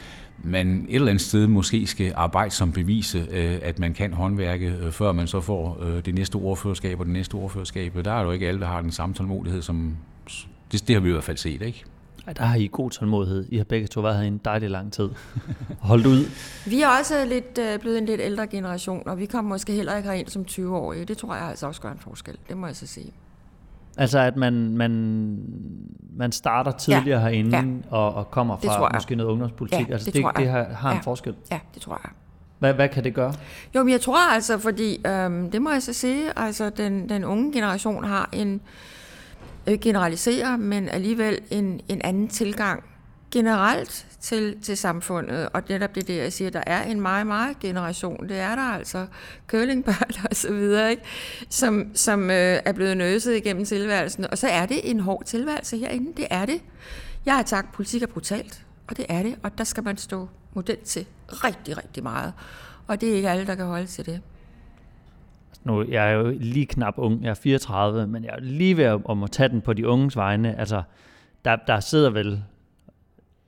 man 0.42 0.86
et 0.88 0.94
eller 0.94 1.08
andet 1.08 1.20
sted 1.20 1.46
måske 1.46 1.86
skal 1.86 2.12
arbejde 2.16 2.50
som 2.50 2.72
bevise, 2.72 3.26
øh, 3.30 3.58
at 3.62 3.78
man 3.78 3.94
kan 3.94 4.12
håndværke, 4.12 4.74
øh, 4.82 4.92
før 4.92 5.12
man 5.12 5.26
så 5.26 5.40
får 5.40 5.78
øh, 5.82 6.04
det 6.04 6.14
næste 6.14 6.36
ordførerskab 6.36 7.00
og 7.00 7.06
det 7.06 7.12
næste 7.12 7.34
ordførerskab. 7.34 8.04
Der 8.04 8.12
er 8.12 8.22
jo 8.22 8.30
ikke 8.30 8.48
alle, 8.48 8.60
der 8.60 8.66
har 8.66 8.80
den 8.80 8.92
samme 8.92 9.14
tålmodighed, 9.14 9.62
som 9.62 9.96
det, 10.72 10.88
det 10.88 10.94
har 10.94 11.00
vi 11.00 11.08
i 11.08 11.12
hvert 11.12 11.24
fald 11.24 11.36
set, 11.36 11.62
ikke? 11.62 11.84
Ej, 12.26 12.32
der 12.32 12.44
har 12.44 12.56
I 12.56 12.68
god 12.72 12.90
tålmodighed. 12.90 13.46
I 13.48 13.56
har 13.56 13.64
begge 13.64 13.86
to 13.86 14.00
været 14.00 14.16
her 14.16 14.22
i 14.22 14.26
en 14.26 14.40
dejlig 14.44 14.70
lang 14.70 14.92
tid. 14.92 15.08
Holdt 15.78 16.06
ud. 16.06 16.24
Vi 16.70 16.82
er 16.82 16.88
også 16.98 17.24
lidt, 17.24 17.58
øh, 17.58 17.78
blevet 17.78 17.98
en 17.98 18.06
lidt 18.06 18.20
ældre 18.20 18.46
generation, 18.46 19.08
og 19.08 19.18
vi 19.18 19.26
kommer 19.26 19.48
måske 19.48 19.72
heller 19.72 19.96
ikke 19.96 20.08
herind 20.08 20.28
som 20.28 20.44
20-årige. 20.50 21.04
Det 21.04 21.18
tror 21.18 21.34
jeg 21.34 21.44
altså 21.44 21.66
også 21.66 21.80
gør 21.80 21.92
en 21.92 21.98
forskel. 21.98 22.36
Det 22.48 22.56
må 22.56 22.66
jeg 22.66 22.76
så 22.76 22.86
sige. 22.86 23.12
Altså 23.96 24.18
at 24.18 24.36
man, 24.36 24.76
man, 24.76 25.38
man 26.16 26.32
starter 26.32 26.70
tidligere 26.70 27.20
ja. 27.20 27.28
herinde 27.28 27.56
ja. 27.56 27.96
Og, 27.96 28.14
og 28.14 28.30
kommer 28.30 28.56
fra 28.56 28.90
måske 28.94 29.16
noget 29.16 29.30
ungdomspolitik. 29.30 29.88
Ja, 29.88 29.92
altså 29.92 30.10
det, 30.10 30.14
det, 30.14 30.36
det 30.36 30.48
har, 30.48 30.64
har 30.64 30.90
ja. 30.90 30.96
en 30.96 31.02
forskel. 31.02 31.34
Ja, 31.50 31.60
det 31.74 31.82
tror 31.82 32.00
jeg. 32.04 32.10
Hvad, 32.58 32.74
hvad 32.74 32.88
kan 32.88 33.04
det 33.04 33.14
gøre? 33.14 33.34
Jo, 33.74 33.82
men 33.82 33.92
jeg 33.92 34.00
tror 34.00 34.32
altså, 34.32 34.58
fordi 34.58 35.06
øhm, 35.06 35.50
det 35.50 35.62
må 35.62 35.70
jeg 35.70 35.82
så 35.82 35.92
sige, 35.92 36.38
altså 36.38 36.70
den, 36.70 37.08
den 37.08 37.24
unge 37.24 37.52
generation 37.52 38.04
har 38.04 38.28
en, 38.32 38.60
øh, 39.66 39.78
generalisere, 39.78 40.58
men 40.58 40.88
alligevel 40.88 41.38
en, 41.50 41.80
en 41.88 42.00
anden 42.04 42.28
tilgang 42.28 42.84
generelt 43.34 44.06
til, 44.20 44.60
til 44.62 44.76
samfundet, 44.76 45.48
og 45.52 45.62
netop 45.68 45.94
det 45.94 46.08
der, 46.08 46.22
jeg 46.22 46.32
siger, 46.32 46.50
der 46.50 46.62
er 46.66 46.82
en 46.82 47.00
meget, 47.00 47.26
meget 47.26 47.58
generation, 47.58 48.28
det 48.28 48.38
er 48.38 48.54
der 48.54 48.62
altså, 48.62 49.06
curlingbørn 49.46 50.10
og 50.30 50.36
så 50.36 50.52
videre, 50.52 50.90
ikke? 50.90 51.02
som, 51.48 51.90
som 51.94 52.30
øh, 52.30 52.60
er 52.64 52.72
blevet 52.72 52.96
nøset 52.96 53.36
igennem 53.36 53.64
tilværelsen, 53.64 54.30
og 54.30 54.38
så 54.38 54.48
er 54.48 54.66
det 54.66 54.90
en 54.90 55.00
hård 55.00 55.24
tilværelse 55.24 55.78
herinde, 55.78 56.12
det 56.16 56.26
er 56.30 56.46
det. 56.46 56.60
Jeg 57.26 57.36
har 57.36 57.44
sagt, 57.46 57.72
politik 57.72 58.02
er 58.02 58.06
brutalt, 58.06 58.64
og 58.88 58.96
det 58.96 59.06
er 59.08 59.22
det, 59.22 59.34
og 59.42 59.58
der 59.58 59.64
skal 59.64 59.84
man 59.84 59.96
stå 59.96 60.28
model 60.54 60.78
til 60.78 61.06
rigtig, 61.28 61.76
rigtig 61.76 62.02
meget, 62.02 62.32
og 62.86 63.00
det 63.00 63.10
er 63.10 63.14
ikke 63.14 63.30
alle, 63.30 63.46
der 63.46 63.54
kan 63.54 63.66
holde 63.66 63.86
til 63.86 64.06
det. 64.06 64.20
Nu, 65.64 65.84
jeg 65.88 66.10
er 66.10 66.12
jo 66.12 66.36
lige 66.40 66.66
knap 66.66 66.94
ung, 66.96 67.22
jeg 67.22 67.30
er 67.30 67.34
34, 67.34 68.06
men 68.06 68.24
jeg 68.24 68.34
er 68.34 68.40
lige 68.40 68.76
ved 68.76 68.84
at, 68.84 69.00
om 69.04 69.22
at 69.22 69.30
tage 69.30 69.48
den 69.48 69.60
på 69.60 69.72
de 69.72 69.88
unges 69.88 70.16
vegne. 70.16 70.58
Altså, 70.58 70.82
der, 71.44 71.56
der 71.56 71.80
sidder 71.80 72.10
vel 72.10 72.42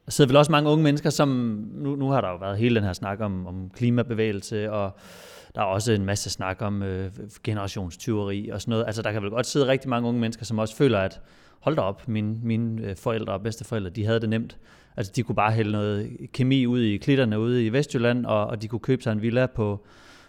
der 0.06 0.12
sidder 0.12 0.28
vel 0.28 0.36
også 0.36 0.52
mange 0.52 0.70
unge 0.70 0.84
mennesker, 0.84 1.10
som 1.10 1.28
nu, 1.74 1.96
nu 1.96 2.08
har 2.08 2.20
der 2.20 2.28
jo 2.28 2.36
været 2.36 2.58
hele 2.58 2.74
den 2.74 2.84
her 2.84 2.92
snak 2.92 3.20
om, 3.20 3.46
om 3.46 3.70
klimabevægelse, 3.74 4.72
og 4.72 4.96
der 5.54 5.60
er 5.60 5.64
også 5.64 5.92
en 5.92 6.04
masse 6.04 6.30
snak 6.30 6.62
om 6.62 6.82
øh, 6.82 7.10
generationstyveri 7.44 8.48
og 8.48 8.60
sådan 8.60 8.70
noget. 8.70 8.84
Altså 8.86 9.02
der 9.02 9.12
kan 9.12 9.22
vel 9.22 9.30
godt 9.30 9.46
sidde 9.46 9.66
rigtig 9.66 9.90
mange 9.90 10.08
unge 10.08 10.20
mennesker, 10.20 10.44
som 10.44 10.58
også 10.58 10.76
føler, 10.76 10.98
at 10.98 11.20
hold 11.60 11.76
da 11.76 11.82
op, 11.82 12.08
mine, 12.08 12.36
mine 12.42 12.82
øh, 12.82 12.96
forældre 12.96 13.32
og 13.32 13.42
bedsteforældre, 13.42 13.90
de 13.90 14.04
havde 14.04 14.20
det 14.20 14.28
nemt. 14.28 14.58
Altså 14.96 15.12
de 15.16 15.22
kunne 15.22 15.36
bare 15.36 15.52
hælde 15.52 15.72
noget 15.72 16.16
kemi 16.32 16.66
ud 16.66 16.80
i 16.80 16.96
klitterne 16.96 17.40
ude 17.40 17.66
i 17.66 17.72
Vestjylland, 17.72 18.26
og, 18.26 18.46
og 18.46 18.62
de 18.62 18.68
kunne 18.68 18.80
købe 18.80 19.02
sig 19.02 19.12
en 19.12 19.22
villa 19.22 19.46
på, 19.46 19.86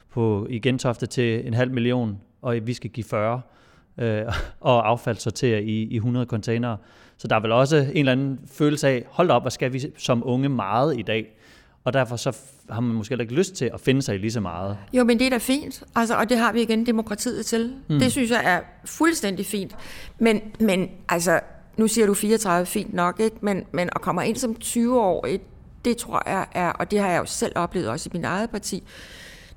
på, 0.10 0.48
i 0.50 0.60
Gentofte 0.60 1.06
til 1.06 1.48
en 1.48 1.54
halv 1.54 1.72
million, 1.72 2.20
og 2.42 2.58
vi 2.63 2.74
skal 2.74 2.90
give 2.90 3.04
40 3.04 3.42
øh, 3.97 4.25
og 4.60 4.89
affaldssortere 4.89 5.63
i, 5.63 5.83
i 5.83 5.95
100 5.95 6.25
containere. 6.25 6.77
Så 7.17 7.27
der 7.27 7.36
er 7.36 7.39
vel 7.39 7.51
også 7.51 7.77
en 7.77 7.97
eller 7.97 8.12
anden 8.12 8.39
følelse 8.51 8.88
af, 8.88 9.05
hold 9.10 9.31
op, 9.31 9.41
hvad 9.41 9.51
skal 9.51 9.73
vi 9.73 9.86
som 9.97 10.23
unge 10.25 10.49
meget 10.49 10.99
i 10.99 11.01
dag? 11.01 11.38
Og 11.83 11.93
derfor 11.93 12.15
så 12.15 12.38
har 12.69 12.81
man 12.81 12.95
måske 12.95 13.17
ikke 13.19 13.33
lyst 13.33 13.55
til 13.55 13.69
at 13.73 13.79
finde 13.79 14.01
sig 14.01 14.15
i 14.15 14.17
lige 14.17 14.31
så 14.31 14.39
meget. 14.39 14.77
Jo, 14.93 15.03
men 15.03 15.19
det 15.19 15.25
er 15.25 15.29
da 15.29 15.38
fint, 15.38 15.83
altså, 15.95 16.15
og 16.15 16.29
det 16.29 16.38
har 16.38 16.53
vi 16.53 16.62
igen 16.62 16.86
demokratiet 16.86 17.45
til. 17.45 17.73
Mm. 17.89 17.99
Det 17.99 18.12
synes 18.12 18.31
jeg 18.31 18.41
er 18.45 18.60
fuldstændig 18.86 19.45
fint. 19.45 19.75
Men, 20.19 20.41
men 20.60 20.89
altså, 21.10 21.39
nu 21.77 21.88
siger 21.88 22.07
du 22.07 22.13
34, 22.13 22.65
fint 22.65 22.93
nok, 22.93 23.19
ikke? 23.19 23.36
Men, 23.41 23.63
men 23.71 23.89
at 23.95 24.01
komme 24.01 24.27
ind 24.27 24.36
som 24.36 24.55
20-årig, 24.63 25.39
det 25.86 25.97
tror 25.97 26.29
jeg 26.29 26.45
er, 26.51 26.69
og 26.69 26.91
det 26.91 26.99
har 26.99 27.10
jeg 27.10 27.19
jo 27.19 27.25
selv 27.25 27.51
oplevet 27.55 27.89
også 27.89 28.10
i 28.13 28.17
min 28.17 28.25
eget 28.25 28.49
parti, 28.49 28.83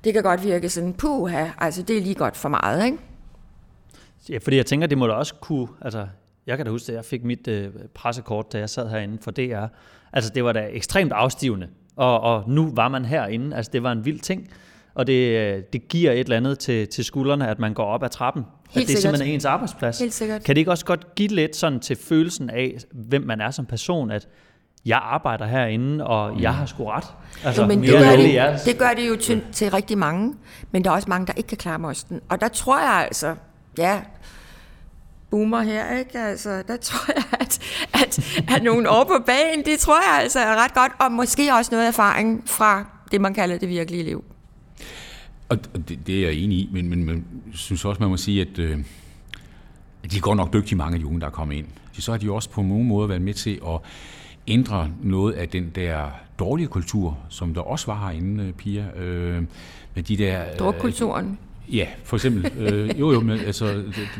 det 0.03 0.13
kan 0.13 0.23
godt 0.23 0.43
virke 0.43 0.69
sådan, 0.69 0.93
puha, 0.93 1.45
altså 1.57 1.81
det 1.81 1.97
er 1.97 2.01
lige 2.01 2.15
godt 2.15 2.37
for 2.37 2.49
meget, 2.49 2.85
ikke? 2.85 2.97
Ja, 4.31 4.37
fordi 4.37 4.57
jeg 4.57 4.65
tænker, 4.65 4.87
det 4.87 4.97
må 4.97 5.07
da 5.07 5.13
også 5.13 5.35
kunne, 5.35 5.67
altså 5.81 6.07
jeg 6.47 6.57
kan 6.57 6.65
da 6.65 6.71
huske, 6.71 6.91
at 6.91 6.95
jeg 6.95 7.05
fik 7.05 7.23
mit 7.23 7.47
øh, 7.47 7.69
pressekort, 7.93 8.53
da 8.53 8.59
jeg 8.59 8.69
sad 8.69 8.89
herinde 8.89 9.17
for 9.21 9.31
DR. 9.31 9.65
Altså 10.13 10.31
det 10.35 10.43
var 10.43 10.53
da 10.53 10.67
ekstremt 10.71 11.11
afstivende, 11.11 11.67
og, 11.95 12.21
og 12.21 12.49
nu 12.49 12.71
var 12.75 12.87
man 12.87 13.05
herinde, 13.05 13.55
altså 13.55 13.69
det 13.73 13.83
var 13.83 13.91
en 13.91 14.05
vild 14.05 14.19
ting, 14.19 14.49
og 14.93 15.07
det, 15.07 15.37
øh, 15.37 15.63
det 15.73 15.87
giver 15.87 16.11
et 16.11 16.19
eller 16.19 16.37
andet 16.37 16.59
til, 16.59 16.87
til 16.87 17.05
skuldrene, 17.05 17.47
at 17.47 17.59
man 17.59 17.73
går 17.73 17.85
op 17.85 18.03
ad 18.03 18.09
trappen. 18.09 18.43
Helt 18.43 18.49
at 18.69 18.75
det 18.75 18.87
sikkert. 18.87 18.97
er 18.97 19.01
simpelthen 19.01 19.33
ens 19.33 19.45
arbejdsplads. 19.45 19.99
Helt 19.99 20.13
sikkert. 20.13 20.43
Kan 20.43 20.55
det 20.55 20.61
ikke 20.61 20.71
også 20.71 20.85
godt 20.85 21.15
give 21.15 21.29
lidt 21.29 21.55
sådan 21.55 21.79
til 21.79 21.95
følelsen 21.95 22.49
af, 22.49 22.77
hvem 22.91 23.21
man 23.21 23.41
er 23.41 23.51
som 23.51 23.65
person, 23.65 24.11
at 24.11 24.27
jeg 24.85 24.99
arbejder 25.03 25.45
herinde, 25.45 26.07
og 26.07 26.33
mm. 26.33 26.41
jeg 26.41 26.55
har 26.55 26.65
sgu 26.65 26.85
ret. 26.85 27.05
Altså, 27.43 27.61
jo, 27.61 27.67
men 27.67 27.81
det 27.81 27.91
gør, 27.91 28.15
det, 28.15 28.65
det 28.65 28.77
gør 28.77 28.93
det 28.97 29.09
jo 29.09 29.15
til, 29.15 29.41
til 29.51 29.71
rigtig 29.71 29.97
mange, 29.97 30.35
men 30.71 30.83
der 30.83 30.89
er 30.89 30.95
også 30.95 31.09
mange, 31.09 31.27
der 31.27 31.33
ikke 31.33 31.47
kan 31.47 31.57
klare 31.57 31.79
mosten. 31.79 32.19
Og 32.29 32.41
der 32.41 32.47
tror 32.47 32.79
jeg 32.79 33.05
altså, 33.05 33.35
ja, 33.77 34.01
boomer 35.31 35.61
her, 35.61 35.97
ikke? 35.97 36.19
Altså, 36.19 36.63
der 36.67 36.77
tror 36.87 37.13
jeg, 37.15 37.23
at, 37.39 37.59
at, 37.93 38.41
at 38.55 38.63
nogle 38.63 38.89
år 38.89 39.03
på 39.03 39.23
banen, 39.25 39.65
det 39.65 39.79
tror 39.79 39.99
jeg 40.11 40.21
altså 40.21 40.39
er 40.39 40.63
ret 40.63 40.73
godt, 40.73 40.91
og 40.99 41.11
måske 41.11 41.53
også 41.53 41.71
noget 41.71 41.87
erfaring 41.87 42.43
fra 42.45 42.85
det, 43.11 43.21
man 43.21 43.33
kalder 43.33 43.57
det 43.57 43.69
virkelige 43.69 44.03
liv. 44.03 44.23
Og 45.49 45.57
det, 45.89 45.99
det 46.07 46.15
er 46.15 46.21
jeg 46.21 46.33
enig 46.33 46.57
i, 46.57 46.69
men, 46.73 46.89
men 46.89 47.03
man 47.03 47.25
synes 47.53 47.85
også, 47.85 47.99
man 48.01 48.09
må 48.09 48.17
sige, 48.17 48.41
at, 48.41 48.59
øh, 48.59 48.79
de 50.11 50.19
går 50.19 50.35
nok 50.35 50.53
dygtige 50.53 50.77
mange 50.77 50.93
af 50.93 50.99
de 50.99 51.05
unge, 51.05 51.19
der 51.19 51.25
er 51.25 51.31
kommet 51.31 51.55
ind. 51.55 51.65
Så 51.91 52.11
har 52.11 52.17
de 52.17 52.31
også 52.31 52.49
på 52.49 52.61
nogle 52.61 52.85
måder 52.85 53.07
været 53.07 53.21
med 53.21 53.33
til 53.33 53.59
at 53.67 53.79
ændre 54.47 54.89
noget 55.03 55.33
af 55.33 55.49
den 55.49 55.69
der 55.75 56.09
dårlige 56.39 56.67
kultur, 56.67 57.17
som 57.29 57.53
der 57.53 57.61
også 57.61 57.85
var 57.85 58.07
herinde, 58.07 58.53
Pia. 58.53 58.85
Øh, 58.97 59.43
med 59.95 60.03
de 60.03 60.17
der... 60.17 60.55
Drukkulturen. 60.59 61.37
Ja, 61.71 61.85
for 62.03 62.17
eksempel. 62.17 62.51
øh, 62.57 62.99
jo, 62.99 63.11
jo, 63.11 63.19
men 63.19 63.39
altså, 63.39 63.65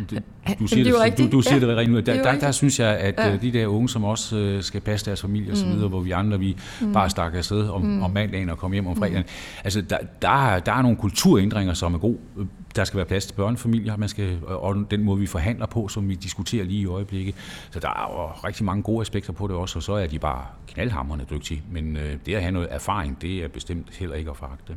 du, 0.09 0.15
du 0.59 0.67
siger 0.67 0.83
det, 0.83 1.17
det 1.17 1.31
du, 1.31 1.37
du 1.37 1.41
siger 1.41 1.59
ja. 1.59 1.67
det 1.67 1.77
rent 1.77 1.95
ud. 1.95 2.01
Der, 2.01 2.23
der, 2.23 2.39
der, 2.39 2.51
synes 2.51 2.79
jeg, 2.79 2.97
at 2.97 3.15
ja. 3.17 3.33
Øh, 3.33 3.41
de 3.41 3.51
der 3.51 3.67
unge, 3.67 3.89
som 3.89 4.03
også 4.03 4.37
øh, 4.37 4.63
skal 4.63 4.81
passe 4.81 5.05
deres 5.05 5.21
familie 5.21 5.51
osv., 5.51 5.67
mm. 5.67 5.89
hvor 5.89 5.99
vi 5.99 6.11
andre, 6.11 6.39
vi 6.39 6.57
mm. 6.81 6.93
bare 6.93 7.09
stakker 7.09 7.37
afsted 7.37 7.69
om, 7.69 7.81
mm. 7.81 8.03
om 8.03 8.11
mandagen 8.11 8.49
og 8.49 8.57
kommer 8.57 8.75
hjem 8.75 8.87
om 8.87 8.95
fredagen. 8.95 9.21
Mm. 9.21 9.61
Altså, 9.63 9.81
der, 9.81 9.97
der, 10.21 10.59
der 10.59 10.71
er 10.71 10.81
nogle 10.81 10.97
kulturændringer, 10.97 11.73
som 11.73 11.93
er 11.93 11.97
gode. 11.97 12.17
Der 12.75 12.83
skal 12.83 12.97
være 12.97 13.05
plads 13.05 13.25
til 13.25 13.33
børnefamilier, 13.33 13.97
man 13.97 14.09
skal, 14.09 14.39
og 14.47 14.75
den 14.91 15.03
måde, 15.03 15.19
vi 15.19 15.25
forhandler 15.25 15.65
på, 15.65 15.87
som 15.87 16.09
vi 16.09 16.15
diskuterer 16.15 16.65
lige 16.65 16.81
i 16.81 16.85
øjeblikket. 16.85 17.35
Så 17.71 17.79
der 17.79 17.87
er 17.87 18.11
jo 18.13 18.47
rigtig 18.47 18.65
mange 18.65 18.83
gode 18.83 19.01
aspekter 19.01 19.33
på 19.33 19.47
det 19.47 19.55
også, 19.55 19.79
og 19.79 19.83
så 19.83 19.93
er 19.93 20.07
de 20.07 20.19
bare 20.19 20.45
knaldhamrende 20.67 21.25
dygtige. 21.31 21.63
Men 21.71 21.97
øh, 21.97 22.17
det 22.25 22.35
at 22.35 22.41
have 22.41 22.51
noget 22.51 22.67
erfaring, 22.71 23.21
det 23.21 23.43
er 23.43 23.47
bestemt 23.47 23.87
heller 23.97 24.15
ikke 24.15 24.29
at 24.29 24.37
foragte. 24.37 24.75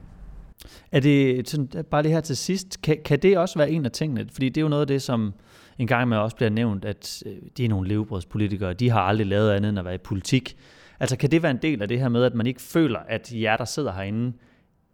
Er 0.92 1.00
det 1.00 1.48
sådan, 1.48 1.84
bare 1.90 2.02
det 2.02 2.10
her 2.10 2.20
til 2.20 2.36
sidst, 2.36 2.82
kan, 2.82 2.98
kan 3.04 3.18
det 3.18 3.38
også 3.38 3.58
være 3.58 3.70
en 3.70 3.84
af 3.84 3.90
tingene? 3.90 4.28
Fordi 4.32 4.48
det 4.48 4.56
er 4.56 4.62
jo 4.62 4.68
noget 4.68 4.80
af 4.80 4.86
det, 4.86 5.02
som 5.02 5.34
en 5.78 5.86
gang 5.86 6.08
med 6.08 6.16
også 6.16 6.36
bliver 6.36 6.50
nævnt, 6.50 6.84
at 6.84 7.22
øh, 7.26 7.32
de 7.56 7.64
er 7.64 7.68
nogle 7.68 7.88
levebrødspolitikere, 7.88 8.74
de 8.74 8.90
har 8.90 9.00
aldrig 9.00 9.26
lavet 9.26 9.50
andet 9.50 9.68
end 9.68 9.78
at 9.78 9.84
være 9.84 9.94
i 9.94 9.98
politik. 9.98 10.56
Altså 11.00 11.16
kan 11.16 11.30
det 11.30 11.42
være 11.42 11.50
en 11.50 11.62
del 11.62 11.82
af 11.82 11.88
det 11.88 12.00
her 12.00 12.08
med, 12.08 12.24
at 12.24 12.34
man 12.34 12.46
ikke 12.46 12.62
føler, 12.62 12.98
at 12.98 13.32
jer, 13.34 13.56
der 13.56 13.64
sidder 13.64 13.92
herinde, 13.92 14.32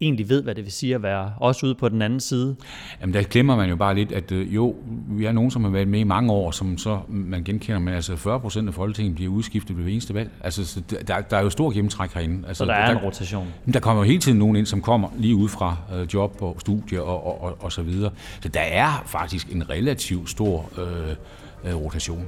egentlig 0.01 0.29
ved, 0.29 0.43
hvad 0.43 0.55
det 0.55 0.63
vil 0.63 0.71
sige 0.71 0.95
at 0.95 1.03
være 1.03 1.33
også 1.37 1.65
ude 1.65 1.75
på 1.75 1.89
den 1.89 2.01
anden 2.01 2.19
side? 2.19 2.55
Jamen 3.01 3.13
der 3.13 3.23
glemmer 3.23 3.55
man 3.55 3.69
jo 3.69 3.75
bare 3.75 3.95
lidt, 3.95 4.11
at 4.11 4.31
øh, 4.31 4.55
jo, 4.55 4.75
vi 5.09 5.25
er 5.25 5.31
nogen, 5.31 5.51
som 5.51 5.63
har 5.63 5.71
været 5.71 5.87
med 5.87 5.99
i 5.99 6.03
mange 6.03 6.31
år, 6.31 6.51
som 6.51 6.77
så 6.77 6.99
man 7.07 7.43
genkender, 7.43 7.79
men 7.79 7.93
altså 7.93 8.15
40 8.15 8.39
procent 8.39 8.67
af 8.67 8.73
Folketinget 8.73 9.15
bliver 9.15 9.31
udskiftet 9.31 9.77
ved 9.77 9.91
eneste 9.91 10.13
valg. 10.13 10.29
Altså 10.43 10.65
så 10.65 10.81
der, 11.07 11.21
der 11.21 11.37
er 11.37 11.41
jo 11.41 11.49
stor 11.49 11.71
gennemtræk 11.71 12.13
herinde. 12.13 12.47
Altså, 12.47 12.63
så 12.63 12.65
der 12.65 12.73
er 12.73 12.85
der, 12.85 12.99
en 12.99 13.05
rotation? 13.05 13.47
Der 13.73 13.79
kommer 13.79 14.03
jo 14.03 14.07
hele 14.07 14.19
tiden 14.19 14.39
nogen 14.39 14.55
ind, 14.55 14.65
som 14.65 14.81
kommer 14.81 15.09
lige 15.17 15.35
ud 15.35 15.49
fra 15.49 15.77
øh, 15.95 16.07
job 16.13 16.41
og 16.41 16.57
studie 16.59 17.03
og, 17.03 17.25
og, 17.25 17.43
og, 17.43 17.57
og 17.59 17.71
så 17.71 17.81
videre. 17.81 18.11
Så 18.41 18.49
der 18.49 18.59
er 18.59 19.03
faktisk 19.05 19.51
en 19.51 19.69
relativt 19.69 20.29
stor 20.29 20.69
øh, 20.77 21.15
øh, 21.71 21.75
rotation. 21.75 22.27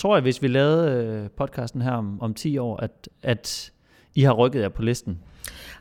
Tror 0.00 0.16
jeg, 0.16 0.22
hvis 0.22 0.42
vi 0.42 0.48
lavede 0.48 1.04
øh, 1.04 1.30
podcasten 1.30 1.82
her 1.82 1.92
om, 1.92 2.20
om 2.20 2.34
10 2.34 2.58
år, 2.58 2.76
at, 2.76 3.08
at 3.22 3.72
I 4.14 4.22
har 4.22 4.32
rykket 4.32 4.60
jer 4.60 4.68
på 4.68 4.82
listen? 4.82 5.18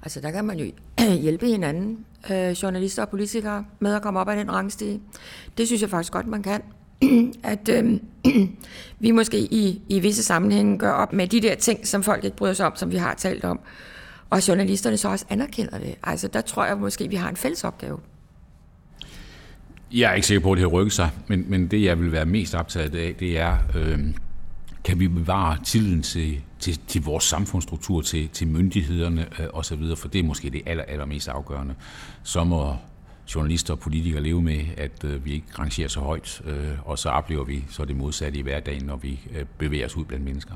Altså, 0.03 0.21
der 0.21 0.32
kan 0.32 0.45
man 0.45 0.60
jo 0.60 0.71
hjælpe 1.25 1.45
hinanden, 1.45 2.05
øh, 2.32 2.51
journalister 2.51 3.01
og 3.01 3.10
politikere, 3.10 3.65
med 3.79 3.95
at 3.95 4.01
komme 4.01 4.19
op 4.19 4.29
ad 4.29 4.38
den 4.38 4.51
rangstige. 4.51 5.01
Det 5.58 5.67
synes 5.67 5.82
jeg 5.82 5.89
faktisk 5.89 6.13
godt, 6.13 6.27
man 6.27 6.43
kan. 6.43 6.62
at 7.43 7.69
øh, 7.69 7.99
vi 8.99 9.12
måske 9.12 9.39
i, 9.39 9.82
i 9.89 9.99
visse 9.99 10.23
sammenhænge 10.23 10.77
gør 10.77 10.91
op 10.91 11.13
med 11.13 11.27
de 11.27 11.41
der 11.41 11.55
ting, 11.55 11.88
som 11.88 12.03
folk 12.03 12.23
ikke 12.23 12.38
bryder 12.38 12.53
sig 12.53 12.65
om, 12.65 12.75
som 12.75 12.91
vi 12.91 12.97
har 12.97 13.13
talt 13.13 13.45
om. 13.45 13.60
Og 14.29 14.47
journalisterne 14.47 14.97
så 14.97 15.10
også 15.10 15.25
anerkender 15.29 15.79
det. 15.79 15.95
Altså, 16.03 16.27
der 16.27 16.41
tror 16.41 16.65
jeg 16.65 16.77
måske, 16.77 17.10
vi 17.10 17.15
har 17.15 17.29
en 17.29 17.38
fælles 17.38 17.63
opgave. 17.63 17.99
Jeg 19.93 20.12
er 20.12 20.13
ikke 20.13 20.28
sikker 20.28 20.41
på, 20.41 20.52
at 20.52 20.56
det 20.56 20.62
har 20.63 20.67
rykket 20.67 20.93
sig, 20.93 21.10
men, 21.28 21.45
men 21.47 21.67
det, 21.67 21.84
jeg 21.84 21.99
vil 21.99 22.12
være 22.12 22.25
mest 22.25 22.56
optaget 22.56 22.95
af, 22.95 23.15
det 23.19 23.39
er, 23.39 23.58
øh, 23.75 23.99
kan 24.84 24.99
vi 24.99 25.08
bevare 25.08 25.58
tilliden 25.65 26.02
til, 26.02 26.41
til, 26.60 26.80
til 26.88 27.04
vores 27.04 27.23
samfundsstruktur, 27.23 28.02
til, 28.02 28.30
til 28.30 28.47
myndighederne 28.47 29.28
øh, 29.39 29.47
osv., 29.54 29.95
for 29.97 30.08
det 30.08 30.19
er 30.19 30.23
måske 30.23 30.49
det 30.49 30.62
aller, 30.65 30.84
allermest 30.84 31.28
afgørende. 31.28 31.75
Så 32.23 32.43
må 32.43 32.75
journalister 33.36 33.73
og 33.73 33.80
politikere 33.80 34.23
leve 34.23 34.41
med, 34.41 34.65
at 34.78 35.04
øh, 35.04 35.25
vi 35.25 35.34
ikke 35.34 35.47
rangerer 35.60 35.88
så 35.88 35.99
højt, 35.99 36.41
øh, 36.45 36.71
og 36.86 36.99
så 36.99 37.10
oplever 37.10 37.43
vi 37.43 37.65
så 37.69 37.86
det 37.86 37.95
modsatte 37.95 38.39
i 38.39 38.41
hverdagen, 38.41 38.86
når 38.86 38.95
vi 38.95 39.19
øh, 39.36 39.45
bevæger 39.58 39.86
os 39.86 39.97
ud 39.97 40.06
blandt 40.06 40.25
mennesker. 40.25 40.54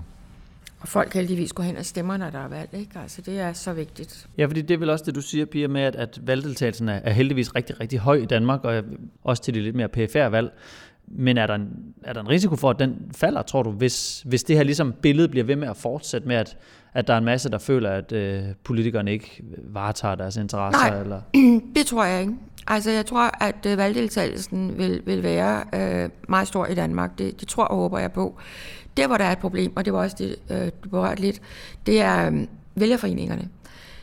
Og 0.83 0.89
folk 0.89 1.13
heldigvis 1.13 1.53
går 1.53 1.63
hen 1.63 1.77
og 1.77 1.85
stemmer, 1.85 2.17
når 2.17 2.29
der 2.29 2.39
er 2.39 2.47
valg. 2.47 2.69
Ikke? 2.73 2.99
Altså, 2.99 3.21
det 3.21 3.39
er 3.39 3.53
så 3.53 3.73
vigtigt. 3.73 4.27
Ja, 4.37 4.45
fordi 4.45 4.61
det 4.61 4.73
er 4.73 4.77
vel 4.77 4.89
også 4.89 5.05
det, 5.05 5.15
du 5.15 5.21
siger, 5.21 5.45
Pia, 5.45 5.67
med, 5.67 5.81
at, 5.81 5.95
at 5.95 6.19
valgdeltagelsen 6.23 6.89
er, 6.89 6.99
er 7.03 7.11
heldigvis 7.11 7.55
rigtig, 7.55 7.79
rigtig 7.79 7.99
høj 7.99 8.15
i 8.15 8.25
Danmark, 8.25 8.63
og 8.63 8.83
også 9.23 9.43
til 9.43 9.53
de 9.53 9.61
lidt 9.61 9.75
mere 9.75 9.87
pfr 9.87 10.25
valg. 10.29 10.51
Men 11.07 11.37
er 11.37 11.47
der, 11.47 11.55
en, 11.55 11.69
er 12.03 12.13
der 12.13 12.21
en 12.21 12.29
risiko 12.29 12.55
for, 12.55 12.69
at 12.69 12.79
den 12.79 13.11
falder, 13.15 13.41
tror 13.41 13.63
du, 13.63 13.71
hvis, 13.71 14.21
hvis 14.25 14.43
det 14.43 14.55
her 14.55 14.63
ligesom 14.63 14.93
billede 15.01 15.27
bliver 15.27 15.43
ved 15.43 15.55
med 15.55 15.67
at 15.67 15.77
fortsætte 15.77 16.27
med, 16.27 16.35
at, 16.35 16.57
at 16.93 17.07
der 17.07 17.13
er 17.13 17.17
en 17.17 17.25
masse, 17.25 17.49
der 17.49 17.57
føler, 17.57 17.89
at 17.89 18.11
øh, 18.11 18.43
politikerne 18.63 19.11
ikke 19.11 19.43
varetager 19.63 20.15
deres 20.15 20.37
interesser? 20.37 20.89
Nej, 20.89 21.01
eller? 21.01 21.21
det 21.75 21.85
tror 21.85 22.05
jeg 22.05 22.21
ikke. 22.21 22.33
Altså, 22.67 22.91
jeg 22.91 23.05
tror, 23.05 23.43
at 23.43 23.65
øh, 23.65 23.77
valgdeltagelsen 23.77 24.77
vil, 24.77 25.01
vil 25.05 25.23
være 25.23 25.63
øh, 25.73 26.09
meget 26.29 26.47
stor 26.47 26.65
i 26.65 26.75
Danmark. 26.75 27.17
Det, 27.17 27.39
det 27.39 27.47
tror 27.47 27.63
og 27.63 27.75
håber 27.75 27.99
jeg 27.99 28.11
på. 28.11 28.37
Der, 28.97 29.07
hvor 29.07 29.17
der 29.17 29.25
er 29.25 29.31
et 29.31 29.37
problem, 29.37 29.73
og 29.75 29.85
det 29.85 29.93
var 29.93 29.99
også 29.99 30.15
det, 30.19 30.35
øh, 30.49 30.71
du 30.83 30.89
berørte 30.89 31.21
lidt, 31.21 31.41
det 31.85 32.01
er 32.01 32.31
øh, 32.31 32.47
vælgerforeningerne, 32.75 33.49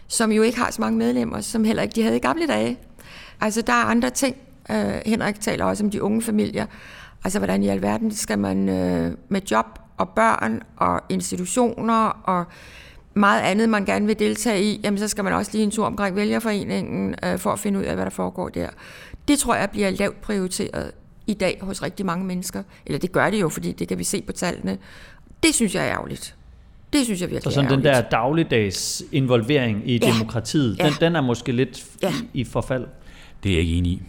som 0.09 0.33
jo 0.33 0.43
ikke 0.43 0.59
har 0.59 0.71
så 0.71 0.81
mange 0.81 0.99
medlemmer, 0.99 1.41
som 1.41 1.65
heller 1.65 1.83
ikke 1.83 1.95
de 1.95 2.03
havde 2.03 2.17
i 2.17 2.21
gamle 2.21 2.47
dage. 2.47 2.79
Altså, 3.41 3.63
der 3.63 3.73
er 3.73 3.85
andre 3.85 4.11
ting. 4.11 4.37
Øh, 4.71 5.01
Henrik 5.07 5.41
taler 5.41 5.65
også 5.65 5.85
om 5.85 5.91
de 5.91 6.03
unge 6.03 6.23
familier. 6.23 6.67
Altså, 7.25 7.39
hvordan 7.39 7.63
i 7.63 7.69
alverden 7.69 8.15
skal 8.15 8.39
man 8.39 8.69
øh, 8.69 9.13
med 9.29 9.41
job 9.51 9.67
og 9.97 10.09
børn 10.09 10.63
og 10.77 11.01
institutioner 11.09 12.07
og 12.25 12.45
meget 13.15 13.41
andet, 13.41 13.69
man 13.69 13.85
gerne 13.85 14.07
vil 14.07 14.19
deltage 14.19 14.63
i, 14.63 14.81
jamen 14.85 14.99
så 14.99 15.09
skal 15.09 15.25
man 15.25 15.33
også 15.33 15.51
lige 15.53 15.65
en 15.65 15.71
tur 15.71 15.87
omkring 15.87 16.17
vælgerforeningen 16.17 17.15
øh, 17.25 17.39
for 17.39 17.53
at 17.53 17.59
finde 17.59 17.79
ud 17.79 17.85
af, 17.85 17.95
hvad 17.95 18.05
der 18.05 18.11
foregår 18.11 18.49
der. 18.49 18.69
Det 19.29 19.39
tror 19.39 19.55
jeg 19.55 19.71
bliver 19.71 19.91
lavt 19.91 20.21
prioriteret 20.21 20.93
i 21.27 21.35
dag 21.35 21.59
hos 21.63 21.83
rigtig 21.83 22.07
mange 22.07 22.25
mennesker. 22.27 22.63
Eller 22.87 22.99
det 22.99 23.13
gør 23.13 23.31
det 23.31 23.41
jo, 23.41 23.49
fordi 23.49 23.73
det 23.73 23.89
kan 23.89 23.99
vi 23.99 24.05
se 24.05 24.23
på 24.23 24.33
tallene. 24.33 24.79
Det 25.43 25.55
synes 25.55 25.75
jeg 25.75 25.87
er 25.87 25.93
ærgerligt. 25.93 26.37
Det 26.93 27.05
synes 27.05 27.21
jeg 27.21 27.31
virkelig 27.31 27.53
Så 27.53 27.55
sådan 27.55 27.71
den 27.71 27.85
der 27.85 28.01
dagligdags 28.01 29.03
involvering 29.13 29.83
i 29.91 29.99
ja. 30.03 30.13
demokratiet, 30.13 30.79
ja. 30.79 30.87
Den, 30.87 30.93
den 31.01 31.17
er 31.17 31.21
måske 31.21 31.53
lidt 31.53 31.85
ja. 32.03 32.13
i 32.35 32.45
forfald? 32.45 32.87
Det 33.43 33.51
er 33.51 33.55
jeg 33.55 33.63
ikke 33.63 33.75
enig 33.75 33.93
i. 33.93 34.03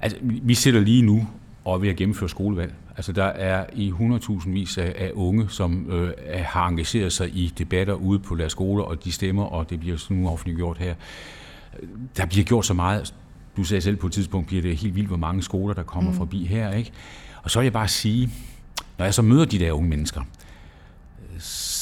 Altså, 0.00 0.18
vi 0.22 0.54
sidder 0.54 0.80
lige 0.80 1.02
nu 1.02 1.26
og 1.64 1.74
er 1.74 1.78
ved 1.78 1.88
at 1.88 1.96
gennemføre 1.96 2.28
skolevalg. 2.28 2.74
Altså, 2.96 3.12
der 3.12 3.24
er 3.24 3.66
i 3.72 3.90
100.000 3.90 4.50
vis 4.50 4.78
af, 4.78 4.94
af 4.98 5.10
unge, 5.14 5.48
som 5.48 5.90
øh, 5.90 6.12
har 6.44 6.68
engageret 6.68 7.12
sig 7.12 7.28
i 7.28 7.52
debatter 7.58 7.94
ude 7.94 8.18
på 8.18 8.34
deres 8.34 8.52
skoler, 8.52 8.84
og 8.84 9.04
de 9.04 9.12
stemmer, 9.12 9.44
og 9.44 9.70
det 9.70 9.80
bliver 9.80 9.96
sådan 9.96 10.16
nu 10.16 10.28
offentliggjort 10.28 10.78
her. 10.78 10.94
Der 12.16 12.26
bliver 12.26 12.44
gjort 12.44 12.66
så 12.66 12.74
meget 12.74 13.14
du 13.56 13.64
sagde 13.64 13.80
selv 13.80 13.96
på 13.96 14.06
et 14.06 14.12
tidspunkt, 14.12 14.46
bliver 14.46 14.62
det 14.62 14.76
helt 14.76 14.94
vildt, 14.94 15.08
hvor 15.08 15.16
mange 15.16 15.42
skoler, 15.42 15.74
der 15.74 15.82
kommer 15.82 16.10
mm. 16.10 16.16
forbi 16.16 16.44
her. 16.44 16.72
Ikke? 16.72 16.92
Og 17.42 17.50
så 17.50 17.58
vil 17.58 17.64
jeg 17.64 17.72
bare 17.72 17.88
sige, 17.88 18.30
når 18.98 19.04
jeg 19.04 19.14
så 19.14 19.22
møder 19.22 19.44
de 19.44 19.58
der 19.58 19.72
unge 19.72 19.88
mennesker, 19.88 20.20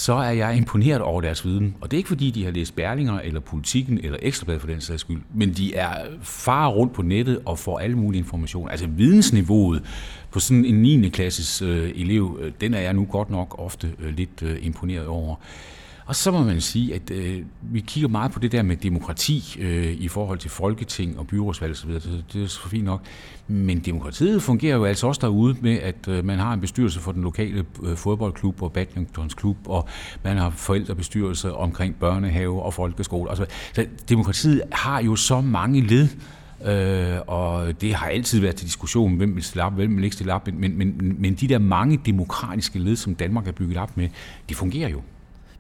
så 0.05 0.15
er 0.15 0.31
jeg 0.31 0.57
imponeret 0.57 1.01
over 1.01 1.21
deres 1.21 1.45
viden. 1.45 1.77
Og 1.81 1.91
det 1.91 1.97
er 1.97 1.99
ikke 1.99 2.09
fordi, 2.09 2.31
de 2.31 2.45
har 2.45 2.51
læst 2.51 2.77
Berlinger 2.77 3.21
eller 3.21 3.41
Politikken 3.41 4.01
eller 4.03 4.19
Ekstrabladet 4.23 4.61
for 4.61 4.69
den 4.69 4.81
sags 4.81 5.01
skyld, 5.01 5.21
men 5.35 5.53
de 5.53 5.75
er 5.75 6.07
far 6.23 6.69
rundt 6.69 6.93
på 6.93 7.03
nettet 7.03 7.41
og 7.45 7.59
får 7.59 7.79
alle 7.79 7.97
mulige 7.97 8.19
informationer. 8.19 8.71
Altså 8.71 8.87
vidensniveauet 8.87 9.83
på 10.31 10.41
sådan 10.41 10.65
en 10.65 10.83
9. 10.83 11.09
klasses 11.09 11.63
øh, 11.63 11.91
elev, 11.95 12.39
øh, 12.43 12.53
den 12.61 12.75
er 12.75 12.81
jeg 12.81 12.93
nu 12.95 13.07
godt 13.11 13.31
nok 13.31 13.55
ofte 13.59 13.93
øh, 13.99 14.17
lidt 14.17 14.43
øh, 14.43 14.67
imponeret 14.67 15.07
over. 15.07 15.37
Og 16.07 16.17
så 16.17 16.31
må 16.31 16.43
man 16.43 16.61
sige, 16.61 16.95
at 16.95 17.11
øh, 17.11 17.43
vi 17.63 17.81
kigger 17.81 18.09
meget 18.09 18.33
på 18.33 18.39
det 18.39 18.53
der 18.53 18.63
med 18.63 18.77
demokrati 18.77 19.57
øh, 19.61 19.93
i 19.93 20.09
forhold 20.09 20.39
til 20.39 20.51
folketing 20.51 21.19
og 21.19 21.27
byrådsvalg 21.27 21.73
osv. 21.73 22.01
så 22.01 22.09
det 22.33 22.43
er 22.43 22.47
så 22.47 22.69
fint 22.69 22.85
nok. 22.85 23.03
Men 23.49 23.79
demokratiet 23.81 24.43
fungerer 24.43 24.77
jo 24.77 24.85
altså 24.85 25.07
også 25.07 25.21
derude 25.21 25.57
med, 25.61 25.79
at 25.79 26.09
øh, 26.09 26.25
man 26.25 26.39
har 26.39 26.53
en 26.53 26.61
bestyrelse 26.61 27.01
for 27.01 27.13
den 27.13 27.23
lokale 27.23 27.65
øh, 27.83 27.97
fodboldklub 27.97 28.63
og 28.63 28.73
badmintonsklub, 28.73 29.57
og 29.67 29.89
man 30.23 30.37
har 30.37 30.51
forældrebestyrelse 30.51 31.55
omkring 31.55 31.95
børnehave 31.95 32.63
og 32.63 32.75
folkeskole. 32.75 33.31
Altså, 33.31 33.47
så 33.73 33.87
demokratiet 34.09 34.63
har 34.73 35.03
jo 35.03 35.17
så 35.17 35.41
mange 35.41 35.81
led, 35.81 36.09
Øh, 36.67 37.19
og 37.27 37.81
det 37.81 37.95
har 37.95 38.07
altid 38.07 38.41
været 38.41 38.57
til 38.57 38.67
diskussion, 38.67 39.17
hvem 39.17 39.35
vil 39.35 39.43
stille 39.43 39.65
op, 39.65 39.73
hvem 39.73 39.97
vil 39.97 40.05
ikke 40.05 40.15
stille 40.15 40.35
op, 40.35 40.47
men, 40.47 40.79
men, 40.79 41.15
men 41.19 41.35
de 41.35 41.49
der 41.49 41.59
mange 41.59 42.01
demokratiske 42.07 42.79
led, 42.79 42.97
som 42.97 43.15
Danmark 43.15 43.49
er 43.49 43.53
bygget 43.53 43.79
op 43.79 43.97
med, 43.97 44.09
de 44.49 44.55
fungerer 44.55 44.89
jo. 44.89 45.01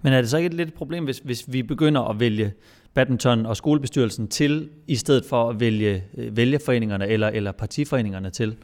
Men 0.05 0.13
er 0.13 0.21
det 0.21 0.31
så 0.31 0.37
ikke 0.37 0.47
et 0.47 0.55
lidt 0.55 0.75
problem, 0.75 1.05
hvis, 1.05 1.19
hvis 1.19 1.45
vi 1.49 1.63
begynder 1.63 2.01
at 2.01 2.21
vælge 2.21 2.53
badminton 2.95 3.47
og 3.47 3.57
skolebestyrelsen 3.57 4.29
til, 4.29 4.69
i 4.87 4.97
stedet 4.97 5.25
for 5.29 5.51
at 5.51 5.61
vælge 5.61 6.03
øh, 6.19 6.37
vælgerforeningerne 6.37 7.09
eller, 7.09 7.29
eller 7.29 7.53
partiforeningerne 7.53 8.31
til? 8.31 8.57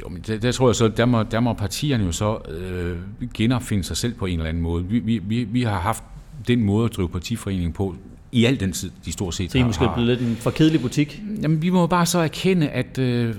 Jo, 0.00 0.08
men 0.08 0.22
der, 0.26 0.38
der 0.38 0.52
tror 0.52 0.68
jeg 0.68 0.74
så, 0.74 0.88
der 0.88 1.04
må, 1.04 1.22
der 1.22 1.40
må 1.40 1.52
partierne 1.52 2.04
jo 2.04 2.12
så 2.12 2.38
øh, 2.48 2.96
genopfinde 3.34 3.84
sig 3.84 3.96
selv 3.96 4.14
på 4.14 4.26
en 4.26 4.38
eller 4.38 4.48
anden 4.48 4.62
måde. 4.62 4.84
Vi, 4.84 4.98
vi, 4.98 5.18
vi, 5.18 5.44
vi 5.44 5.62
har 5.62 5.80
haft 5.80 6.04
den 6.48 6.60
måde 6.60 6.84
at 6.84 6.96
drive 6.96 7.08
partiforeningen 7.08 7.72
på 7.72 7.94
i 8.32 8.44
al 8.44 8.60
den 8.60 8.72
tid, 8.72 8.90
de 9.04 9.12
stort 9.12 9.34
set 9.34 9.52
Så 9.52 9.58
I 9.58 9.60
er 9.60 9.64
måske 9.66 9.84
har. 9.84 9.94
blevet 9.94 10.18
lidt 10.18 10.30
en 10.30 10.36
for 10.36 10.50
kedelig 10.50 10.80
butik? 10.80 11.22
Jamen, 11.42 11.62
vi 11.62 11.70
må 11.70 11.86
bare 11.86 12.06
så 12.06 12.18
erkende, 12.18 12.68
at 12.68 12.98
øh, 12.98 13.34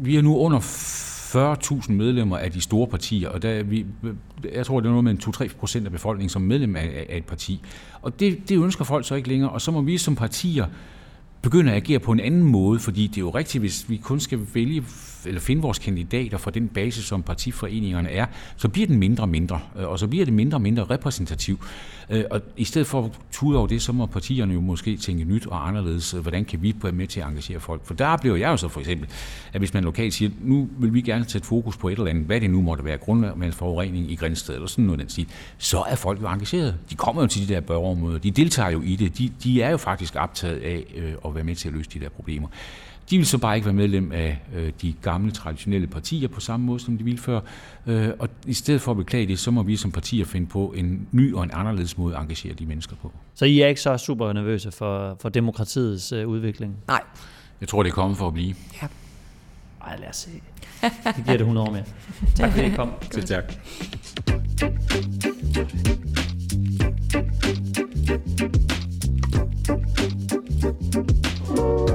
vi 0.00 0.16
er 0.16 0.22
nu 0.22 0.38
under 0.38 0.60
40.000 1.36 1.92
medlemmer 1.92 2.36
af 2.38 2.52
de 2.52 2.60
store 2.60 2.86
partier, 2.86 3.28
og 3.28 3.42
der, 3.42 3.62
vi, 3.62 3.86
jeg 4.54 4.66
tror, 4.66 4.80
det 4.80 4.86
er 4.86 4.90
noget 4.90 5.04
med 5.04 5.50
2-3 5.50 5.58
procent 5.58 5.86
af 5.86 5.92
befolkningen 5.92 6.28
som 6.28 6.42
medlem 6.42 6.76
af, 6.76 7.06
af 7.08 7.16
et 7.16 7.24
parti. 7.24 7.60
Og 8.02 8.20
det, 8.20 8.48
det 8.48 8.58
ønsker 8.58 8.84
folk 8.84 9.06
så 9.06 9.14
ikke 9.14 9.28
længere, 9.28 9.50
og 9.50 9.60
så 9.60 9.70
må 9.70 9.82
vi 9.82 9.98
som 9.98 10.16
partier 10.16 10.66
begynde 11.42 11.70
at 11.70 11.76
agere 11.76 11.98
på 11.98 12.12
en 12.12 12.20
anden 12.20 12.42
måde, 12.42 12.80
fordi 12.80 13.06
det 13.06 13.16
er 13.16 13.20
jo 13.20 13.30
rigtigt, 13.30 13.62
hvis 13.62 13.90
vi 13.90 13.96
kun 13.96 14.20
skal 14.20 14.40
vælge 14.54 14.84
eller 15.26 15.40
finde 15.40 15.62
vores 15.62 15.78
kandidater 15.78 16.38
fra 16.38 16.50
den 16.50 16.68
basis, 16.68 17.04
som 17.04 17.22
partiforeningerne 17.22 18.10
er, 18.10 18.26
så 18.56 18.68
bliver 18.68 18.86
den 18.86 18.98
mindre 18.98 19.24
og 19.24 19.28
mindre, 19.28 19.60
øh, 19.78 19.88
og 19.88 19.98
så 19.98 20.06
bliver 20.06 20.24
det 20.24 20.34
mindre 20.34 20.56
og 20.56 20.62
mindre 20.62 20.84
repræsentativ. 20.84 21.58
Øh, 22.10 22.24
og 22.30 22.40
i 22.56 22.64
stedet 22.64 22.86
for 22.86 23.04
at 23.04 23.10
tude 23.32 23.58
over 23.58 23.66
det, 23.66 23.82
så 23.82 23.92
må 23.92 24.06
partierne 24.06 24.54
jo 24.54 24.60
måske 24.60 24.96
tænke 24.96 25.24
nyt 25.24 25.46
og 25.46 25.68
anderledes. 25.68 26.14
Øh, 26.14 26.20
hvordan 26.20 26.44
kan 26.44 26.62
vi 26.62 26.74
være 26.82 26.92
med 26.92 27.06
til 27.06 27.20
at 27.20 27.26
engagere 27.26 27.60
folk? 27.60 27.86
For 27.86 27.94
der 27.94 28.06
oplever 28.06 28.36
jeg 28.36 28.48
jo 28.48 28.56
så 28.56 28.68
for 28.68 28.80
eksempel, 28.80 29.08
at 29.52 29.60
hvis 29.60 29.74
man 29.74 29.84
lokalt 29.84 30.14
siger, 30.14 30.30
nu 30.40 30.68
vil 30.78 30.94
vi 30.94 31.00
gerne 31.00 31.24
sætte 31.28 31.46
fokus 31.46 31.76
på 31.76 31.88
et 31.88 31.98
eller 31.98 32.10
andet, 32.10 32.24
hvad 32.24 32.40
det 32.40 32.50
nu 32.50 32.62
måtte 32.62 32.84
være, 32.84 32.98
grundvandsforurening 32.98 34.10
i 34.10 34.14
Grænsted, 34.14 34.54
eller 34.54 34.66
sådan 34.66 34.84
noget 34.84 35.00
den 35.00 35.08
stil, 35.08 35.28
så 35.58 35.78
er 35.88 35.94
folk 35.94 36.22
jo 36.22 36.28
engageret. 36.28 36.76
De 36.90 36.94
kommer 36.94 37.22
jo 37.22 37.28
til 37.28 37.48
de 37.48 37.54
der 37.54 37.60
borgermøder, 37.60 38.18
de 38.18 38.30
deltager 38.30 38.70
jo 38.70 38.82
i 38.82 38.96
det, 38.96 39.18
de, 39.18 39.30
de 39.44 39.62
er 39.62 39.70
jo 39.70 39.76
faktisk 39.76 40.16
optaget 40.16 40.56
af 40.56 40.84
øh, 40.96 41.12
at 41.26 41.34
være 41.34 41.44
med 41.44 41.54
til 41.56 41.68
at 41.68 41.74
løse 41.74 41.90
de 41.90 42.00
der 42.00 42.08
problemer. 42.08 42.48
De 43.10 43.16
vil 43.16 43.26
så 43.26 43.38
bare 43.38 43.56
ikke 43.56 43.64
være 43.64 43.74
medlem 43.74 44.12
af 44.12 44.38
øh, 44.54 44.72
de 44.82 44.92
gamle 45.02 45.30
traditionelle 45.30 45.86
partier 45.86 46.28
på 46.28 46.40
samme 46.40 46.66
måde, 46.66 46.80
som 46.80 46.98
de 46.98 47.04
ville 47.04 47.18
før. 47.18 47.40
Øh, 47.86 48.08
og 48.18 48.28
i 48.46 48.52
stedet 48.52 48.80
for 48.80 48.90
at 48.90 48.96
beklage 48.96 49.26
det, 49.26 49.38
så 49.38 49.50
må 49.50 49.62
vi 49.62 49.76
som 49.76 49.92
partier 49.92 50.24
finde 50.24 50.46
på 50.46 50.74
en 50.76 51.08
ny 51.12 51.34
og 51.34 51.42
en 51.42 51.50
anderledes 51.52 51.98
måde 51.98 52.16
at 52.16 52.22
engagere 52.22 52.54
de 52.54 52.66
mennesker 52.66 52.96
på. 53.02 53.12
Så 53.34 53.44
I 53.44 53.60
er 53.60 53.66
ikke 53.66 53.80
så 53.80 53.96
super 53.96 54.32
nervøse 54.32 54.72
for, 54.72 55.16
for 55.20 55.28
demokratiets 55.28 56.12
øh, 56.12 56.28
udvikling? 56.28 56.76
Nej. 56.88 57.02
Jeg 57.60 57.68
tror, 57.68 57.82
det 57.82 57.90
er 57.90 57.94
kommet 57.94 58.18
for 58.18 58.26
at 58.26 58.34
blive. 58.34 58.54
Ja. 58.82 58.86
Ej, 59.86 59.96
lad 60.00 60.08
os 60.08 60.16
se. 60.16 60.30
Det 60.82 61.14
giver 61.14 61.32
det 61.32 61.40
100 61.40 61.66
år 61.68 61.72
mere. 61.72 61.84
tak 62.36 62.52
fordi 62.52 62.66
I 62.66 62.70
kom. 62.70 62.92
Selv 63.10 63.24
tak. 63.24 63.44
tak. 71.48 71.93